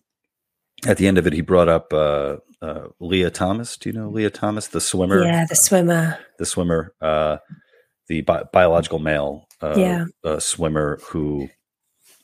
at 0.85 0.97
the 0.97 1.07
end 1.07 1.17
of 1.17 1.27
it, 1.27 1.33
he 1.33 1.41
brought 1.41 1.69
up 1.69 1.91
Lia 2.99 3.29
Thomas. 3.29 3.77
Do 3.77 3.89
you 3.89 3.93
know 3.93 4.09
Lia 4.09 4.29
Thomas, 4.29 4.67
the 4.67 4.81
swimmer? 4.81 5.23
Yeah, 5.23 5.45
the 5.47 5.55
swimmer. 5.55 6.19
the 6.39 6.45
swimmer, 6.45 6.93
the 8.07 8.21
bi- 8.21 8.43
biological 8.51 8.99
male 8.99 9.47
yeah. 9.61 10.05
swimmer 10.39 10.99
who 11.03 11.49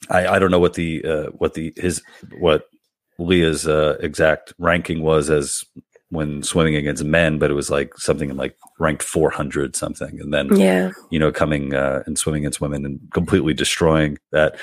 I, 0.09 0.27
I 0.27 0.39
don't 0.39 0.51
know 0.51 0.59
what 0.59 0.73
the 0.73 1.03
uh, 1.03 1.25
what 1.31 1.53
the 1.53 1.73
his 1.75 2.01
what 2.37 2.69
Lia's 3.17 3.67
uh, 3.67 3.97
exact 3.99 4.53
ranking 4.57 5.01
was 5.01 5.29
as 5.29 5.63
when 6.09 6.41
swimming 6.41 6.75
against 6.75 7.03
men, 7.03 7.37
but 7.37 7.51
it 7.51 7.55
was 7.55 7.69
like 7.69 7.95
something 7.97 8.29
in 8.29 8.37
like 8.37 8.57
ranked 8.79 9.03
400 9.03 9.75
something, 9.75 10.19
and 10.19 10.33
then 10.33 10.55
yeah, 10.55 10.91
you 11.11 11.19
know, 11.19 11.31
coming 11.31 11.73
uh, 11.73 12.03
and 12.05 12.17
swimming 12.17 12.43
against 12.43 12.61
women 12.61 12.85
and 12.85 12.99
completely 13.13 13.53
destroying 13.53 14.17
that. 14.31 14.57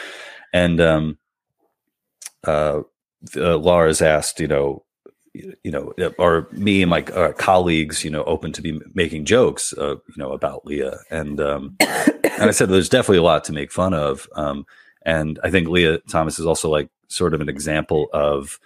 And 0.52 0.80
um, 0.80 1.18
uh, 2.44 2.80
uh, 3.36 3.58
Lars 3.58 4.00
asked, 4.00 4.40
you 4.40 4.48
know, 4.48 4.84
you 5.62 5.70
know, 5.70 5.92
are 6.18 6.48
me 6.52 6.82
and 6.82 6.90
my 6.90 7.02
uh, 7.02 7.32
colleagues, 7.32 8.04
you 8.04 8.10
know, 8.10 8.24
open 8.24 8.52
to 8.52 8.62
be 8.62 8.80
making 8.94 9.24
jokes, 9.24 9.72
uh, 9.74 9.96
you 9.96 10.16
know, 10.16 10.32
about 10.32 10.66
Lia. 10.66 10.98
And 11.10 11.40
um, 11.40 11.76
and 11.80 12.44
I 12.44 12.50
said, 12.50 12.68
there's 12.68 12.88
definitely 12.88 13.18
a 13.18 13.22
lot 13.22 13.44
to 13.44 13.52
make 13.52 13.72
fun 13.72 13.94
of. 13.94 14.28
Um, 14.34 14.66
and 15.04 15.38
I 15.42 15.50
think 15.50 15.68
Lia 15.68 15.98
Thomas 16.10 16.38
is 16.38 16.46
also 16.46 16.68
like 16.68 16.88
sort 17.08 17.34
of 17.34 17.40
an 17.40 17.48
example 17.48 18.08
of 18.12 18.58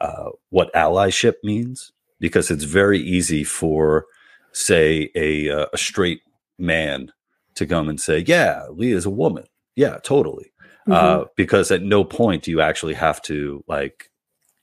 uh, 0.00 0.30
what 0.50 0.72
allyship 0.74 1.34
means, 1.42 1.92
because 2.20 2.50
it's 2.50 2.64
very 2.64 3.00
easy 3.00 3.44
for, 3.44 4.06
say, 4.52 5.10
a, 5.14 5.50
uh, 5.50 5.66
a 5.72 5.78
straight 5.78 6.22
man 6.58 7.12
to 7.54 7.66
come 7.66 7.88
and 7.88 8.00
say, 8.00 8.24
"Yeah, 8.26 8.66
Lia 8.70 8.96
is 8.96 9.06
a 9.06 9.10
woman. 9.10 9.44
Yeah, 9.76 9.98
totally." 10.02 10.52
Mm-hmm. 10.88 10.92
Uh, 10.92 11.24
because 11.36 11.70
at 11.70 11.82
no 11.82 12.04
point 12.04 12.42
do 12.42 12.50
you 12.50 12.60
actually 12.60 12.94
have 12.94 13.22
to 13.22 13.64
like 13.66 14.10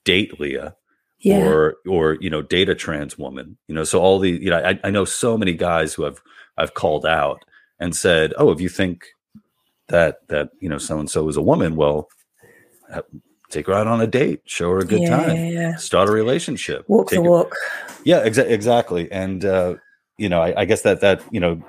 date 0.04 0.40
Lia. 0.40 0.76
Yeah. 1.22 1.46
or 1.46 1.76
or 1.88 2.18
you 2.20 2.30
know 2.30 2.42
data 2.42 2.74
trans 2.74 3.18
woman 3.18 3.58
you 3.68 3.76
know 3.76 3.84
so 3.84 4.00
all 4.00 4.18
the 4.18 4.32
you 4.32 4.50
know 4.50 4.58
I, 4.58 4.80
I 4.84 4.90
know 4.90 5.06
so 5.06 5.38
many 5.38 5.54
guys 5.54 5.94
who 5.94 6.02
have 6.04 6.20
i've 6.58 6.74
called 6.74 7.06
out 7.06 7.46
and 7.80 7.96
said 7.96 8.34
oh 8.38 8.50
if 8.50 8.60
you 8.60 8.70
think 8.70 9.06
that 9.90 10.28
that 10.30 10.50
you 10.60 10.68
know 10.68 10.80
so 10.80 11.00
and 11.00 11.10
so 11.10 11.28
is 11.30 11.38
a 11.38 11.42
woman 11.42 11.76
well 11.76 12.10
take 13.52 13.68
her 13.68 13.74
out 13.74 13.88
on 13.88 14.02
a 14.02 14.08
date 14.08 14.42
show 14.46 14.72
her 14.72 14.80
a 14.80 14.86
good 14.86 15.02
yeah, 15.02 15.10
time 15.10 15.36
yeah, 15.36 15.50
yeah. 15.50 15.76
start 15.76 16.10
a 16.10 16.12
relationship 16.12 16.86
walk 16.88 17.10
the 17.10 17.18
her, 17.18 17.22
walk 17.22 17.56
yeah 18.04 18.26
exa- 18.26 18.50
exactly 18.50 19.12
and 19.12 19.46
uh, 19.46 19.76
you 20.18 20.30
know 20.30 20.42
I, 20.42 20.62
I, 20.62 20.66
guess 20.66 20.82
that 20.84 21.02
that 21.02 21.22
you 21.32 21.40
know 21.40 21.62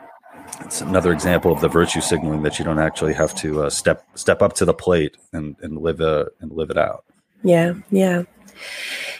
it's 0.61 0.81
another 0.81 1.13
example 1.13 1.53
of 1.53 1.61
the 1.61 1.69
virtue 1.69 2.01
signaling 2.01 2.43
that 2.43 2.59
you 2.59 2.65
don't 2.65 2.79
actually 2.79 3.15
have 3.15 3.35
to 3.37 3.65
uh, 3.65 3.71
step 3.71 4.07
step 4.15 4.43
up 4.43 4.55
to 4.55 4.65
the 4.65 4.75
plate 4.75 5.17
and 5.33 5.57
and 5.61 5.79
live 5.79 6.01
uh, 6.01 6.27
and 6.41 6.53
live 6.53 6.71
it 6.71 6.79
out 6.79 7.05
yeah 7.43 7.75
yeah 7.91 8.23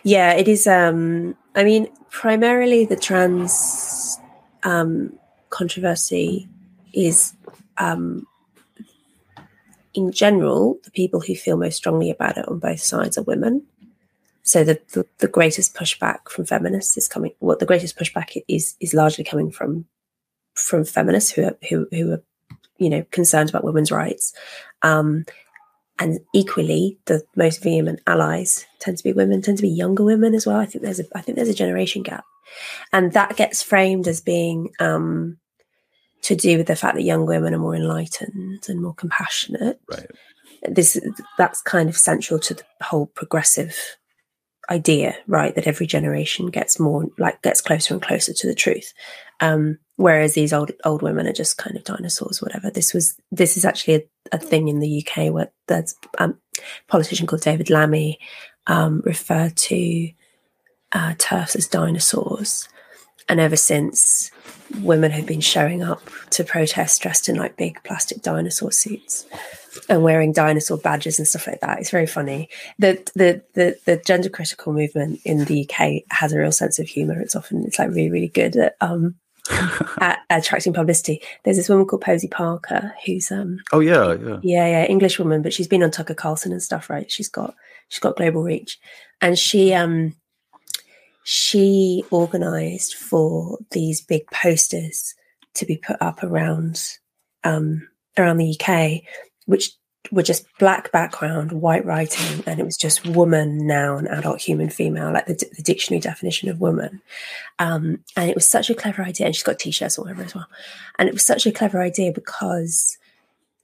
yeah 0.03 0.33
it 0.33 0.49
is 0.49 0.67
um 0.67 1.37
i 1.55 1.65
mean 1.65 1.89
primarily 2.11 2.85
the 2.85 2.97
trans 2.97 4.19
um 4.63 5.13
controversy 5.51 6.49
is 6.93 7.35
um 7.79 8.27
in 9.95 10.11
general, 10.11 10.79
the 10.85 10.91
people 10.91 11.21
who 11.21 11.35
feel 11.35 11.57
most 11.57 11.77
strongly 11.77 12.11
about 12.11 12.39
it 12.39 12.49
on 12.49 12.59
both 12.59 12.81
sides 12.81 13.19
are 13.19 13.23
women. 13.23 13.63
So 14.43 14.65
the, 14.65 14.81
the, 14.93 15.07
the 15.19 15.29
greatest 15.29 15.75
pushback 15.75 16.29
from 16.29 16.47
feminists 16.47 16.97
is 16.97 17.09
coming. 17.09 17.33
What 17.39 17.47
well, 17.49 17.57
the 17.59 17.67
greatest 17.67 17.97
pushback 17.97 18.37
is 18.49 18.75
is 18.81 18.95
largely 18.95 19.25
coming 19.25 19.51
from 19.51 19.87
from 20.55 20.85
feminists 20.85 21.31
who 21.31 21.45
are 21.45 21.57
who 21.69 21.87
who 21.91 22.13
are 22.13 22.23
you 22.79 22.91
know 22.91 23.05
concerned 23.11 23.51
about 23.51 23.65
women's 23.65 23.93
rights, 23.93 24.35
um, 24.83 25.25
and 26.03 26.19
equally 26.35 26.99
the 27.05 27.23
most 27.37 27.63
vehement 27.63 28.01
allies 28.09 28.67
tend 28.81 28.99
to 28.99 29.05
be 29.05 29.13
women, 29.13 29.41
tend 29.41 29.59
to 29.59 29.63
be 29.63 29.69
younger 29.69 30.03
women 30.03 30.35
as 30.35 30.45
well. 30.45 30.57
I 30.57 30.67
think 30.67 30.83
there's 30.83 30.99
a 30.99 31.05
I 31.15 31.21
think 31.21 31.37
there's 31.37 31.49
a 31.49 31.55
generation 31.55 32.03
gap, 32.03 32.25
and 32.93 33.13
that 33.13 33.37
gets 33.37 33.63
framed 33.63 34.09
as 34.09 34.21
being 34.21 34.71
um, 34.81 35.39
to 36.23 36.35
do 36.35 36.59
with 36.59 36.67
the 36.67 36.77
fact 36.77 36.97
that 36.97 37.03
young 37.03 37.25
women 37.25 37.55
are 37.55 37.59
more 37.59 37.77
enlightened 37.77 38.69
and 38.69 38.83
more 38.83 38.95
compassionate. 38.95 39.81
Right. 39.89 40.11
This 40.69 41.01
that's 41.39 41.63
kind 41.63 41.89
of 41.89 41.97
central 41.97 42.41
to 42.41 42.55
the 42.55 42.65
whole 42.83 43.07
progressive 43.07 43.79
idea, 44.69 45.17
right? 45.29 45.55
That 45.55 45.69
every 45.69 45.87
generation 45.87 46.47
gets 46.47 46.81
more 46.81 47.07
like 47.17 47.43
gets 47.43 47.61
closer 47.61 47.95
and 47.95 48.03
closer 48.03 48.33
to 48.33 48.47
the 48.49 48.55
truth. 48.57 48.93
Um, 49.41 49.79
whereas 50.03 50.35
these 50.35 50.53
old 50.53 50.73
old 50.85 51.01
women 51.01 51.29
are 51.29 51.33
just 51.33 51.59
kind 51.59 51.77
of 51.77 51.85
dinosaurs, 51.85 52.43
whatever. 52.43 52.71
This 52.71 52.93
was 52.93 53.15
this 53.31 53.57
is 53.57 53.65
actually 53.65 53.95
a, 53.95 54.03
a 54.33 54.39
thing 54.39 54.67
in 54.67 54.81
the 54.81 55.07
UK 55.07 55.33
where 55.33 55.53
there's 55.69 55.95
um, 56.19 56.37
a 56.59 56.63
politician 56.89 57.27
called 57.27 57.43
David 57.43 57.71
Lammy 57.71 58.19
um, 58.67 59.01
referred 59.05 59.57
to 59.57 60.11
uh, 60.91 61.15
TERFs 61.15 61.55
as 61.55 61.69
dinosaurs, 61.69 62.69
and 63.29 63.39
ever 63.39 63.57
since 63.57 64.33
women 64.81 65.13
have 65.13 65.27
been 65.27 65.41
showing 65.41 65.83
up 65.83 66.03
to 66.31 66.43
protest 66.43 67.01
dressed 67.01 67.29
in 67.29 67.37
like 67.37 67.57
big 67.57 67.81
plastic 67.85 68.23
dinosaur 68.23 68.73
suits 68.73 69.27
and 69.89 70.03
wearing 70.03 70.33
dinosaur 70.33 70.79
badges 70.79 71.19
and 71.19 71.29
stuff 71.29 71.47
like 71.47 71.61
that. 71.61 71.79
It's 71.79 71.91
very 71.91 72.07
funny. 72.07 72.49
The 72.79 72.95
the 73.15 73.43
the, 73.55 73.79
the 73.85 74.03
gender 74.05 74.31
critical 74.31 74.73
movement 74.73 75.21
in 75.25 75.45
the 75.45 75.69
UK 75.69 76.03
has 76.11 76.33
a 76.33 76.41
real 76.41 76.51
sense 76.51 76.81
of 76.81 76.89
humor. 76.89 77.21
It's 77.21 77.37
often 77.37 77.65
it's 77.65 77.79
like 77.79 77.91
really 77.91 78.11
really 78.11 78.29
good 78.29 78.57
at 78.57 78.77
um 78.81 79.15
at, 79.99 80.21
attracting 80.31 80.73
publicity. 80.73 81.21
There's 81.45 81.57
this 81.57 81.69
woman 81.69 81.87
called 81.87 82.03
Posie 82.03 82.29
Parker 82.29 82.95
who's 83.05 83.31
um 83.31 83.59
oh 83.73 83.81
yeah 83.81 84.15
yeah 84.15 84.39
yeah 84.43 84.67
yeah 84.67 84.85
English 84.85 85.19
woman, 85.19 85.43
but 85.43 85.53
she's 85.53 85.69
been 85.69 85.83
on 85.83 85.91
Tucker 85.91 86.15
Carlson 86.15 86.53
and 86.53 86.63
stuff. 86.63 86.89
Right? 86.89 87.11
She's 87.11 87.29
got 87.29 87.55
she's 87.89 88.01
got 88.01 88.17
global 88.17 88.43
reach, 88.43 88.79
and 89.21 89.39
she 89.39 89.75
um 89.75 90.15
she 91.25 92.05
organized 92.11 92.95
for 92.95 93.59
these 93.71 94.01
big 94.01 94.27
posters 94.31 95.15
to 95.55 95.67
be 95.67 95.77
put 95.77 96.01
up 96.01 96.23
around 96.23 96.83
um, 97.45 97.89
around 98.19 98.39
the 98.39 98.59
UK, 98.59 99.03
which 99.47 99.73
were 100.11 100.23
just 100.23 100.47
black 100.59 100.91
background, 100.91 101.53
white 101.53 101.85
writing, 101.85 102.43
and 102.47 102.59
it 102.59 102.65
was 102.65 102.77
just 102.77 103.07
woman, 103.07 103.67
noun, 103.67 104.07
adult, 104.09 104.41
human, 104.41 104.69
female, 104.69 105.13
like 105.13 105.27
the, 105.27 105.35
the 105.57 105.63
dictionary 105.63 106.01
definition 106.01 106.49
of 106.49 106.61
woman. 106.61 107.01
Um, 107.59 108.01
and 108.17 108.29
it 108.29 108.35
was 108.35 108.47
such 108.47 108.69
a 108.69 108.75
clever 108.75 109.03
idea. 109.03 109.27
And 109.27 109.35
she's 109.35 109.45
got 109.45 109.59
t-shirts 109.59 109.99
all 109.99 110.09
over 110.09 110.23
as 110.23 110.35
well. 110.35 110.49
And 110.99 111.09
it 111.09 111.15
was 111.15 111.25
such 111.25 111.47
a 111.47 111.53
clever 111.53 111.81
idea 111.81 112.13
because 112.13 112.99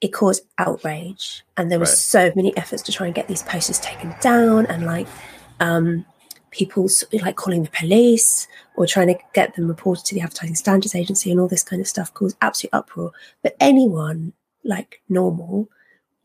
it 0.00 0.12
caused 0.12 0.44
outrage, 0.58 1.42
and 1.56 1.72
there 1.72 1.78
were 1.80 1.84
right. 1.84 1.88
so 1.92 2.30
many 2.36 2.56
efforts 2.56 2.82
to 2.82 2.92
try 2.92 3.06
and 3.06 3.14
get 3.14 3.26
these 3.26 3.42
posters 3.42 3.80
taken 3.80 4.14
down, 4.20 4.64
and 4.66 4.86
like 4.86 5.08
um, 5.58 6.06
people 6.52 6.88
like 7.20 7.34
calling 7.34 7.64
the 7.64 7.70
police 7.70 8.46
or 8.76 8.86
trying 8.86 9.08
to 9.08 9.18
get 9.34 9.56
them 9.56 9.66
reported 9.66 10.04
to 10.04 10.14
the 10.14 10.20
Advertising 10.20 10.54
Standards 10.54 10.94
Agency, 10.94 11.32
and 11.32 11.40
all 11.40 11.48
this 11.48 11.64
kind 11.64 11.80
of 11.80 11.88
stuff 11.88 12.14
caused 12.14 12.36
absolute 12.40 12.72
uproar. 12.72 13.10
But 13.42 13.56
anyone 13.58 14.32
like 14.62 15.02
normal 15.08 15.68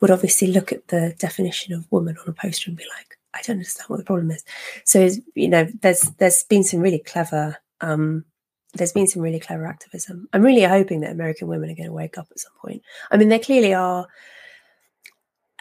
would 0.04 0.12
obviously 0.12 0.48
look 0.48 0.74
at 0.74 0.90
the 0.90 1.16
definition 1.18 1.74
of 1.74 1.90
woman 1.90 2.18
on 2.18 2.28
a 2.28 2.34
poster 2.34 2.70
and 2.70 2.78
be 2.78 2.84
like, 2.98 3.18
I 3.34 3.40
don't 3.42 3.56
understand 3.56 3.88
what 3.88 4.00
the 4.00 4.04
problem 4.04 4.32
is. 4.32 4.44
So 4.84 5.08
you 5.34 5.48
know, 5.48 5.66
there's 5.82 6.02
there's 6.18 6.44
been 6.44 6.66
some 6.66 6.82
really 6.82 7.00
clever 7.00 7.56
um, 7.80 8.26
there's 8.74 8.92
been 8.92 9.08
some 9.08 9.22
really 9.22 9.40
clever 9.40 9.66
activism. 9.66 10.28
I'm 10.34 10.42
really 10.42 10.64
hoping 10.64 11.00
that 11.00 11.12
American 11.14 11.48
women 11.48 11.70
are 11.70 11.76
going 11.76 11.88
to 11.88 11.94
wake 11.94 12.18
up 12.18 12.28
at 12.30 12.40
some 12.40 12.52
point. 12.62 12.82
I 13.12 13.16
mean, 13.16 13.30
they 13.30 13.40
clearly 13.40 13.74
are. 13.74 14.06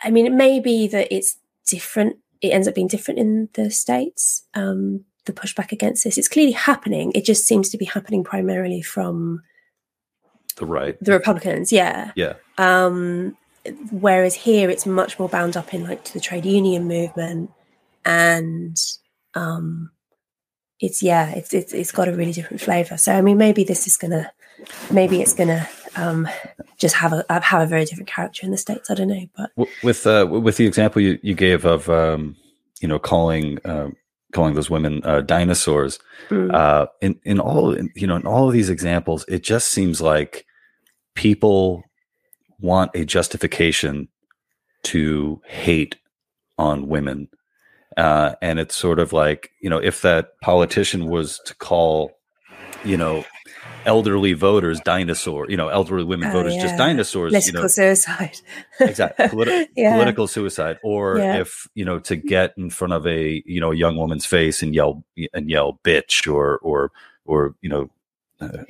I 0.02 0.10
mean, 0.10 0.26
it 0.26 0.32
may 0.32 0.58
be 0.58 0.88
that 0.88 1.14
it's 1.14 1.38
different. 1.64 2.16
It 2.40 2.48
ends 2.48 2.66
up 2.66 2.74
being 2.74 2.88
different 2.88 3.20
in 3.20 3.48
the 3.52 3.70
states. 3.70 4.42
Um, 4.54 5.04
the 5.26 5.32
pushback 5.32 5.70
against 5.70 6.02
this, 6.02 6.18
it's 6.18 6.28
clearly 6.28 6.50
happening. 6.50 7.12
It 7.14 7.24
just 7.24 7.46
seems 7.46 7.68
to 7.68 7.78
be 7.78 7.84
happening 7.84 8.24
primarily 8.24 8.82
from 8.82 9.42
the 10.56 10.66
right, 10.66 10.96
the 11.00 11.12
Republicans. 11.12 11.70
Yeah, 11.70 12.10
yeah. 12.16 12.34
Um, 12.58 13.36
whereas 13.90 14.34
here 14.34 14.70
it's 14.70 14.86
much 14.86 15.18
more 15.18 15.28
bound 15.28 15.56
up 15.56 15.72
in 15.72 15.84
like 15.84 16.04
to 16.04 16.12
the 16.12 16.20
trade 16.20 16.44
union 16.44 16.86
movement 16.86 17.50
and 18.04 18.76
um 19.34 19.90
it's 20.80 21.02
yeah 21.02 21.30
it's 21.30 21.54
it's, 21.54 21.72
it's 21.72 21.92
got 21.92 22.08
a 22.08 22.12
really 22.12 22.32
different 22.32 22.60
flavor 22.60 22.96
so 22.96 23.12
i 23.12 23.20
mean 23.20 23.38
maybe 23.38 23.64
this 23.64 23.86
is 23.86 23.96
gonna 23.96 24.30
maybe 24.90 25.20
it's 25.20 25.34
gonna 25.34 25.68
um 25.96 26.28
just 26.76 26.96
have 26.96 27.12
a 27.12 27.24
have 27.40 27.62
a 27.62 27.66
very 27.66 27.84
different 27.84 28.08
character 28.08 28.44
in 28.44 28.50
the 28.50 28.58
states 28.58 28.90
i 28.90 28.94
don't 28.94 29.08
know 29.08 29.26
but 29.36 29.50
with 29.82 30.06
uh 30.06 30.26
with 30.28 30.56
the 30.56 30.66
example 30.66 31.00
you, 31.00 31.18
you 31.22 31.34
gave 31.34 31.64
of 31.64 31.88
um 31.88 32.36
you 32.80 32.88
know 32.88 32.98
calling 32.98 33.58
um 33.64 33.96
calling 34.32 34.54
those 34.54 34.70
women 34.70 35.02
uh, 35.04 35.20
dinosaurs 35.20 35.98
mm. 36.30 36.52
uh 36.52 36.86
in 37.00 37.18
in 37.24 37.38
all 37.38 37.76
you 37.94 38.06
know 38.06 38.16
in 38.16 38.26
all 38.26 38.48
of 38.48 38.52
these 38.52 38.70
examples 38.70 39.24
it 39.28 39.42
just 39.42 39.68
seems 39.68 40.00
like 40.00 40.46
people 41.14 41.84
want 42.62 42.92
a 42.94 43.04
justification 43.04 44.08
to 44.84 45.40
hate 45.46 45.96
on 46.58 46.88
women. 46.88 47.28
Uh, 47.96 48.34
and 48.40 48.58
it's 48.58 48.74
sort 48.74 48.98
of 48.98 49.12
like, 49.12 49.50
you 49.60 49.68
know, 49.68 49.78
if 49.78 50.00
that 50.02 50.40
politician 50.40 51.08
was 51.08 51.38
to 51.44 51.54
call, 51.56 52.12
you 52.84 52.96
know, 52.96 53.24
elderly 53.84 54.32
voters 54.32 54.80
dinosaur, 54.80 55.46
you 55.50 55.56
know, 55.56 55.68
elderly 55.68 56.04
women 56.04 56.28
oh, 56.30 56.32
voters 56.32 56.54
yeah. 56.54 56.62
just 56.62 56.76
dinosaurs. 56.78 57.32
Political 57.32 57.58
you 57.58 57.62
know, 57.62 57.68
suicide. 57.68 58.38
exactly. 58.80 59.26
Politi- 59.26 59.68
yeah. 59.76 59.92
Political 59.94 60.28
suicide. 60.28 60.78
Or 60.82 61.18
yeah. 61.18 61.40
if, 61.40 61.68
you 61.74 61.84
know, 61.84 61.98
to 62.00 62.16
get 62.16 62.54
in 62.56 62.70
front 62.70 62.94
of 62.94 63.06
a, 63.06 63.42
you 63.44 63.60
know, 63.60 63.72
a 63.72 63.76
young 63.76 63.96
woman's 63.96 64.24
face 64.24 64.62
and 64.62 64.74
yell 64.74 65.04
and 65.34 65.50
yell 65.50 65.80
bitch 65.84 66.32
or 66.32 66.58
or 66.58 66.92
or, 67.24 67.54
you 67.60 67.68
know, 67.68 67.90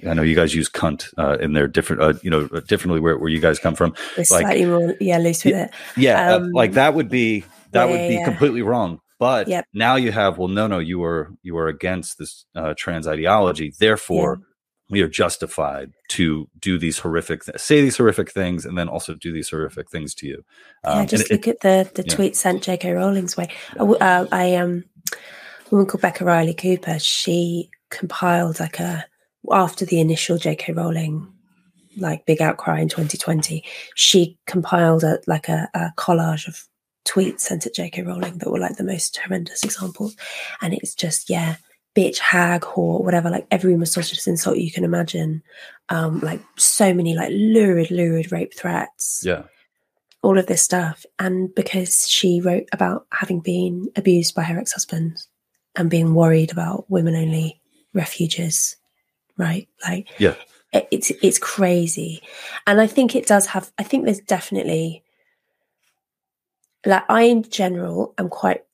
I 0.08 0.14
know 0.14 0.22
you 0.22 0.34
guys 0.34 0.54
use 0.54 0.68
cunt 0.68 1.12
uh, 1.18 1.38
in 1.38 1.52
there 1.52 1.68
different, 1.68 2.02
uh, 2.02 2.14
you 2.22 2.30
know, 2.30 2.46
differently 2.60 3.00
where, 3.00 3.18
where 3.18 3.28
you 3.28 3.40
guys 3.40 3.58
come 3.58 3.74
from. 3.74 3.94
Like, 4.16 4.26
slightly 4.26 4.64
more, 4.66 4.94
yeah, 5.00 5.18
loose 5.18 5.44
with 5.44 5.54
it. 5.54 5.70
Yeah, 5.96 6.32
uh, 6.32 6.36
um, 6.38 6.50
like 6.52 6.72
that 6.72 6.94
would 6.94 7.08
be 7.08 7.44
that 7.72 7.84
yeah, 7.84 7.90
would 7.90 8.08
be 8.08 8.14
yeah. 8.14 8.24
completely 8.24 8.62
wrong. 8.62 9.00
But 9.18 9.46
yep. 9.46 9.66
now 9.72 9.94
you 9.94 10.10
have, 10.10 10.38
well, 10.38 10.48
no, 10.48 10.66
no, 10.66 10.80
you 10.80 11.04
are 11.04 11.30
you 11.42 11.56
are 11.56 11.68
against 11.68 12.18
this 12.18 12.44
uh, 12.56 12.74
trans 12.76 13.06
ideology. 13.06 13.72
Therefore, 13.78 14.38
yeah. 14.40 14.46
we 14.90 15.00
are 15.02 15.08
justified 15.08 15.92
to 16.10 16.48
do 16.58 16.76
these 16.76 16.98
horrific, 16.98 17.44
th- 17.44 17.58
say 17.58 17.80
these 17.80 17.96
horrific 17.96 18.32
things, 18.32 18.66
and 18.66 18.76
then 18.76 18.88
also 18.88 19.14
do 19.14 19.32
these 19.32 19.48
horrific 19.48 19.90
things 19.90 20.12
to 20.16 20.26
you. 20.26 20.44
Um, 20.82 20.98
yeah, 20.98 21.06
just 21.06 21.30
look 21.30 21.46
it, 21.46 21.64
at 21.64 21.94
the 21.94 22.02
the 22.02 22.08
tweet 22.08 22.34
sent 22.34 22.64
J.K. 22.64 22.90
Rowling's 22.92 23.36
way. 23.36 23.48
Uh, 23.78 24.26
I 24.32 24.56
um, 24.56 24.84
a 25.12 25.70
woman 25.70 25.86
called 25.86 26.02
Becca 26.02 26.24
Riley 26.24 26.54
Cooper. 26.54 26.98
She 26.98 27.70
compiled 27.90 28.58
like 28.58 28.80
a 28.80 29.04
after 29.50 29.84
the 29.84 30.00
initial 30.00 30.38
J.K. 30.38 30.72
Rowling 30.72 31.32
like 31.96 32.26
big 32.26 32.40
outcry 32.40 32.80
in 32.80 32.88
2020, 32.88 33.64
she 33.94 34.38
compiled 34.46 35.04
a 35.04 35.18
like 35.26 35.48
a, 35.48 35.68
a 35.74 35.92
collage 35.96 36.48
of 36.48 36.66
tweets 37.04 37.40
sent 37.40 37.66
at 37.66 37.74
J.K. 37.74 38.02
Rowling 38.02 38.38
that 38.38 38.50
were 38.50 38.58
like 38.58 38.76
the 38.76 38.84
most 38.84 39.16
horrendous 39.16 39.62
examples, 39.62 40.16
and 40.60 40.72
it's 40.74 40.94
just 40.94 41.28
yeah, 41.28 41.56
bitch, 41.96 42.18
hag, 42.18 42.62
whore, 42.62 43.02
whatever, 43.02 43.30
like 43.30 43.46
every 43.50 43.76
misogynist 43.76 44.28
insult 44.28 44.58
you 44.58 44.72
can 44.72 44.84
imagine, 44.84 45.42
um, 45.88 46.20
like 46.20 46.40
so 46.56 46.94
many 46.94 47.14
like 47.14 47.30
lurid, 47.32 47.90
lurid 47.90 48.32
rape 48.32 48.54
threats, 48.54 49.22
yeah, 49.24 49.42
all 50.22 50.38
of 50.38 50.46
this 50.46 50.62
stuff, 50.62 51.04
and 51.18 51.54
because 51.54 52.08
she 52.08 52.40
wrote 52.40 52.68
about 52.72 53.06
having 53.12 53.40
been 53.40 53.88
abused 53.96 54.34
by 54.34 54.42
her 54.42 54.58
ex-husband 54.58 55.18
and 55.74 55.90
being 55.90 56.14
worried 56.14 56.52
about 56.52 56.88
women-only 56.90 57.60
refuges 57.94 58.76
right? 59.36 59.68
Like, 59.86 60.08
yeah, 60.18 60.34
it's 60.72 61.10
it's 61.22 61.38
crazy, 61.38 62.22
and 62.66 62.80
I 62.80 62.86
think 62.86 63.14
it 63.14 63.26
does 63.26 63.46
have. 63.46 63.70
I 63.78 63.82
think 63.82 64.04
there's 64.04 64.20
definitely 64.20 65.02
like 66.84 67.04
I 67.08 67.22
in 67.22 67.42
general 67.42 68.14
am 68.18 68.28
quite 68.28 68.64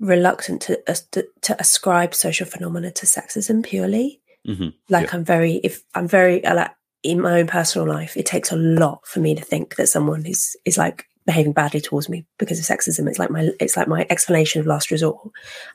reluctant 0.00 0.62
to 0.62 0.76
to, 1.12 1.26
to 1.42 1.60
ascribe 1.60 2.14
social 2.14 2.46
phenomena 2.46 2.90
to 2.92 3.06
sexism 3.06 3.64
purely. 3.64 4.20
Mm-hmm. 4.46 4.70
Like 4.88 5.08
yeah. 5.08 5.16
I'm 5.16 5.24
very 5.24 5.54
if 5.56 5.84
I'm 5.94 6.08
very 6.08 6.44
uh, 6.44 6.54
like 6.54 6.70
in 7.02 7.20
my 7.20 7.40
own 7.40 7.46
personal 7.46 7.86
life, 7.86 8.16
it 8.16 8.26
takes 8.26 8.52
a 8.52 8.56
lot 8.56 9.06
for 9.06 9.20
me 9.20 9.34
to 9.34 9.42
think 9.42 9.76
that 9.76 9.88
someone 9.88 10.26
is 10.26 10.56
is 10.64 10.78
like 10.78 11.06
behaving 11.26 11.52
badly 11.52 11.80
towards 11.80 12.08
me 12.08 12.26
because 12.38 12.58
of 12.58 12.64
sexism. 12.64 13.08
It's 13.08 13.18
like 13.18 13.30
my 13.30 13.50
it's 13.60 13.76
like 13.76 13.88
my 13.88 14.06
explanation 14.10 14.60
of 14.60 14.66
last 14.66 14.90
resort. 14.90 15.30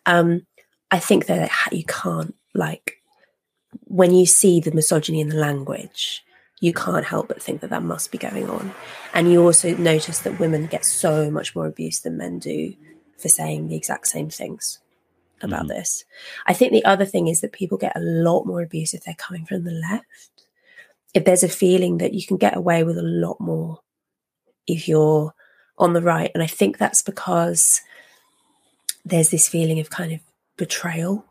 Um, 0.05 0.45
I 0.91 0.99
think 0.99 1.25
that 1.27 1.49
you 1.71 1.83
can't 1.85 2.35
like 2.53 2.97
when 3.85 4.13
you 4.13 4.25
see 4.25 4.59
the 4.59 4.71
misogyny 4.71 5.21
in 5.21 5.29
the 5.29 5.35
language, 5.35 6.23
you 6.59 6.73
can't 6.73 7.05
help 7.05 7.27
but 7.27 7.41
think 7.41 7.61
that 7.61 7.69
that 7.69 7.83
must 7.83 8.11
be 8.11 8.17
going 8.17 8.49
on. 8.49 8.73
And 9.13 9.31
you 9.31 9.43
also 9.43 9.75
notice 9.77 10.19
that 10.19 10.39
women 10.39 10.65
get 10.67 10.85
so 10.85 11.29
much 11.29 11.55
more 11.55 11.67
abuse 11.67 11.99
than 11.99 12.17
men 12.17 12.39
do 12.39 12.73
for 13.17 13.29
saying 13.29 13.67
the 13.67 13.75
exact 13.75 14.07
same 14.07 14.29
things 14.29 14.79
about 15.41 15.61
mm-hmm. 15.61 15.69
this. 15.69 16.03
I 16.47 16.53
think 16.53 16.71
the 16.71 16.85
other 16.85 17.05
thing 17.05 17.27
is 17.27 17.41
that 17.41 17.51
people 17.51 17.77
get 17.77 17.95
a 17.95 18.01
lot 18.01 18.45
more 18.45 18.61
abuse 18.61 18.93
if 18.93 19.03
they're 19.03 19.15
coming 19.15 19.45
from 19.45 19.63
the 19.63 19.71
left. 19.71 20.05
If 21.13 21.25
there's 21.25 21.43
a 21.43 21.49
feeling 21.49 21.99
that 21.99 22.13
you 22.13 22.25
can 22.25 22.37
get 22.37 22.57
away 22.57 22.83
with 22.83 22.97
a 22.97 23.03
lot 23.03 23.39
more 23.39 23.79
if 24.67 24.87
you're 24.87 25.33
on 25.77 25.93
the 25.93 26.01
right. 26.01 26.31
And 26.33 26.43
I 26.43 26.47
think 26.47 26.77
that's 26.77 27.01
because 27.01 27.81
there's 29.05 29.29
this 29.29 29.47
feeling 29.47 29.79
of 29.79 29.89
kind 29.89 30.11
of 30.11 30.19
betrayal 30.57 31.25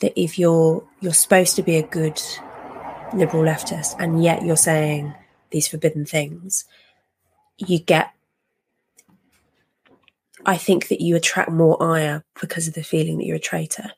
that 0.00 0.20
if 0.20 0.38
you're 0.38 0.86
you're 1.00 1.14
supposed 1.14 1.56
to 1.56 1.62
be 1.62 1.76
a 1.76 1.82
good 1.82 2.20
liberal 3.14 3.42
leftist 3.42 3.96
and 3.98 4.22
yet 4.22 4.44
you're 4.44 4.56
saying 4.56 5.14
these 5.50 5.68
forbidden 5.68 6.04
things, 6.04 6.64
you 7.58 7.78
get 7.78 8.12
I 10.46 10.56
think 10.56 10.88
that 10.88 11.00
you 11.00 11.16
attract 11.16 11.50
more 11.50 11.82
ire 11.82 12.24
because 12.40 12.66
of 12.66 12.74
the 12.74 12.82
feeling 12.82 13.18
that 13.18 13.26
you're 13.26 13.36
a 13.36 13.40
traitor. 13.40 13.92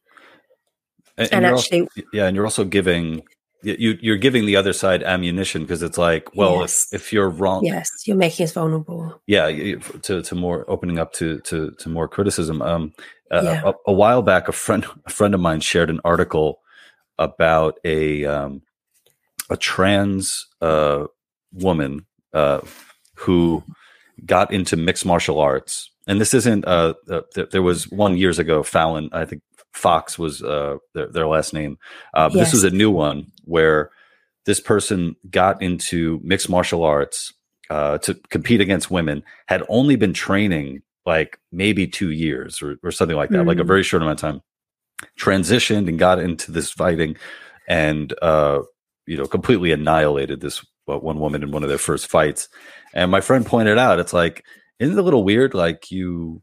And, 1.17 1.33
and, 1.33 1.45
and 1.45 1.55
actually, 1.55 1.83
also, 1.83 2.03
yeah, 2.13 2.27
and 2.27 2.35
you're 2.35 2.47
also 2.47 2.65
giving 2.65 3.23
you 3.63 3.97
you're 4.01 4.17
giving 4.17 4.47
the 4.47 4.57
other 4.57 4.73
side 4.73 5.03
ammunition 5.03 5.63
because 5.63 5.83
it's 5.83 5.99
like, 5.99 6.35
well, 6.35 6.61
yes. 6.61 6.93
if, 6.93 7.03
if 7.03 7.13
you're 7.13 7.29
wrong, 7.29 7.65
yes, 7.65 7.91
you're 8.07 8.17
making 8.17 8.45
us 8.45 8.53
vulnerable. 8.53 9.21
Yeah, 9.27 9.47
to 10.03 10.23
to 10.23 10.35
more 10.35 10.65
opening 10.69 10.99
up 10.99 11.13
to 11.15 11.39
to 11.41 11.71
to 11.71 11.89
more 11.89 12.09
criticism. 12.09 12.61
Um, 12.63 12.93
yeah. 13.33 13.63
a, 13.65 13.73
a, 13.87 13.93
while 13.93 14.23
back, 14.23 14.49
a 14.49 14.53
friend 14.53 14.85
a 15.07 15.11
friend 15.11 15.35
of 15.35 15.41
mine 15.41 15.61
shared 15.61 15.91
an 15.91 16.01
article 16.05 16.61
about 17.19 17.79
a 17.85 18.25
um, 18.25 18.63
a 19.51 19.57
trans 19.57 20.47
uh, 20.61 21.07
woman 21.53 22.07
uh, 22.35 22.61
who 23.15 23.63
got 24.25 24.53
into 24.53 24.77
mixed 24.77 25.07
martial 25.07 25.39
arts, 25.39 25.91
and 26.07 26.21
this 26.21 26.35
isn't. 26.35 26.67
Uh, 26.67 26.95
th- 27.35 27.51
there 27.51 27.63
was 27.63 27.89
one 27.91 28.17
years 28.17 28.39
ago. 28.39 28.63
Fallon, 28.63 29.09
I 29.13 29.25
think 29.25 29.43
Fox 29.73 30.19
was 30.19 30.43
uh, 30.43 30.77
their, 30.95 31.09
their, 31.09 31.27
last 31.27 31.55
name. 31.55 31.79
Uh, 32.15 32.29
but 32.29 32.39
yes. 32.39 32.47
this 32.47 32.63
was 32.63 32.65
a 32.65 32.77
new 32.77 32.91
one 32.91 33.31
where 33.45 33.91
this 34.45 34.61
person 34.61 35.17
got 35.31 35.63
into 35.63 36.21
mixed 36.23 36.49
martial 36.49 36.85
arts 36.85 37.33
uh, 37.71 37.99
to 37.99 38.15
compete 38.29 38.61
against 38.61 38.91
women. 38.91 39.23
Had 39.47 39.63
only 39.69 39.97
been 39.97 40.13
training 40.13 40.83
like 41.05 41.39
maybe 41.51 41.87
two 41.87 42.11
years 42.11 42.63
or, 42.63 42.77
or 42.83 42.91
something 42.91 43.17
like 43.17 43.31
that, 43.31 43.39
mm-hmm. 43.39 43.49
like 43.49 43.59
a 43.59 43.63
mm. 43.63 43.69
very 43.69 43.83
short 43.83 44.03
amount 44.03 44.23
of 44.23 44.31
time. 44.31 44.41
Transitioned 45.19 45.89
and 45.89 45.99
got 45.99 46.21
into 46.21 46.53
this 46.53 46.71
fighting, 46.71 47.17
and 47.69 48.15
uh, 48.23 48.61
you 49.07 49.17
know, 49.17 49.27
completely 49.27 49.73
annihilated 49.73 50.41
this 50.41 50.65
one 50.85 51.19
woman 51.19 51.43
in 51.43 51.51
one 51.51 51.65
of 51.65 51.69
their 51.69 51.79
first 51.79 52.07
fights, 52.07 52.49
and 52.95 53.11
my 53.11 53.21
friend 53.21 53.45
pointed 53.45 53.79
out, 53.79 53.99
it's 53.99 54.13
like, 54.13 54.45
isn't 54.79 54.97
it 54.97 55.01
a 55.01 55.03
little 55.03 55.25
weird? 55.25 55.55
Like 55.55 55.91
you 55.91 56.41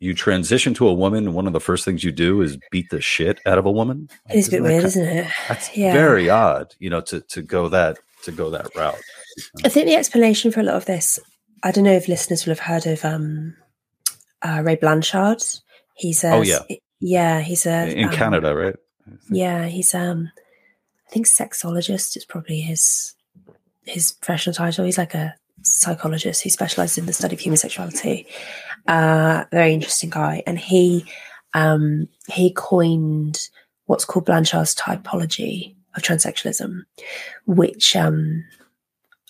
you 0.00 0.14
transition 0.14 0.72
to 0.74 0.88
a 0.88 0.94
woman, 0.94 1.26
and 1.26 1.34
one 1.34 1.46
of 1.46 1.52
the 1.52 1.60
first 1.60 1.84
things 1.84 2.02
you 2.02 2.12
do 2.12 2.40
is 2.40 2.58
beat 2.70 2.86
the 2.90 3.00
shit 3.00 3.38
out 3.44 3.58
of 3.58 3.66
a 3.66 3.70
woman. 3.70 4.08
It 4.30 4.36
is 4.36 4.48
a 4.48 4.52
bit 4.52 4.62
weird, 4.62 4.82
kind, 4.82 4.86
isn't 4.86 5.06
it? 5.06 5.26
That's 5.48 5.76
yeah. 5.76 5.92
very 5.92 6.30
odd, 6.30 6.74
you 6.78 6.88
know, 6.90 7.00
to 7.02 7.20
to 7.20 7.42
go 7.42 7.68
that 7.68 7.98
to 8.24 8.32
go 8.32 8.50
that 8.50 8.74
route. 8.74 9.00
I 9.64 9.68
think 9.68 9.86
the 9.86 9.96
explanation 9.96 10.52
for 10.52 10.60
a 10.60 10.64
lot 10.64 10.76
of 10.76 10.86
this, 10.86 11.18
I 11.62 11.70
don't 11.70 11.84
know 11.84 11.92
if 11.92 12.08
listeners 12.08 12.46
will 12.46 12.52
have 12.52 12.60
heard 12.60 12.86
of 12.86 13.04
um, 13.04 13.56
uh, 14.44 14.62
Ray 14.62 14.76
Blanchard. 14.76 15.42
He's 15.94 16.22
a, 16.22 16.32
oh 16.32 16.42
yeah, 16.42 16.60
yeah, 17.00 17.40
he's 17.40 17.66
a 17.66 17.92
in 17.96 18.08
um, 18.08 18.12
Canada, 18.12 18.54
right? 18.54 18.76
Yeah, 19.30 19.66
he's 19.66 19.94
um, 19.94 20.30
I 21.08 21.10
think 21.10 21.26
sexologist 21.26 22.16
is 22.16 22.24
probably 22.24 22.60
his 22.60 23.14
his 23.84 24.12
professional 24.12 24.54
title. 24.54 24.84
He's 24.84 24.98
like 24.98 25.14
a 25.14 25.34
psychologist 25.62 26.42
who 26.42 26.50
specializes 26.50 26.98
in 26.98 27.06
the 27.06 27.12
study 27.12 27.34
of 27.34 27.40
human 27.40 27.56
sexuality. 27.56 28.26
Uh, 28.86 29.44
very 29.50 29.72
interesting 29.72 30.10
guy, 30.10 30.42
and 30.46 30.58
he 30.58 31.06
um, 31.54 32.08
he 32.28 32.52
coined 32.52 33.48
what's 33.86 34.04
called 34.04 34.26
Blanchard's 34.26 34.74
typology 34.74 35.74
of 35.96 36.02
transsexualism, 36.02 36.84
which 37.46 37.96
um, 37.96 38.44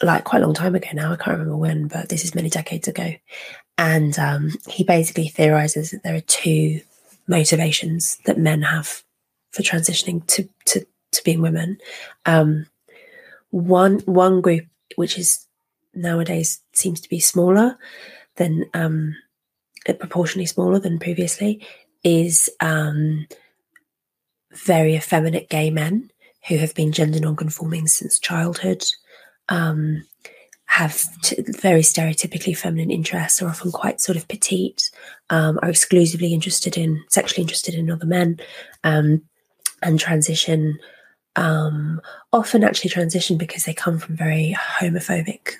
like 0.04 0.24
quite 0.24 0.42
a 0.42 0.44
long 0.44 0.54
time 0.54 0.74
ago 0.74 0.88
now. 0.92 1.12
I 1.12 1.16
can't 1.16 1.38
remember 1.38 1.56
when, 1.56 1.88
but 1.88 2.08
this 2.08 2.24
is 2.24 2.34
many 2.34 2.50
decades 2.50 2.88
ago. 2.88 3.14
And 3.76 4.18
um, 4.18 4.50
he 4.68 4.84
basically 4.84 5.28
theorizes 5.28 5.90
that 5.90 6.02
there 6.02 6.14
are 6.14 6.20
two 6.20 6.80
motivations 7.26 8.18
that 8.26 8.38
men 8.38 8.62
have 8.62 9.02
for 9.50 9.62
transitioning 9.62 10.26
to 10.26 10.48
to, 10.66 10.86
to 11.12 11.24
being 11.24 11.40
women. 11.40 11.78
Um, 12.26 12.66
one 13.50 14.00
one 14.00 14.40
group, 14.40 14.66
which 14.96 15.18
is 15.18 15.46
nowadays 15.94 16.60
seems 16.72 17.00
to 17.00 17.08
be 17.08 17.20
smaller 17.20 17.78
than 18.36 18.66
um, 18.74 19.16
proportionally 19.84 20.46
smaller 20.46 20.78
than 20.78 20.98
previously, 20.98 21.66
is 22.02 22.50
um, 22.60 23.26
very 24.52 24.94
effeminate 24.94 25.48
gay 25.48 25.70
men 25.70 26.10
who 26.48 26.56
have 26.58 26.74
been 26.74 26.92
gender 26.92 27.20
non-conforming 27.20 27.86
since 27.86 28.18
childhood. 28.18 28.84
Um, 29.48 30.04
have 30.66 31.06
t- 31.22 31.36
very 31.60 31.82
stereotypically 31.82 32.56
feminine 32.56 32.90
interests, 32.90 33.40
are 33.40 33.48
often 33.48 33.70
quite 33.70 34.00
sort 34.00 34.16
of 34.16 34.26
petite, 34.26 34.90
um, 35.30 35.58
are 35.62 35.70
exclusively 35.70 36.32
interested 36.32 36.76
in, 36.76 37.04
sexually 37.08 37.42
interested 37.42 37.74
in 37.74 37.90
other 37.90 38.06
men, 38.06 38.40
um, 38.82 39.22
and 39.82 40.00
transition, 40.00 40.78
um, 41.36 42.00
often 42.32 42.64
actually 42.64 42.90
transition 42.90 43.36
because 43.36 43.64
they 43.64 43.74
come 43.74 43.98
from 43.98 44.16
very 44.16 44.56
homophobic 44.58 45.52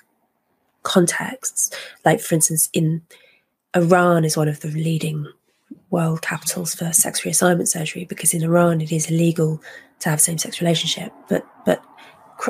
contexts. 0.83 1.69
Like, 2.03 2.19
for 2.19 2.35
instance, 2.35 2.69
in 2.73 3.01
Iran 3.75 4.25
is 4.25 4.35
one 4.35 4.47
of 4.49 4.61
the 4.61 4.69
leading 4.69 5.27
world 5.91 6.21
capitals 6.21 6.75
for 6.75 6.91
sex 6.91 7.21
reassignment 7.21 7.67
surgery 7.67 8.05
because 8.05 8.33
in 8.33 8.43
Iran 8.43 8.81
it 8.81 8.91
is 8.91 9.09
illegal 9.09 9.61
to 9.99 10.09
have 10.09 10.19
same-sex 10.19 10.59
relationship, 10.59 11.13
but 11.29 11.45
but 11.65 11.83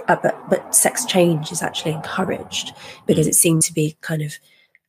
uh, 0.08 0.16
but 0.22 0.50
but 0.50 0.76
sex 0.76 1.06
change 1.06 1.52
is 1.52 1.62
actually 1.62 1.92
encouraged 1.92 2.74
because 3.06 3.28
it 3.28 3.36
seems 3.36 3.66
to 3.68 3.74
be 3.74 3.98
kind 4.02 4.22
of 4.22 4.34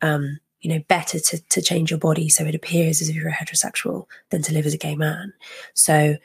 um, 0.03 0.38
you 0.61 0.70
know 0.70 0.82
better 0.88 1.18
to 1.18 1.38
to 1.49 1.62
change 1.62 1.90
your 1.90 2.01
body 2.01 2.28
so 2.28 2.44
it 2.44 2.55
appears 2.55 3.01
as 3.01 3.09
if 3.09 3.14
you're 3.14 3.28
a 3.28 3.32
heterosexual 3.32 4.07
than 4.30 4.42
to 4.42 4.53
live 4.53 4.66
as 4.66 4.74
a 4.74 4.78
gay 4.78 4.97
man. 4.97 5.32
So 5.74 6.16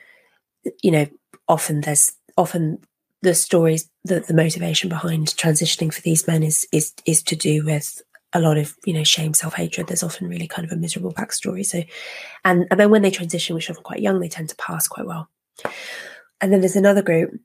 you 0.82 0.90
know 0.90 1.06
often 1.48 1.80
there's 1.82 2.12
often 2.36 2.78
the 3.22 3.34
stories 3.34 3.88
the, 4.04 4.20
the 4.20 4.34
motivation 4.34 4.88
behind 4.88 5.28
transitioning 5.28 5.92
for 5.92 6.00
these 6.00 6.26
men 6.26 6.42
is 6.42 6.66
is 6.72 6.92
is 7.06 7.22
to 7.24 7.36
do 7.36 7.64
with 7.64 8.02
a 8.32 8.40
lot 8.40 8.56
of 8.56 8.74
you 8.84 8.94
know 8.94 9.04
shame 9.04 9.34
self-hatred. 9.34 9.86
There's 9.86 10.02
often 10.02 10.28
really 10.28 10.48
kind 10.48 10.64
of 10.64 10.72
a 10.72 10.80
miserable 10.80 11.12
backstory. 11.12 11.64
So 11.64 11.82
and 12.44 12.66
and 12.70 12.80
then 12.80 12.90
when 12.90 13.02
they 13.02 13.10
transition 13.10 13.54
which 13.54 13.68
are 13.68 13.74
often 13.74 13.84
quite 13.84 14.00
young 14.00 14.20
they 14.20 14.28
tend 14.28 14.48
to 14.48 14.56
pass 14.56 14.88
quite 14.88 15.06
well. 15.06 15.28
And 16.40 16.52
then 16.52 16.60
there's 16.60 16.76
another 16.76 17.02
group 17.02 17.38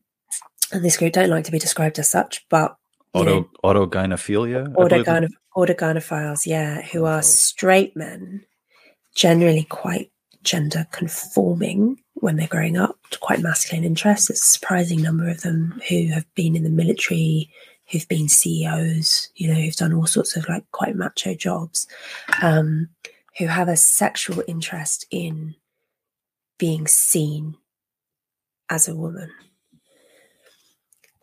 and 0.72 0.84
this 0.84 0.97
group 0.97 1.13
don't 1.13 1.30
like 1.30 1.45
to 1.45 1.51
be 1.51 1.59
described 1.59 1.99
as 1.99 2.09
such, 2.09 2.47
but 2.49 2.78
auto 3.13 3.49
autogynephilia, 3.63 4.74
autogyne, 4.76 5.30
autogynephiles, 5.55 6.45
yeah, 6.45 6.82
who 6.82 7.05
are 7.05 7.22
straight 7.22 7.95
men, 7.95 8.45
generally 9.15 9.63
quite 9.63 10.11
gender 10.43 10.86
conforming 10.91 11.99
when 12.15 12.36
they're 12.36 12.47
growing 12.47 12.78
up, 12.78 12.97
quite 13.20 13.41
masculine 13.41 13.84
interests. 13.84 14.28
There's 14.28 14.41
a 14.41 14.45
surprising 14.45 15.01
number 15.01 15.28
of 15.30 15.41
them 15.41 15.80
who 15.89 16.07
have 16.07 16.26
been 16.36 16.55
in 16.55 16.63
the 16.63 16.70
military, 16.70 17.49
who've 17.89 18.07
been 18.07 18.28
CEOs, 18.28 19.30
you 19.36 19.47
know, 19.47 19.59
who've 19.59 19.76
done 19.76 19.93
all 19.93 20.07
sorts 20.07 20.36
of 20.36 20.47
like 20.49 20.63
quite 20.72 20.95
macho 20.95 21.34
jobs, 21.34 21.88
um, 22.41 22.89
who 23.38 23.47
have 23.47 23.70
a 23.70 23.78
sexual 23.78 24.43
interest 24.47 25.05
in 25.11 25.55
being 26.57 26.88
seen 26.88 27.55
as 28.70 28.88
a 28.88 28.95
woman 28.95 29.32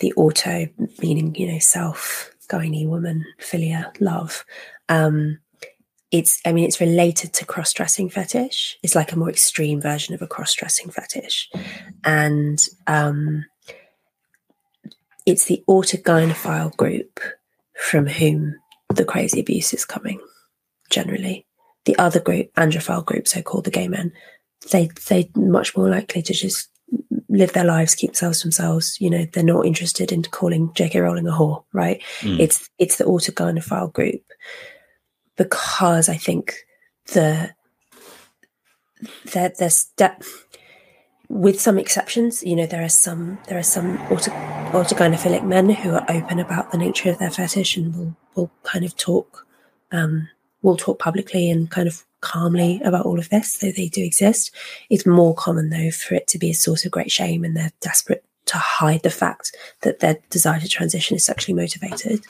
the 0.00 0.12
auto, 0.14 0.66
meaning, 1.00 1.34
you 1.34 1.50
know, 1.50 1.58
self, 1.58 2.30
gynae, 2.48 2.86
woman, 2.86 3.24
philia, 3.40 3.94
love. 4.00 4.44
Um, 4.88 5.38
it's, 6.10 6.40
I 6.44 6.52
mean, 6.52 6.64
it's 6.64 6.80
related 6.80 7.32
to 7.34 7.46
cross 7.46 7.72
dressing 7.72 8.08
fetish. 8.08 8.78
It's 8.82 8.94
like 8.94 9.12
a 9.12 9.18
more 9.18 9.30
extreme 9.30 9.80
version 9.80 10.14
of 10.14 10.22
a 10.22 10.26
cross 10.26 10.54
dressing 10.54 10.90
fetish. 10.90 11.50
And 12.04 12.64
um, 12.86 13.46
it's 15.26 15.46
the 15.46 15.64
autogynephile 15.68 16.76
group 16.76 17.20
from 17.74 18.06
whom 18.06 18.56
the 18.94 19.04
crazy 19.04 19.40
abuse 19.40 19.74
is 19.74 19.84
coming, 19.84 20.20
generally. 20.90 21.46
The 21.84 21.98
other 21.98 22.20
group, 22.20 22.52
androphile 22.54 23.04
group, 23.04 23.26
so 23.26 23.42
called 23.42 23.64
the 23.64 23.70
gay 23.70 23.88
men, 23.88 24.12
they 24.70 24.88
they 25.08 25.30
much 25.34 25.76
more 25.76 25.88
likely 25.88 26.22
to 26.22 26.32
just 26.32 26.70
live 27.34 27.52
their 27.52 27.64
lives, 27.64 27.94
keep 27.94 28.10
themselves 28.10 28.40
to 28.40 28.46
themselves. 28.46 29.00
You 29.00 29.10
know, 29.10 29.26
they're 29.32 29.42
not 29.42 29.66
interested 29.66 30.12
in 30.12 30.22
calling 30.22 30.72
J.K. 30.74 31.00
Rowling 31.00 31.26
a 31.26 31.32
whore, 31.32 31.64
right? 31.72 32.02
Mm. 32.20 32.40
It's 32.40 32.70
it's 32.78 32.96
the 32.96 33.04
autogynephile 33.04 33.92
group 33.92 34.22
because 35.36 36.08
I 36.08 36.16
think 36.16 36.54
the 37.12 37.50
that 39.32 39.58
there's 39.58 39.86
that 39.96 40.24
with 41.28 41.60
some 41.60 41.78
exceptions, 41.78 42.42
you 42.42 42.54
know, 42.54 42.66
there 42.66 42.84
are 42.84 42.88
some 42.88 43.38
there 43.48 43.58
are 43.58 43.62
some 43.62 43.98
auto, 44.10 44.30
autogynephilic 44.72 45.44
men 45.44 45.70
who 45.70 45.94
are 45.94 46.06
open 46.08 46.38
about 46.38 46.70
the 46.70 46.78
nature 46.78 47.10
of 47.10 47.18
their 47.18 47.30
fetish 47.30 47.76
and 47.76 47.96
will 47.96 48.16
will 48.34 48.50
kind 48.62 48.84
of 48.84 48.96
talk 48.96 49.46
um, 49.92 50.28
will 50.62 50.76
talk 50.76 50.98
publicly 50.98 51.50
and 51.50 51.70
kind 51.70 51.88
of 51.88 52.04
calmly 52.24 52.80
about 52.84 53.06
all 53.06 53.18
of 53.18 53.28
this, 53.28 53.58
though 53.58 53.70
they 53.70 53.88
do 53.88 54.02
exist. 54.02 54.50
It's 54.90 55.06
more 55.06 55.34
common, 55.34 55.70
though, 55.70 55.90
for 55.90 56.14
it 56.14 56.26
to 56.28 56.38
be 56.38 56.50
a 56.50 56.54
source 56.54 56.84
of 56.84 56.90
great 56.90 57.12
shame 57.12 57.44
and 57.44 57.56
they're 57.56 57.72
desperate 57.80 58.24
to 58.46 58.58
hide 58.58 59.02
the 59.02 59.10
fact 59.10 59.56
that 59.82 60.00
their 60.00 60.18
desire 60.30 60.60
to 60.60 60.68
transition 60.68 61.16
is 61.16 61.24
sexually 61.24 61.54
motivated. 61.54 62.24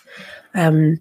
Um, 0.55 1.01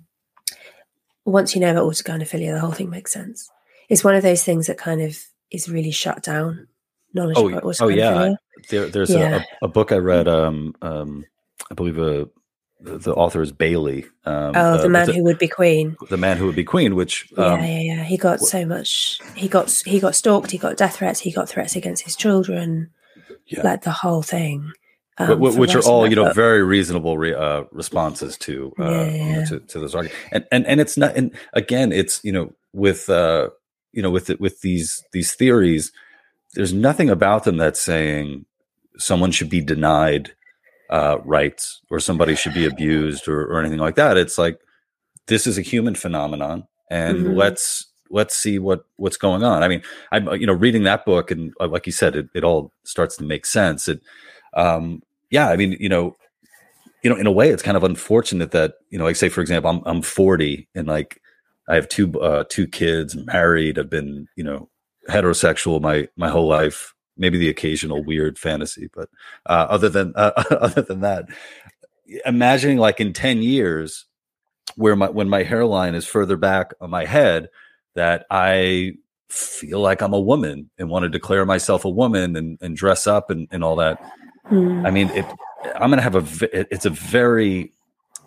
once 1.25 1.55
you 1.55 1.61
know 1.61 1.71
about 1.71 1.85
autogynephilia, 1.85 2.53
the 2.53 2.59
whole 2.59 2.71
thing 2.71 2.89
makes 2.89 3.11
sense. 3.11 3.49
It's 3.89 4.03
one 4.03 4.15
of 4.15 4.23
those 4.23 4.43
things 4.43 4.67
that 4.67 4.77
kind 4.77 5.01
of 5.01 5.17
is 5.51 5.69
really 5.69 5.91
shut 5.91 6.23
down 6.23 6.67
knowledge 7.13 7.37
oh, 7.37 7.49
about 7.49 7.81
Oh 7.81 7.87
yeah, 7.87 8.33
there, 8.69 8.87
there's 8.87 9.11
yeah. 9.11 9.43
A, 9.61 9.65
a, 9.65 9.67
book 9.67 9.91
I 9.91 9.97
read. 9.97 10.27
Um, 10.27 10.75
um, 10.81 11.25
I 11.69 11.73
believe 11.75 11.97
a 11.97 12.27
the 12.84 13.13
author 13.13 13.41
is 13.41 13.51
Bailey. 13.51 14.05
Um, 14.25 14.53
oh, 14.55 14.77
the 14.77 14.86
uh, 14.86 14.89
man 14.89 15.07
the, 15.07 15.13
who 15.13 15.23
would 15.23 15.39
be 15.39 15.47
queen. 15.47 15.95
The 16.09 16.17
man 16.17 16.38
who 16.38 16.45
would 16.45 16.55
be 16.55 16.63
queen, 16.63 16.95
which 16.95 17.31
um, 17.38 17.59
yeah, 17.59 17.65
yeah, 17.65 17.79
yeah. 17.79 18.03
He 18.03 18.17
got 18.17 18.39
so 18.41 18.65
much. 18.65 19.19
He 19.36 19.47
got 19.47 19.71
he 19.86 19.99
got 19.99 20.15
stalked. 20.15 20.51
He 20.51 20.57
got 20.57 20.77
death 20.77 20.97
threats. 20.97 21.19
He 21.19 21.31
got 21.31 21.49
threats 21.49 21.75
against 21.75 22.03
his 22.03 22.15
children. 22.15 22.91
Yeah. 23.47 23.61
like 23.63 23.81
the 23.81 23.91
whole 23.91 24.21
thing. 24.21 24.71
Um, 25.17 25.39
which 25.39 25.75
are 25.75 25.84
all 25.84 26.07
you 26.07 26.15
know 26.15 26.25
book. 26.25 26.36
very 26.36 26.63
reasonable 26.63 27.17
re, 27.17 27.34
uh, 27.34 27.63
responses 27.71 28.36
to, 28.39 28.73
uh, 28.79 29.03
yeah. 29.03 29.45
to 29.45 29.59
to 29.59 29.79
this 29.79 29.93
argument. 29.93 30.19
And 30.31 30.47
and 30.51 30.65
and 30.65 30.81
it's 30.81 30.97
not. 30.97 31.15
And 31.15 31.31
again, 31.53 31.91
it's 31.91 32.23
you 32.23 32.31
know 32.31 32.53
with 32.73 33.09
uh 33.09 33.49
you 33.91 34.01
know 34.01 34.09
with 34.09 34.29
with 34.39 34.61
these 34.61 35.03
these 35.11 35.34
theories, 35.34 35.91
there's 36.55 36.73
nothing 36.73 37.09
about 37.09 37.43
them 37.43 37.57
that's 37.57 37.79
saying 37.79 38.45
someone 38.97 39.31
should 39.31 39.49
be 39.49 39.61
denied 39.61 40.34
uh, 40.89 41.17
rights 41.23 41.81
or 41.89 41.99
somebody 41.99 42.36
should 42.36 42.53
be 42.53 42.65
abused 42.65 43.27
or, 43.27 43.41
or 43.45 43.59
anything 43.59 43.79
like 43.79 43.95
that. 43.95 44.17
It's 44.17 44.38
like 44.38 44.59
this 45.27 45.47
is 45.47 45.57
a 45.57 45.61
human 45.61 45.95
phenomenon, 45.95 46.67
and 46.89 47.17
mm-hmm. 47.19 47.34
let's 47.36 47.88
let's 48.09 48.36
see 48.36 48.59
what 48.59 48.86
what's 48.97 49.17
going 49.17 49.43
on. 49.43 49.63
I 49.63 49.67
mean, 49.67 49.81
I'm 50.11 50.27
you 50.34 50.47
know 50.47 50.53
reading 50.53 50.84
that 50.84 51.05
book, 51.05 51.31
and 51.31 51.53
uh, 51.59 51.67
like 51.67 51.86
you 51.86 51.91
said, 51.91 52.15
it, 52.15 52.29
it 52.36 52.43
all 52.43 52.71
starts 52.84 53.17
to 53.17 53.23
make 53.23 53.45
sense. 53.45 53.88
It, 53.88 54.01
um, 54.53 55.01
yeah, 55.29 55.49
I 55.49 55.55
mean, 55.55 55.75
you 55.79 55.89
know, 55.89 56.15
you 57.01 57.09
know, 57.09 57.15
in 57.15 57.27
a 57.27 57.31
way, 57.31 57.49
it's 57.49 57.63
kind 57.63 57.77
of 57.77 57.84
unfortunate 57.84 58.51
that 58.51 58.75
you 58.89 58.99
know, 58.99 59.05
like 59.05 59.15
say 59.15 59.29
for 59.29 59.41
example, 59.41 59.71
I'm 59.71 59.81
I'm 59.86 60.01
40 60.01 60.67
and 60.75 60.88
like 60.88 61.19
I 61.67 61.75
have 61.75 61.89
two 61.89 62.19
uh, 62.19 62.43
two 62.49 62.67
kids, 62.67 63.15
married, 63.15 63.79
I've 63.79 63.89
been 63.89 64.27
you 64.36 64.43
know 64.43 64.69
heterosexual 65.09 65.81
my 65.81 66.07
my 66.15 66.29
whole 66.29 66.47
life 66.47 66.92
maybe 67.18 67.38
the 67.38 67.49
occasional 67.49 68.03
weird 68.03 68.38
fantasy, 68.38 68.89
but 68.93 69.09
uh, 69.45 69.68
other 69.70 69.89
than 69.89 70.14
uh, 70.16 70.32
other 70.61 70.82
than 70.82 71.01
that, 71.01 71.26
imagining 72.26 72.78
like 72.78 72.99
in 72.99 73.14
10 73.14 73.41
years 73.41 74.05
where 74.76 74.95
my 74.95 75.09
when 75.09 75.30
my 75.30 75.43
hairline 75.43 75.95
is 75.95 76.05
further 76.05 76.38
back 76.38 76.74
on 76.82 76.89
my 76.89 77.05
head 77.05 77.49
that 77.95 78.26
I 78.32 78.93
feel 79.34 79.80
like 79.80 80.01
I'm 80.01 80.14
a 80.14 80.20
woman 80.20 80.70
and 80.78 80.89
want 80.89 81.03
to 81.03 81.09
declare 81.09 81.45
myself 81.45 81.86
a 81.86 81.89
woman 81.89 82.36
and, 82.36 82.57
and 82.61 82.78
dress 82.78 83.07
up 83.07 83.30
and, 83.30 83.47
and 83.51 83.64
all 83.64 83.76
that. 83.78 83.99
Mm. 84.51 84.86
I 84.86 84.91
mean, 84.91 85.09
it, 85.09 85.26
I'm 85.76 85.89
going 85.89 85.97
to 85.97 86.01
have 86.01 86.16
a, 86.16 86.72
it's 86.74 86.86
a 86.86 86.91
very, 86.91 87.74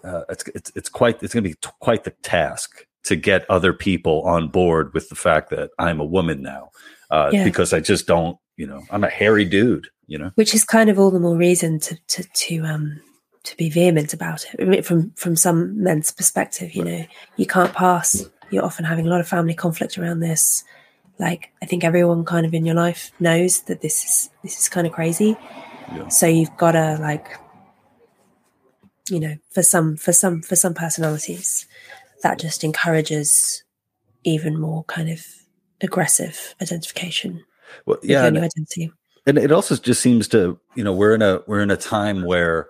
uh, 0.03 0.22
it's, 0.28 0.45
it's, 0.49 0.72
it's 0.74 0.89
quite, 0.89 1.22
it's 1.22 1.32
going 1.32 1.45
to 1.45 1.51
be 1.51 1.55
t- 1.55 1.70
quite 1.80 2.05
the 2.05 2.11
task 2.11 2.87
to 3.05 3.14
get 3.14 3.49
other 3.49 3.72
people 3.72 4.22
on 4.22 4.49
board 4.49 4.93
with 4.95 5.09
the 5.09 5.14
fact 5.14 5.51
that 5.51 5.70
I'm 5.78 6.01
a 6.01 6.05
woman 6.05 6.43
now, 6.43 6.70
uh, 7.11 7.30
yeah. 7.32 7.45
because 7.45 7.72
I 7.72 7.78
just 7.78 8.07
don't, 8.07 8.37
you 8.57 8.66
know, 8.66 8.82
I'm 8.90 9.04
a 9.04 9.11
hairy 9.11 9.44
dude, 9.44 9.88
you 10.07 10.18
know, 10.18 10.30
which 10.34 10.54
is 10.54 10.64
kind 10.64 10.90
of 10.90 10.98
all 10.98 11.11
the 11.11 11.20
more 11.20 11.36
reason 11.36 11.78
to, 11.80 11.98
to, 12.09 12.22
to, 12.22 12.61
um, 12.64 13.00
to 13.44 13.57
be 13.57 13.70
vehement 13.70 14.12
about 14.12 14.44
it. 14.44 14.61
I 14.61 14.64
mean, 14.64 14.82
from 14.82 15.12
from 15.12 15.36
some 15.36 15.82
men's 15.82 16.11
perspective, 16.11 16.74
you 16.74 16.84
know, 16.84 17.04
you 17.36 17.46
can't 17.46 17.72
pass. 17.72 18.28
You're 18.50 18.64
often 18.64 18.84
having 18.84 19.07
a 19.07 19.11
lot 19.11 19.20
of 19.20 19.28
family 19.28 19.54
conflict 19.54 19.98
around 19.98 20.20
this. 20.20 20.64
Like, 21.18 21.50
I 21.62 21.66
think 21.66 21.84
everyone 21.84 22.24
kind 22.24 22.44
of 22.44 22.52
in 22.52 22.66
your 22.66 22.74
life 22.74 23.12
knows 23.20 23.62
that 23.62 23.80
this 23.80 24.04
is 24.04 24.30
this 24.42 24.59
is 24.59 24.68
kind 24.68 24.86
of 24.86 24.92
crazy. 24.92 25.36
Yeah. 25.94 26.09
So 26.09 26.26
you've 26.26 26.57
got 26.57 26.72
to 26.72 26.98
like, 27.00 27.38
you 29.09 29.20
know, 29.20 29.36
for 29.50 29.62
some 29.62 29.96
for 29.96 30.12
some 30.12 30.42
for 30.42 30.57
some 30.57 30.74
personalities, 30.74 31.66
that 32.22 32.40
just 32.40 32.64
encourages 32.64 33.62
even 34.24 34.61
more 34.61 34.82
kind 34.84 35.09
of 35.09 35.24
aggressive 35.80 36.54
identification. 36.61 37.44
Well, 37.84 37.98
yeah, 38.02 38.26
and, 38.26 38.38
identity. 38.38 38.92
and 39.26 39.38
it 39.38 39.52
also 39.52 39.76
just 39.76 40.00
seems 40.00 40.28
to 40.28 40.58
you 40.74 40.84
know 40.84 40.92
we're 40.92 41.14
in 41.14 41.22
a 41.22 41.42
we're 41.46 41.60
in 41.60 41.70
a 41.70 41.76
time 41.76 42.24
where 42.24 42.68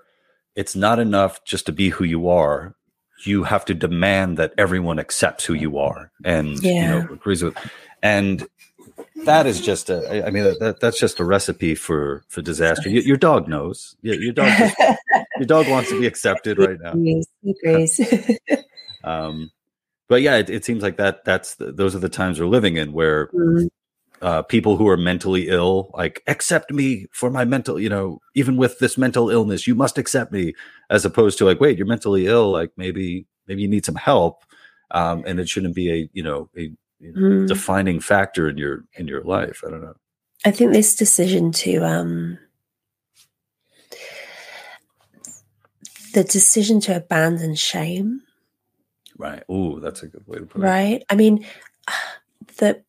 it's 0.57 0.75
not 0.75 0.99
enough 0.99 1.45
just 1.45 1.67
to 1.67 1.73
be 1.73 1.91
who 1.91 2.05
you 2.05 2.29
are. 2.29 2.75
You 3.25 3.45
have 3.45 3.65
to 3.67 3.75
demand 3.75 4.37
that 4.39 4.53
everyone 4.59 4.99
accepts 4.99 5.45
who 5.45 5.55
you 5.55 5.79
are 5.79 6.11
and 6.25 6.63
yeah. 6.63 6.73
you 6.73 6.89
know 6.89 7.15
agrees 7.15 7.43
with. 7.43 7.57
And 8.03 8.47
that 9.25 9.47
is 9.47 9.61
just 9.61 9.91
a. 9.91 10.27
I 10.27 10.31
mean, 10.31 10.45
that, 10.61 10.81
that's 10.81 10.99
just 10.99 11.21
a 11.21 11.25
recipe 11.25 11.75
for 11.75 12.25
for 12.29 12.43
disaster. 12.43 12.89
Your, 12.89 13.03
your 13.03 13.17
dog 13.17 13.49
knows. 13.49 13.97
Your, 14.03 14.17
your 14.17 14.33
dog. 14.33 14.49
Just, 14.59 14.77
your 15.39 15.47
dog 15.47 15.69
wants 15.69 15.91
to 15.91 16.01
be 16.01 16.07
accepted 16.07 16.59
right 16.59 16.79
now. 16.81 16.93
Agrees. 16.93 18.01
um, 19.05 19.51
but 20.09 20.23
yeah, 20.23 20.37
it, 20.37 20.51
it, 20.51 20.65
seems 20.65 20.83
like 20.83 20.99
that. 20.99 21.25
That's 21.25 21.57
the, 21.57 21.73
those 21.73 21.95
are 21.95 21.99
the 22.01 22.09
times 22.09 22.39
we're 22.39 22.47
living 22.47 22.77
in 22.77 22.93
where 22.93 23.29
mm-hmm 23.29 23.67
uh, 24.23 24.43
people 24.43 24.77
who 24.77 24.89
are 24.89 24.97
mentally 24.97 25.49
ill, 25.49 25.91
like 25.95 26.23
accept 26.27 26.71
me 26.71 27.07
for 27.13 27.31
my 27.31 27.45
mental, 27.45 27.79
you 27.79 27.89
know, 27.89 28.21
even 28.35 28.57
with 28.57 28.79
this 28.79 28.97
mental 28.97 29.31
illness, 29.31 29.67
you 29.67 29.75
must 29.75 29.99
accept 29.99 30.33
me, 30.33 30.55
as 30.91 31.05
opposed 31.05 31.39
to 31.39 31.45
like, 31.45 31.61
wait, 31.61 31.77
you're 31.77 31.87
mentally 31.87 32.27
ill, 32.27 32.51
like 32.51 32.71
maybe 32.77 33.27
maybe 33.47 33.63
you 33.63 33.69
need 33.69 33.85
some 33.85 33.95
help, 33.95 34.45
um, 34.91 35.23
and 35.27 35.39
it 35.39 35.49
shouldn't 35.49 35.75
be 35.75 35.91
a 35.91 36.09
you 36.13 36.23
know 36.23 36.49
a 36.57 36.73
you 36.99 37.13
know, 37.13 37.21
mm. 37.21 37.49
defining 37.49 38.01
factor 38.01 38.49
in 38.49 38.57
your 38.57 38.85
in 38.95 39.07
your 39.07 39.23
life. 39.23 39.63
I 39.67 39.71
don't 39.71 39.83
know. 39.83 39.97
I 40.45 40.51
think 40.51 40.73
this 40.73 40.95
decision 40.95 41.53
to 41.53 41.85
um, 41.85 42.39
the 46.15 46.25
decision 46.25 46.81
to 46.81 46.97
abandon 46.97 47.55
shame. 47.55 48.23
Right. 49.19 49.43
Oh, 49.49 49.81
that's 49.81 50.03
a 50.03 50.07
good 50.07 50.27
way 50.27 50.39
to 50.39 50.47
put 50.47 50.63
it. 50.63 50.65
Right. 50.65 51.05
I 51.11 51.15
mean, 51.15 51.47
the 52.59 52.83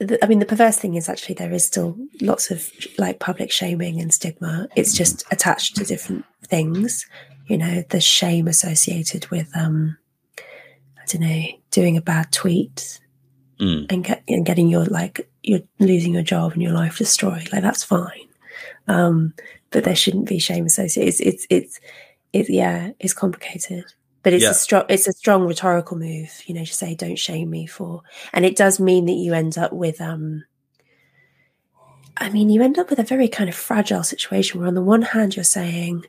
I 0.00 0.26
mean, 0.26 0.40
the 0.40 0.46
perverse 0.46 0.78
thing 0.78 0.94
is 0.94 1.08
actually 1.08 1.36
there 1.36 1.52
is 1.52 1.64
still 1.64 1.96
lots 2.20 2.50
of 2.50 2.70
like 2.98 3.18
public 3.18 3.50
shaming 3.50 4.00
and 4.00 4.12
stigma. 4.12 4.68
It's 4.76 4.94
just 4.94 5.24
attached 5.30 5.76
to 5.76 5.84
different 5.84 6.26
things. 6.44 7.06
You 7.46 7.56
know, 7.56 7.82
the 7.88 8.00
shame 8.00 8.46
associated 8.46 9.30
with, 9.30 9.50
um, 9.56 9.96
I 10.38 11.04
don't 11.06 11.22
know, 11.22 11.44
doing 11.70 11.96
a 11.96 12.02
bad 12.02 12.30
tweet 12.30 13.00
mm. 13.58 13.90
and, 13.90 14.04
get, 14.04 14.22
and 14.28 14.44
getting 14.44 14.68
your 14.68 14.84
like 14.84 15.30
you're 15.42 15.60
losing 15.78 16.12
your 16.12 16.22
job 16.22 16.52
and 16.52 16.62
your 16.62 16.72
life 16.72 16.98
destroyed. 16.98 17.50
Like 17.50 17.62
that's 17.62 17.84
fine, 17.84 18.28
um, 18.88 19.32
but 19.70 19.84
there 19.84 19.96
shouldn't 19.96 20.28
be 20.28 20.38
shame 20.38 20.66
associated. 20.66 21.08
It's 21.08 21.20
it's 21.20 21.46
it's, 21.48 21.80
it's 22.34 22.50
yeah, 22.50 22.90
it's 22.98 23.14
complicated 23.14 23.84
but 24.26 24.32
it's 24.32 24.42
yeah. 24.42 24.50
a 24.50 24.54
strong 24.54 24.84
it's 24.88 25.06
a 25.06 25.12
strong 25.12 25.46
rhetorical 25.46 25.96
move 25.96 26.42
you 26.46 26.52
know 26.52 26.64
to 26.64 26.74
say 26.74 26.96
don't 26.96 27.16
shame 27.16 27.48
me 27.48 27.64
for 27.64 28.02
and 28.32 28.44
it 28.44 28.56
does 28.56 28.80
mean 28.80 29.06
that 29.06 29.12
you 29.12 29.32
end 29.32 29.56
up 29.56 29.72
with 29.72 30.00
um 30.00 30.44
i 32.16 32.28
mean 32.28 32.50
you 32.50 32.60
end 32.60 32.76
up 32.76 32.90
with 32.90 32.98
a 32.98 33.04
very 33.04 33.28
kind 33.28 33.48
of 33.48 33.54
fragile 33.54 34.02
situation 34.02 34.58
where 34.58 34.66
on 34.66 34.74
the 34.74 34.82
one 34.82 35.02
hand 35.02 35.36
you're 35.36 35.44
saying 35.44 36.04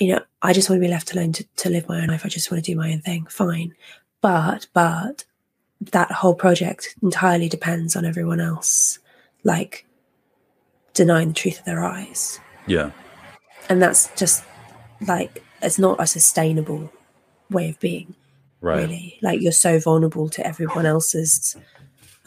you 0.00 0.14
know 0.14 0.20
i 0.40 0.54
just 0.54 0.70
want 0.70 0.80
to 0.80 0.86
be 0.86 0.90
left 0.90 1.12
alone 1.12 1.30
to, 1.30 1.44
to 1.56 1.68
live 1.68 1.86
my 1.90 2.00
own 2.00 2.08
life 2.08 2.24
i 2.24 2.28
just 2.30 2.50
want 2.50 2.64
to 2.64 2.72
do 2.72 2.74
my 2.74 2.90
own 2.90 3.02
thing 3.02 3.26
fine 3.26 3.74
but 4.22 4.66
but 4.72 5.26
that 5.78 6.10
whole 6.10 6.34
project 6.34 6.96
entirely 7.02 7.50
depends 7.50 7.94
on 7.96 8.06
everyone 8.06 8.40
else 8.40 8.98
like 9.44 9.84
denying 10.94 11.28
the 11.28 11.34
truth 11.34 11.58
of 11.58 11.66
their 11.66 11.84
eyes 11.84 12.40
yeah 12.66 12.92
and 13.68 13.82
that's 13.82 14.08
just 14.16 14.42
like 15.06 15.44
it's 15.60 15.78
not 15.78 16.00
a 16.00 16.06
sustainable 16.06 16.90
way 17.50 17.70
of 17.70 17.80
being 17.80 18.14
right. 18.60 18.82
really. 18.82 19.18
Like 19.22 19.40
you're 19.40 19.52
so 19.52 19.78
vulnerable 19.78 20.28
to 20.30 20.46
everyone 20.46 20.86
else's 20.86 21.56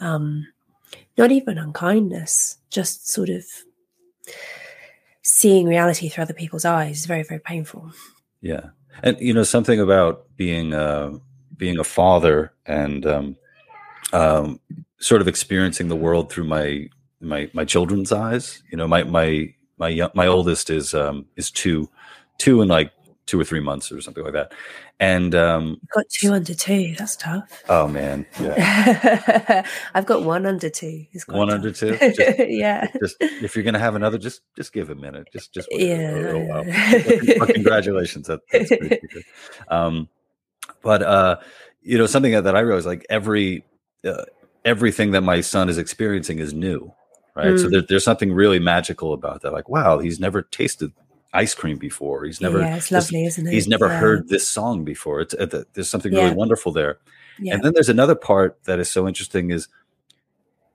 um 0.00 0.46
not 1.18 1.30
even 1.30 1.58
unkindness 1.58 2.56
just 2.70 3.08
sort 3.08 3.28
of 3.28 3.44
seeing 5.22 5.66
reality 5.66 6.08
through 6.08 6.22
other 6.22 6.34
people's 6.34 6.64
eyes 6.64 7.00
is 7.00 7.06
very 7.06 7.22
very 7.22 7.40
painful. 7.40 7.92
Yeah. 8.40 8.70
And 9.02 9.18
you 9.20 9.32
know 9.34 9.42
something 9.42 9.80
about 9.80 10.24
being 10.36 10.74
uh 10.74 11.18
being 11.56 11.78
a 11.78 11.84
father 11.84 12.52
and 12.66 13.06
um 13.06 13.36
um 14.12 14.60
sort 14.98 15.20
of 15.20 15.28
experiencing 15.28 15.88
the 15.88 15.96
world 15.96 16.30
through 16.32 16.44
my 16.44 16.88
my 17.20 17.50
my 17.52 17.64
children's 17.64 18.12
eyes. 18.12 18.62
You 18.70 18.78
know 18.78 18.88
my 18.88 19.04
my 19.04 19.54
my 19.78 20.10
my 20.14 20.26
oldest 20.26 20.70
is 20.70 20.94
um 20.94 21.26
is 21.36 21.50
two 21.50 21.88
two 22.38 22.60
and 22.60 22.70
like 22.70 22.92
two 23.30 23.40
or 23.40 23.44
three 23.44 23.60
months 23.60 23.92
or 23.92 24.00
something 24.00 24.24
like 24.24 24.32
that. 24.32 24.52
And 24.98 25.34
um, 25.36 25.80
got 25.94 26.08
two 26.08 26.32
under 26.32 26.52
two. 26.52 26.94
That's 26.98 27.16
tough. 27.16 27.62
Oh 27.68 27.86
man, 27.86 28.26
yeah. 28.40 29.64
I've 29.94 30.06
got 30.06 30.24
one 30.24 30.46
under 30.46 30.68
two. 30.68 31.06
one 31.26 31.46
tough. 31.46 31.54
under 31.54 31.70
two. 31.70 31.96
Just, 31.96 32.38
yeah. 32.48 32.88
Just 32.98 33.16
if 33.20 33.54
you're 33.54 33.64
gonna 33.64 33.78
have 33.78 33.94
another, 33.94 34.18
just 34.18 34.42
just 34.56 34.72
give 34.72 34.90
a 34.90 34.96
minute. 34.96 35.28
Just 35.32 35.54
just 35.54 35.68
yeah. 35.70 36.10
A, 36.10 36.34
a 36.34 36.38
while. 36.40 36.64
well, 37.38 37.46
congratulations. 37.46 38.26
That, 38.26 38.40
that's 38.50 38.68
great. 38.68 39.00
Um, 39.68 40.08
but 40.82 41.02
uh, 41.02 41.36
you 41.82 41.96
know 41.96 42.06
something 42.06 42.32
that 42.32 42.56
I 42.56 42.60
realized, 42.60 42.86
like 42.86 43.06
every 43.08 43.64
uh, 44.04 44.24
everything 44.64 45.12
that 45.12 45.20
my 45.20 45.40
son 45.40 45.68
is 45.68 45.78
experiencing 45.78 46.40
is 46.40 46.52
new 46.52 46.92
right? 47.36 47.52
Mm. 47.52 47.60
So 47.60 47.70
there, 47.70 47.82
there's 47.82 48.04
something 48.04 48.32
really 48.32 48.58
magical 48.58 49.12
about 49.12 49.42
that. 49.42 49.52
Like, 49.52 49.68
wow, 49.68 50.00
he's 50.00 50.18
never 50.18 50.42
tasted 50.42 50.92
ice 51.32 51.54
cream 51.54 51.78
before. 51.78 52.24
He's 52.24 52.40
never. 52.40 52.60
Yeah, 52.60 52.76
it's 52.76 52.90
lovely, 52.90 53.24
isn't 53.24 53.46
it? 53.46 53.52
He's 53.52 53.68
never 53.68 53.86
yeah. 53.86 53.98
heard 53.98 54.28
this 54.28 54.46
song 54.46 54.84
before. 54.84 55.20
It's 55.20 55.34
uh, 55.34 55.64
there's 55.74 55.88
something 55.88 56.12
yeah. 56.12 56.24
really 56.24 56.34
wonderful 56.34 56.72
there. 56.72 56.98
Yeah. 57.38 57.54
And 57.54 57.64
then 57.64 57.72
there's 57.72 57.88
another 57.88 58.14
part 58.14 58.62
that 58.64 58.78
is 58.78 58.90
so 58.90 59.08
interesting 59.08 59.50
is 59.50 59.68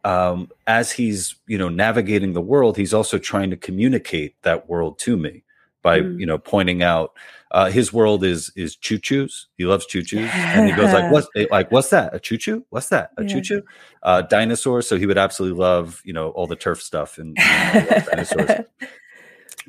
um, 0.03 0.49
as 0.67 0.91
he's 0.91 1.35
you 1.47 1.57
know 1.57 1.69
navigating 1.69 2.33
the 2.33 2.41
world, 2.41 2.77
he's 2.77 2.93
also 2.93 3.17
trying 3.17 3.49
to 3.49 3.57
communicate 3.57 4.41
that 4.43 4.69
world 4.69 4.99
to 4.99 5.17
me 5.17 5.43
by 5.81 5.99
mm. 5.99 6.19
you 6.19 6.25
know 6.25 6.37
pointing 6.37 6.83
out 6.83 7.13
uh, 7.51 7.69
his 7.69 7.91
world 7.91 8.23
is 8.23 8.51
is 8.55 8.75
choo 8.75 8.99
choos. 8.99 9.45
He 9.57 9.65
loves 9.65 9.85
choo 9.85 10.01
choos, 10.01 10.27
and 10.29 10.69
he 10.69 10.75
goes 10.75 10.93
like, 10.93 11.11
"What's 11.11 11.27
eh, 11.35 11.45
like? 11.49 11.71
What's 11.71 11.89
that? 11.89 12.13
A 12.13 12.19
choo 12.19 12.37
choo? 12.37 12.65
What's 12.69 12.89
that? 12.89 13.11
A 13.17 13.23
yeah. 13.23 13.27
choo 13.27 13.41
choo? 13.41 13.63
Uh, 14.03 14.21
dinosaurs." 14.21 14.87
So 14.87 14.97
he 14.97 15.05
would 15.05 15.17
absolutely 15.17 15.59
love 15.59 16.01
you 16.05 16.13
know 16.13 16.29
all 16.29 16.47
the 16.47 16.55
TERF 16.55 16.81
stuff 16.81 17.17
and 17.17 17.35
you 17.37 17.43
know, 17.43 18.03
dinosaurs. 18.11 18.65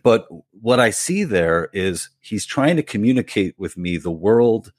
But 0.06 0.28
what 0.52 0.78
I 0.78 0.90
see 0.90 1.24
there 1.24 1.68
is 1.72 2.10
he's 2.20 2.46
trying 2.46 2.76
to 2.76 2.82
communicate 2.84 3.58
with 3.58 3.76
me 3.76 3.96
the 3.96 4.08
world 4.08 4.72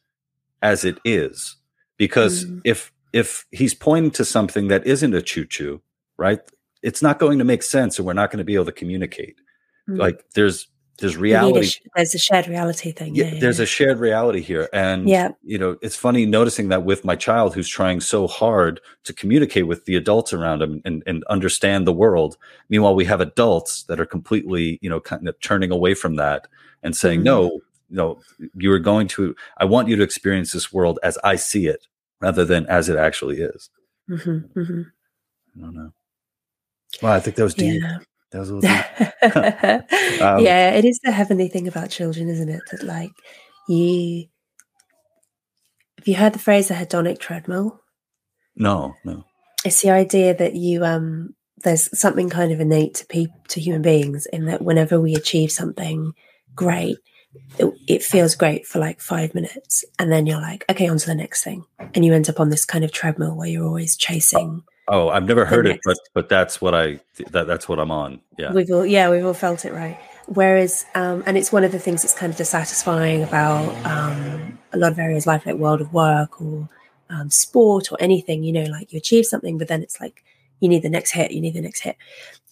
as 0.61 0.86
it 0.86 0.99
is. 1.03 1.57
Because 1.97 2.45
mm. 2.45 2.61
if 2.63 2.93
if 3.11 3.45
he's 3.51 3.73
pointing 3.73 4.11
to 4.11 4.23
something 4.23 4.69
that 4.69 4.88
isn't 4.88 5.13
a 5.13 5.21
choo 5.21 5.45
choo, 5.45 5.82
right? 6.15 6.39
It's 6.82 7.01
not 7.01 7.19
going 7.19 7.39
to 7.39 7.43
make 7.43 7.61
sense 7.61 7.99
and 7.99 8.05
we're 8.05 8.13
not 8.13 8.32
going 8.32 8.38
to 8.38 8.45
be 8.45 8.55
able 8.55 8.67
to 8.67 8.71
communicate. 8.71 9.36
Mm. 9.89 9.97
Like 9.97 10.23
there's 10.34 10.69
there's 10.97 11.15
reality. 11.15 11.67
A, 11.67 11.89
there's 11.95 12.15
a 12.15 12.17
shared 12.17 12.47
reality 12.47 12.91
thing. 12.91 13.13
Yeah, 13.13 13.25
yeah 13.25 13.39
there's 13.39 13.59
yeah. 13.59 13.63
a 13.63 13.67
shared 13.67 13.99
reality 13.99 14.41
here, 14.41 14.67
and 14.73 15.07
yeah, 15.07 15.29
you 15.43 15.57
know, 15.57 15.77
it's 15.81 15.95
funny 15.95 16.25
noticing 16.25 16.69
that 16.69 16.83
with 16.83 17.05
my 17.05 17.15
child 17.15 17.53
who's 17.53 17.69
trying 17.69 17.99
so 17.99 18.27
hard 18.27 18.81
to 19.03 19.13
communicate 19.13 19.67
with 19.67 19.85
the 19.85 19.95
adults 19.95 20.33
around 20.33 20.61
him 20.61 20.81
and, 20.85 21.03
and 21.05 21.23
understand 21.25 21.85
the 21.85 21.93
world. 21.93 22.37
Meanwhile, 22.69 22.95
we 22.95 23.05
have 23.05 23.21
adults 23.21 23.83
that 23.83 23.99
are 23.99 24.05
completely, 24.05 24.79
you 24.81 24.89
know, 24.89 24.99
kind 24.99 25.27
of 25.27 25.39
turning 25.39 25.71
away 25.71 25.93
from 25.93 26.15
that 26.15 26.47
and 26.81 26.95
saying, 26.95 27.19
mm-hmm. 27.19 27.25
"No, 27.25 27.61
no, 27.89 28.19
you 28.55 28.71
are 28.71 28.79
going 28.79 29.07
to. 29.09 29.35
I 29.57 29.65
want 29.65 29.87
you 29.87 29.95
to 29.97 30.03
experience 30.03 30.51
this 30.51 30.73
world 30.73 30.99
as 31.03 31.17
I 31.23 31.35
see 31.35 31.67
it, 31.67 31.85
rather 32.21 32.43
than 32.43 32.65
as 32.67 32.89
it 32.89 32.97
actually 32.97 33.41
is." 33.41 33.69
Mm-hmm, 34.09 34.59
mm-hmm. 34.59 34.81
I 35.57 35.61
don't 35.61 35.75
know. 35.75 35.93
Well, 37.01 37.13
I 37.13 37.19
think 37.19 37.35
that 37.35 37.43
was 37.43 37.53
deep. 37.53 37.83
Yeah. 37.83 37.99
Those 38.38 38.51
um, 40.21 40.39
yeah, 40.39 40.71
it 40.71 40.85
is 40.85 40.99
the 41.03 41.11
heavenly 41.11 41.47
thing 41.47 41.67
about 41.67 41.89
children, 41.89 42.29
isn't 42.29 42.49
it? 42.49 42.61
That 42.71 42.83
like 42.83 43.11
you, 43.67 44.27
have 45.97 46.07
you 46.07 46.15
heard 46.15 46.33
the 46.33 46.39
phrase 46.39 46.69
a 46.69 46.75
hedonic 46.75 47.19
treadmill? 47.19 47.81
No, 48.55 48.95
no. 49.03 49.23
It's 49.65 49.81
the 49.81 49.89
idea 49.89 50.35
that 50.35 50.55
you 50.55 50.85
um 50.85 51.35
there's 51.63 51.89
something 51.97 52.29
kind 52.29 52.51
of 52.51 52.59
innate 52.59 52.93
to 52.95 53.05
people 53.07 53.35
to 53.49 53.59
human 53.59 53.81
beings 53.81 54.27
in 54.27 54.45
that 54.45 54.61
whenever 54.61 54.99
we 54.99 55.15
achieve 55.15 55.51
something 55.51 56.13
great, 56.55 56.97
it, 57.57 57.73
it, 57.88 58.03
feels 58.03 58.35
great 58.35 58.67
for 58.67 58.79
like 58.79 59.01
five 59.01 59.33
minutes, 59.33 59.83
and 59.97 60.11
then 60.11 60.25
you're 60.25 60.41
like, 60.41 60.65
okay, 60.69 60.88
on 60.88 60.97
to 60.97 61.05
the 61.07 61.15
next 61.15 61.43
thing, 61.43 61.65
and 61.95 62.05
you 62.05 62.13
end 62.13 62.29
up 62.29 62.39
on 62.39 62.49
this 62.49 62.65
kind 62.65 62.83
of 62.83 62.91
treadmill 62.91 63.35
where 63.35 63.47
you're 63.47 63.65
always 63.65 63.97
chasing. 63.97 64.63
Oh, 64.89 65.09
I've 65.09 65.25
never 65.25 65.45
heard 65.45 65.67
it, 65.67 65.81
but 65.83 65.97
but 66.13 66.29
that's 66.29 66.61
what 66.61 66.73
I 66.73 66.99
that 67.31 67.47
that's 67.47 67.67
what 67.67 67.79
I'm 67.79 67.91
on. 67.91 68.21
Yeah, 68.38 68.53
we've 68.53 68.71
all 68.71 68.85
yeah 68.85 69.09
we've 69.09 69.25
all 69.25 69.33
felt 69.33 69.65
it 69.65 69.73
right. 69.73 69.99
Whereas, 70.27 70.85
um, 70.93 71.23
and 71.25 71.38
it's 71.38 71.51
one 71.53 71.63
of 71.63 71.71
the 71.71 71.79
things 71.79 72.01
that's 72.01 72.13
kind 72.13 72.31
of 72.31 72.38
dissatisfying 72.38 73.23
about 73.23 73.73
um, 73.85 74.59
a 74.73 74.77
lot 74.77 74.91
of 74.91 74.99
areas, 74.99 75.25
life 75.25 75.45
like 75.45 75.55
world 75.55 75.79
of 75.79 75.93
work 75.93 76.41
or 76.41 76.67
um, 77.09 77.29
sport 77.29 77.91
or 77.91 77.97
anything. 78.01 78.43
You 78.43 78.53
know, 78.53 78.63
like 78.63 78.91
you 78.91 78.97
achieve 78.97 79.25
something, 79.25 79.57
but 79.57 79.67
then 79.67 79.81
it's 79.81 79.99
like 79.99 80.23
you 80.59 80.69
need 80.69 80.83
the 80.83 80.89
next 80.89 81.11
hit, 81.11 81.31
you 81.31 81.41
need 81.41 81.53
the 81.53 81.61
next 81.61 81.81
hit. 81.81 81.97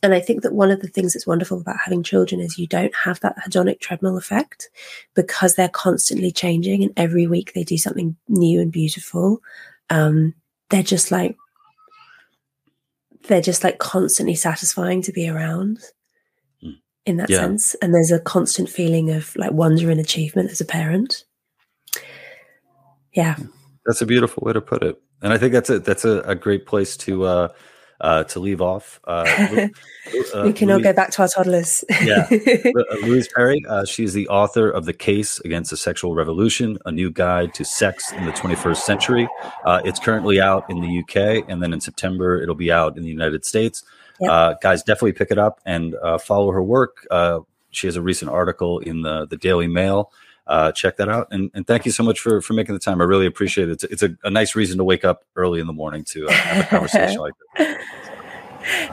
And 0.04 0.14
I 0.14 0.20
think 0.20 0.44
that 0.44 0.54
one 0.54 0.72
of 0.72 0.82
the 0.82 0.88
things 0.88 1.14
that's 1.14 1.26
wonderful 1.26 1.60
about 1.60 1.78
having 1.84 2.04
children 2.04 2.40
is 2.40 2.60
you 2.60 2.68
don't 2.68 2.94
have 2.96 3.20
that 3.22 3.38
hedonic 3.38 3.80
treadmill 3.80 4.18
effect 4.18 4.70
because 5.16 5.56
they're 5.56 5.70
constantly 5.70 6.32
changing 6.32 6.84
and 6.84 6.94
every 6.96 7.28
week 7.28 7.54
they 7.54 7.64
do 7.64 7.78
something 7.78 8.16
new 8.28 8.62
and 8.62 8.72
beautiful. 8.72 9.42
Um, 9.90 10.36
they're 10.70 10.84
just 10.84 11.12
like, 11.12 11.36
they're 13.28 13.42
just 13.42 13.64
like 13.64 13.78
constantly 13.80 14.36
satisfying 14.36 15.02
to 15.04 15.12
be 15.12 15.30
around 15.30 15.80
hmm. 16.62 16.72
in 17.06 17.18
that 17.18 17.30
yeah. 17.30 17.40
sense. 17.40 17.76
And 17.76 17.94
there's 17.94 18.12
a 18.12 18.20
constant 18.20 18.70
feeling 18.70 19.12
of 19.12 19.36
like 19.36 19.52
wonder 19.52 19.90
and 19.90 20.00
achievement 20.00 20.52
as 20.52 20.62
a 20.62 20.66
parent. 20.66 21.24
Yeah. 23.14 23.36
That's 23.86 24.02
a 24.02 24.06
beautiful 24.06 24.44
way 24.46 24.54
to 24.54 24.62
put 24.62 24.84
it. 24.84 25.02
And 25.22 25.32
I 25.32 25.38
think 25.38 25.54
that's 25.54 25.70
a, 25.70 25.80
that's 25.80 26.06
a, 26.06 26.22
a 26.22 26.36
great 26.36 26.66
place 26.66 26.98
to, 26.98 27.24
uh, 27.26 27.48
uh, 28.02 28.24
to 28.26 28.40
leave 28.40 28.62
off. 28.62 29.00
Uh, 29.06 29.26
uh, 30.34 30.44
we 30.44 30.54
can 30.54 30.68
Louise, 30.68 30.72
all 30.72 30.80
go 30.80 30.94
back 30.94 31.12
to 31.12 31.22
our 31.22 31.28
toddlers. 31.28 31.84
yeah. 32.02 32.30
Uh, 32.76 32.96
Louise 33.06 33.28
Perry, 33.34 33.64
uh, 33.68 33.86
she's 33.86 34.14
the 34.14 34.28
author 34.28 34.70
of 34.70 34.86
The 34.86 34.94
Case 34.94 35.40
Against 35.40 35.72
the 35.72 35.78
Sexual 35.78 36.14
Revolution, 36.14 36.78
a 36.86 36.92
new 36.92 37.10
guide 37.10 37.54
to 37.56 37.64
sex 37.64 38.12
in 38.12 38.26
the 38.26 38.32
21st 38.32 38.78
century. 38.78 39.28
Uh, 39.64 39.82
it's 39.86 40.00
currently 40.00 40.42
out 40.42 40.70
in 40.70 40.82
the 40.82 41.00
UK, 41.00 41.46
and 41.50 41.64
then 41.64 41.74
in 41.74 41.80
September, 41.80 42.42
it'll 42.42 42.56
be 42.56 42.72
out 42.72 42.98
in 42.98 43.04
the 43.04 43.10
United 43.10 43.46
States. 43.46 43.84
Yep. 44.20 44.62
guys, 44.62 44.84
definitely 44.84 45.14
pick 45.14 45.32
it 45.32 45.38
up 45.38 45.60
and 45.66 45.96
follow 46.22 46.52
her 46.52 46.64
work. 46.64 47.08
she 47.72 47.88
has 47.88 47.96
a 47.96 48.02
recent 48.02 48.32
article 48.32 48.80
in 48.80 49.02
the, 49.02 49.26
the 49.26 49.38
Daily 49.38 49.68
Mail 49.68 50.12
uh, 50.48 50.72
check 50.72 50.98
that 50.98 51.10
out. 51.10 51.28
And, 51.32 51.52
and 51.54 51.66
thank 51.66 51.86
you 51.86 51.92
so 51.92 52.04
much 52.04 52.20
for, 52.20 52.42
for 52.42 52.54
making 52.54 52.76
the 52.76 52.80
time. 52.80 53.02
I 53.02 53.06
really 53.06 53.26
appreciate 53.26 53.70
it. 53.70 53.84
It's, 53.84 53.84
it's 53.86 54.04
a, 54.04 54.16
a 54.24 54.30
nice 54.30 54.56
reason 54.56 54.78
to 54.78 54.84
wake 54.84 55.04
up 55.04 55.24
early 55.36 55.60
in 55.60 55.68
the 55.68 55.74
morning 55.74 56.04
to 56.06 56.28
uh, 56.28 56.32
have 56.32 56.66
a 56.66 56.68
conversation 56.70 57.20
like 57.20 57.34
this. 57.58 57.78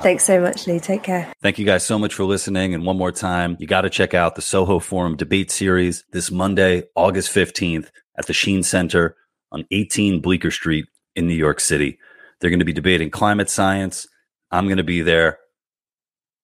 Thanks 0.02 0.24
so 0.24 0.40
much, 0.40 0.66
Lee. 0.66 0.80
Take 0.80 1.02
care. 1.02 1.32
Thank 1.40 1.58
you 1.58 1.64
guys 1.64 1.84
so 1.84 1.98
much 1.98 2.14
for 2.14 2.24
listening. 2.24 2.74
And 2.74 2.84
one 2.84 2.98
more 2.98 3.12
time, 3.12 3.56
you 3.58 3.66
got 3.66 3.82
to 3.82 3.90
check 3.90 4.12
out 4.12 4.34
the 4.34 4.42
Soho 4.42 4.78
Forum 4.78 5.16
debate 5.16 5.50
series 5.50 6.04
this 6.12 6.30
Monday, 6.30 6.84
August 6.94 7.34
15th 7.34 7.90
at 8.18 8.26
the 8.26 8.34
Sheen 8.34 8.62
Center 8.62 9.16
on 9.50 9.64
18 9.70 10.20
Bleecker 10.20 10.50
Street 10.50 10.86
in 11.16 11.26
New 11.26 11.34
York 11.34 11.60
City. 11.60 11.98
They're 12.40 12.50
going 12.50 12.58
to 12.58 12.66
be 12.66 12.72
debating 12.72 13.10
climate 13.10 13.48
science. 13.48 14.06
I'm 14.50 14.66
going 14.66 14.76
to 14.76 14.84
be 14.84 15.00
there. 15.00 15.38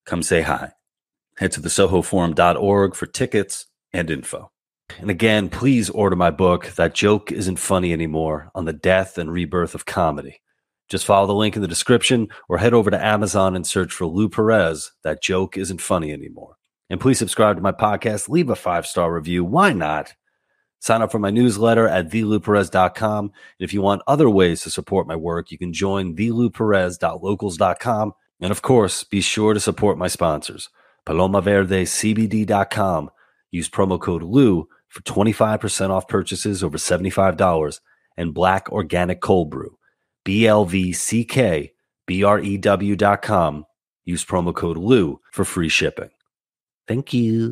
Come 0.05 0.23
say 0.23 0.41
hi. 0.41 0.71
Head 1.37 1.51
to 1.53 1.61
the 1.61 1.69
sohoforum.org 1.69 2.95
for 2.95 3.05
tickets 3.05 3.67
and 3.93 4.09
info. 4.09 4.51
And 4.97 5.09
again, 5.09 5.49
please 5.49 5.89
order 5.89 6.15
my 6.15 6.31
book, 6.31 6.67
That 6.75 6.93
Joke 6.93 7.31
Isn't 7.31 7.57
Funny 7.57 7.93
Anymore, 7.93 8.51
on 8.55 8.65
the 8.65 8.73
death 8.73 9.17
and 9.17 9.31
rebirth 9.31 9.75
of 9.75 9.85
comedy. 9.85 10.41
Just 10.89 11.05
follow 11.05 11.27
the 11.27 11.33
link 11.33 11.55
in 11.55 11.61
the 11.61 11.67
description 11.67 12.27
or 12.49 12.57
head 12.57 12.73
over 12.73 12.89
to 12.89 13.05
Amazon 13.05 13.55
and 13.55 13.65
search 13.65 13.93
for 13.93 14.07
Lou 14.07 14.27
Perez, 14.27 14.91
That 15.03 15.21
Joke 15.21 15.57
Isn't 15.57 15.81
Funny 15.81 16.11
Anymore. 16.11 16.55
And 16.89 16.99
please 16.99 17.19
subscribe 17.19 17.57
to 17.57 17.61
my 17.61 17.71
podcast, 17.71 18.27
leave 18.27 18.49
a 18.49 18.55
five 18.55 18.87
star 18.87 19.13
review. 19.13 19.45
Why 19.45 19.73
not? 19.73 20.15
Sign 20.79 21.03
up 21.03 21.11
for 21.11 21.19
my 21.19 21.29
newsletter 21.29 21.87
at 21.87 22.09
thelouperez.com. 22.09 23.25
And 23.25 23.33
if 23.59 23.73
you 23.73 23.81
want 23.81 24.01
other 24.07 24.29
ways 24.29 24.61
to 24.63 24.71
support 24.71 25.07
my 25.07 25.15
work, 25.15 25.51
you 25.51 25.57
can 25.57 25.73
join 25.73 26.15
thelouperez.locals.com. 26.15 28.13
And 28.41 28.51
of 28.51 28.61
course, 28.61 29.03
be 29.03 29.19
sure 29.21 29.53
to 29.53 29.59
support 29.59 29.97
my 29.97 30.07
sponsors, 30.07 30.69
palomaverdecbd.com. 31.05 33.09
Use 33.51 33.69
promo 33.69 33.99
code 33.99 34.23
LOU 34.23 34.69
for 34.89 35.01
25% 35.03 35.89
off 35.89 36.07
purchases 36.07 36.63
over 36.63 36.77
$75 36.77 37.79
and 38.17 38.33
black 38.33 38.71
organic 38.71 39.21
cold 39.21 39.49
brew. 39.49 39.77
B-L-V-C-K-B-R-E-W 40.25 42.95
dot 42.95 43.21
com. 43.21 43.65
Use 44.05 44.25
promo 44.25 44.55
code 44.55 44.77
LOU 44.77 45.19
for 45.31 45.45
free 45.45 45.69
shipping. 45.69 46.09
Thank 46.87 47.13
you. 47.13 47.47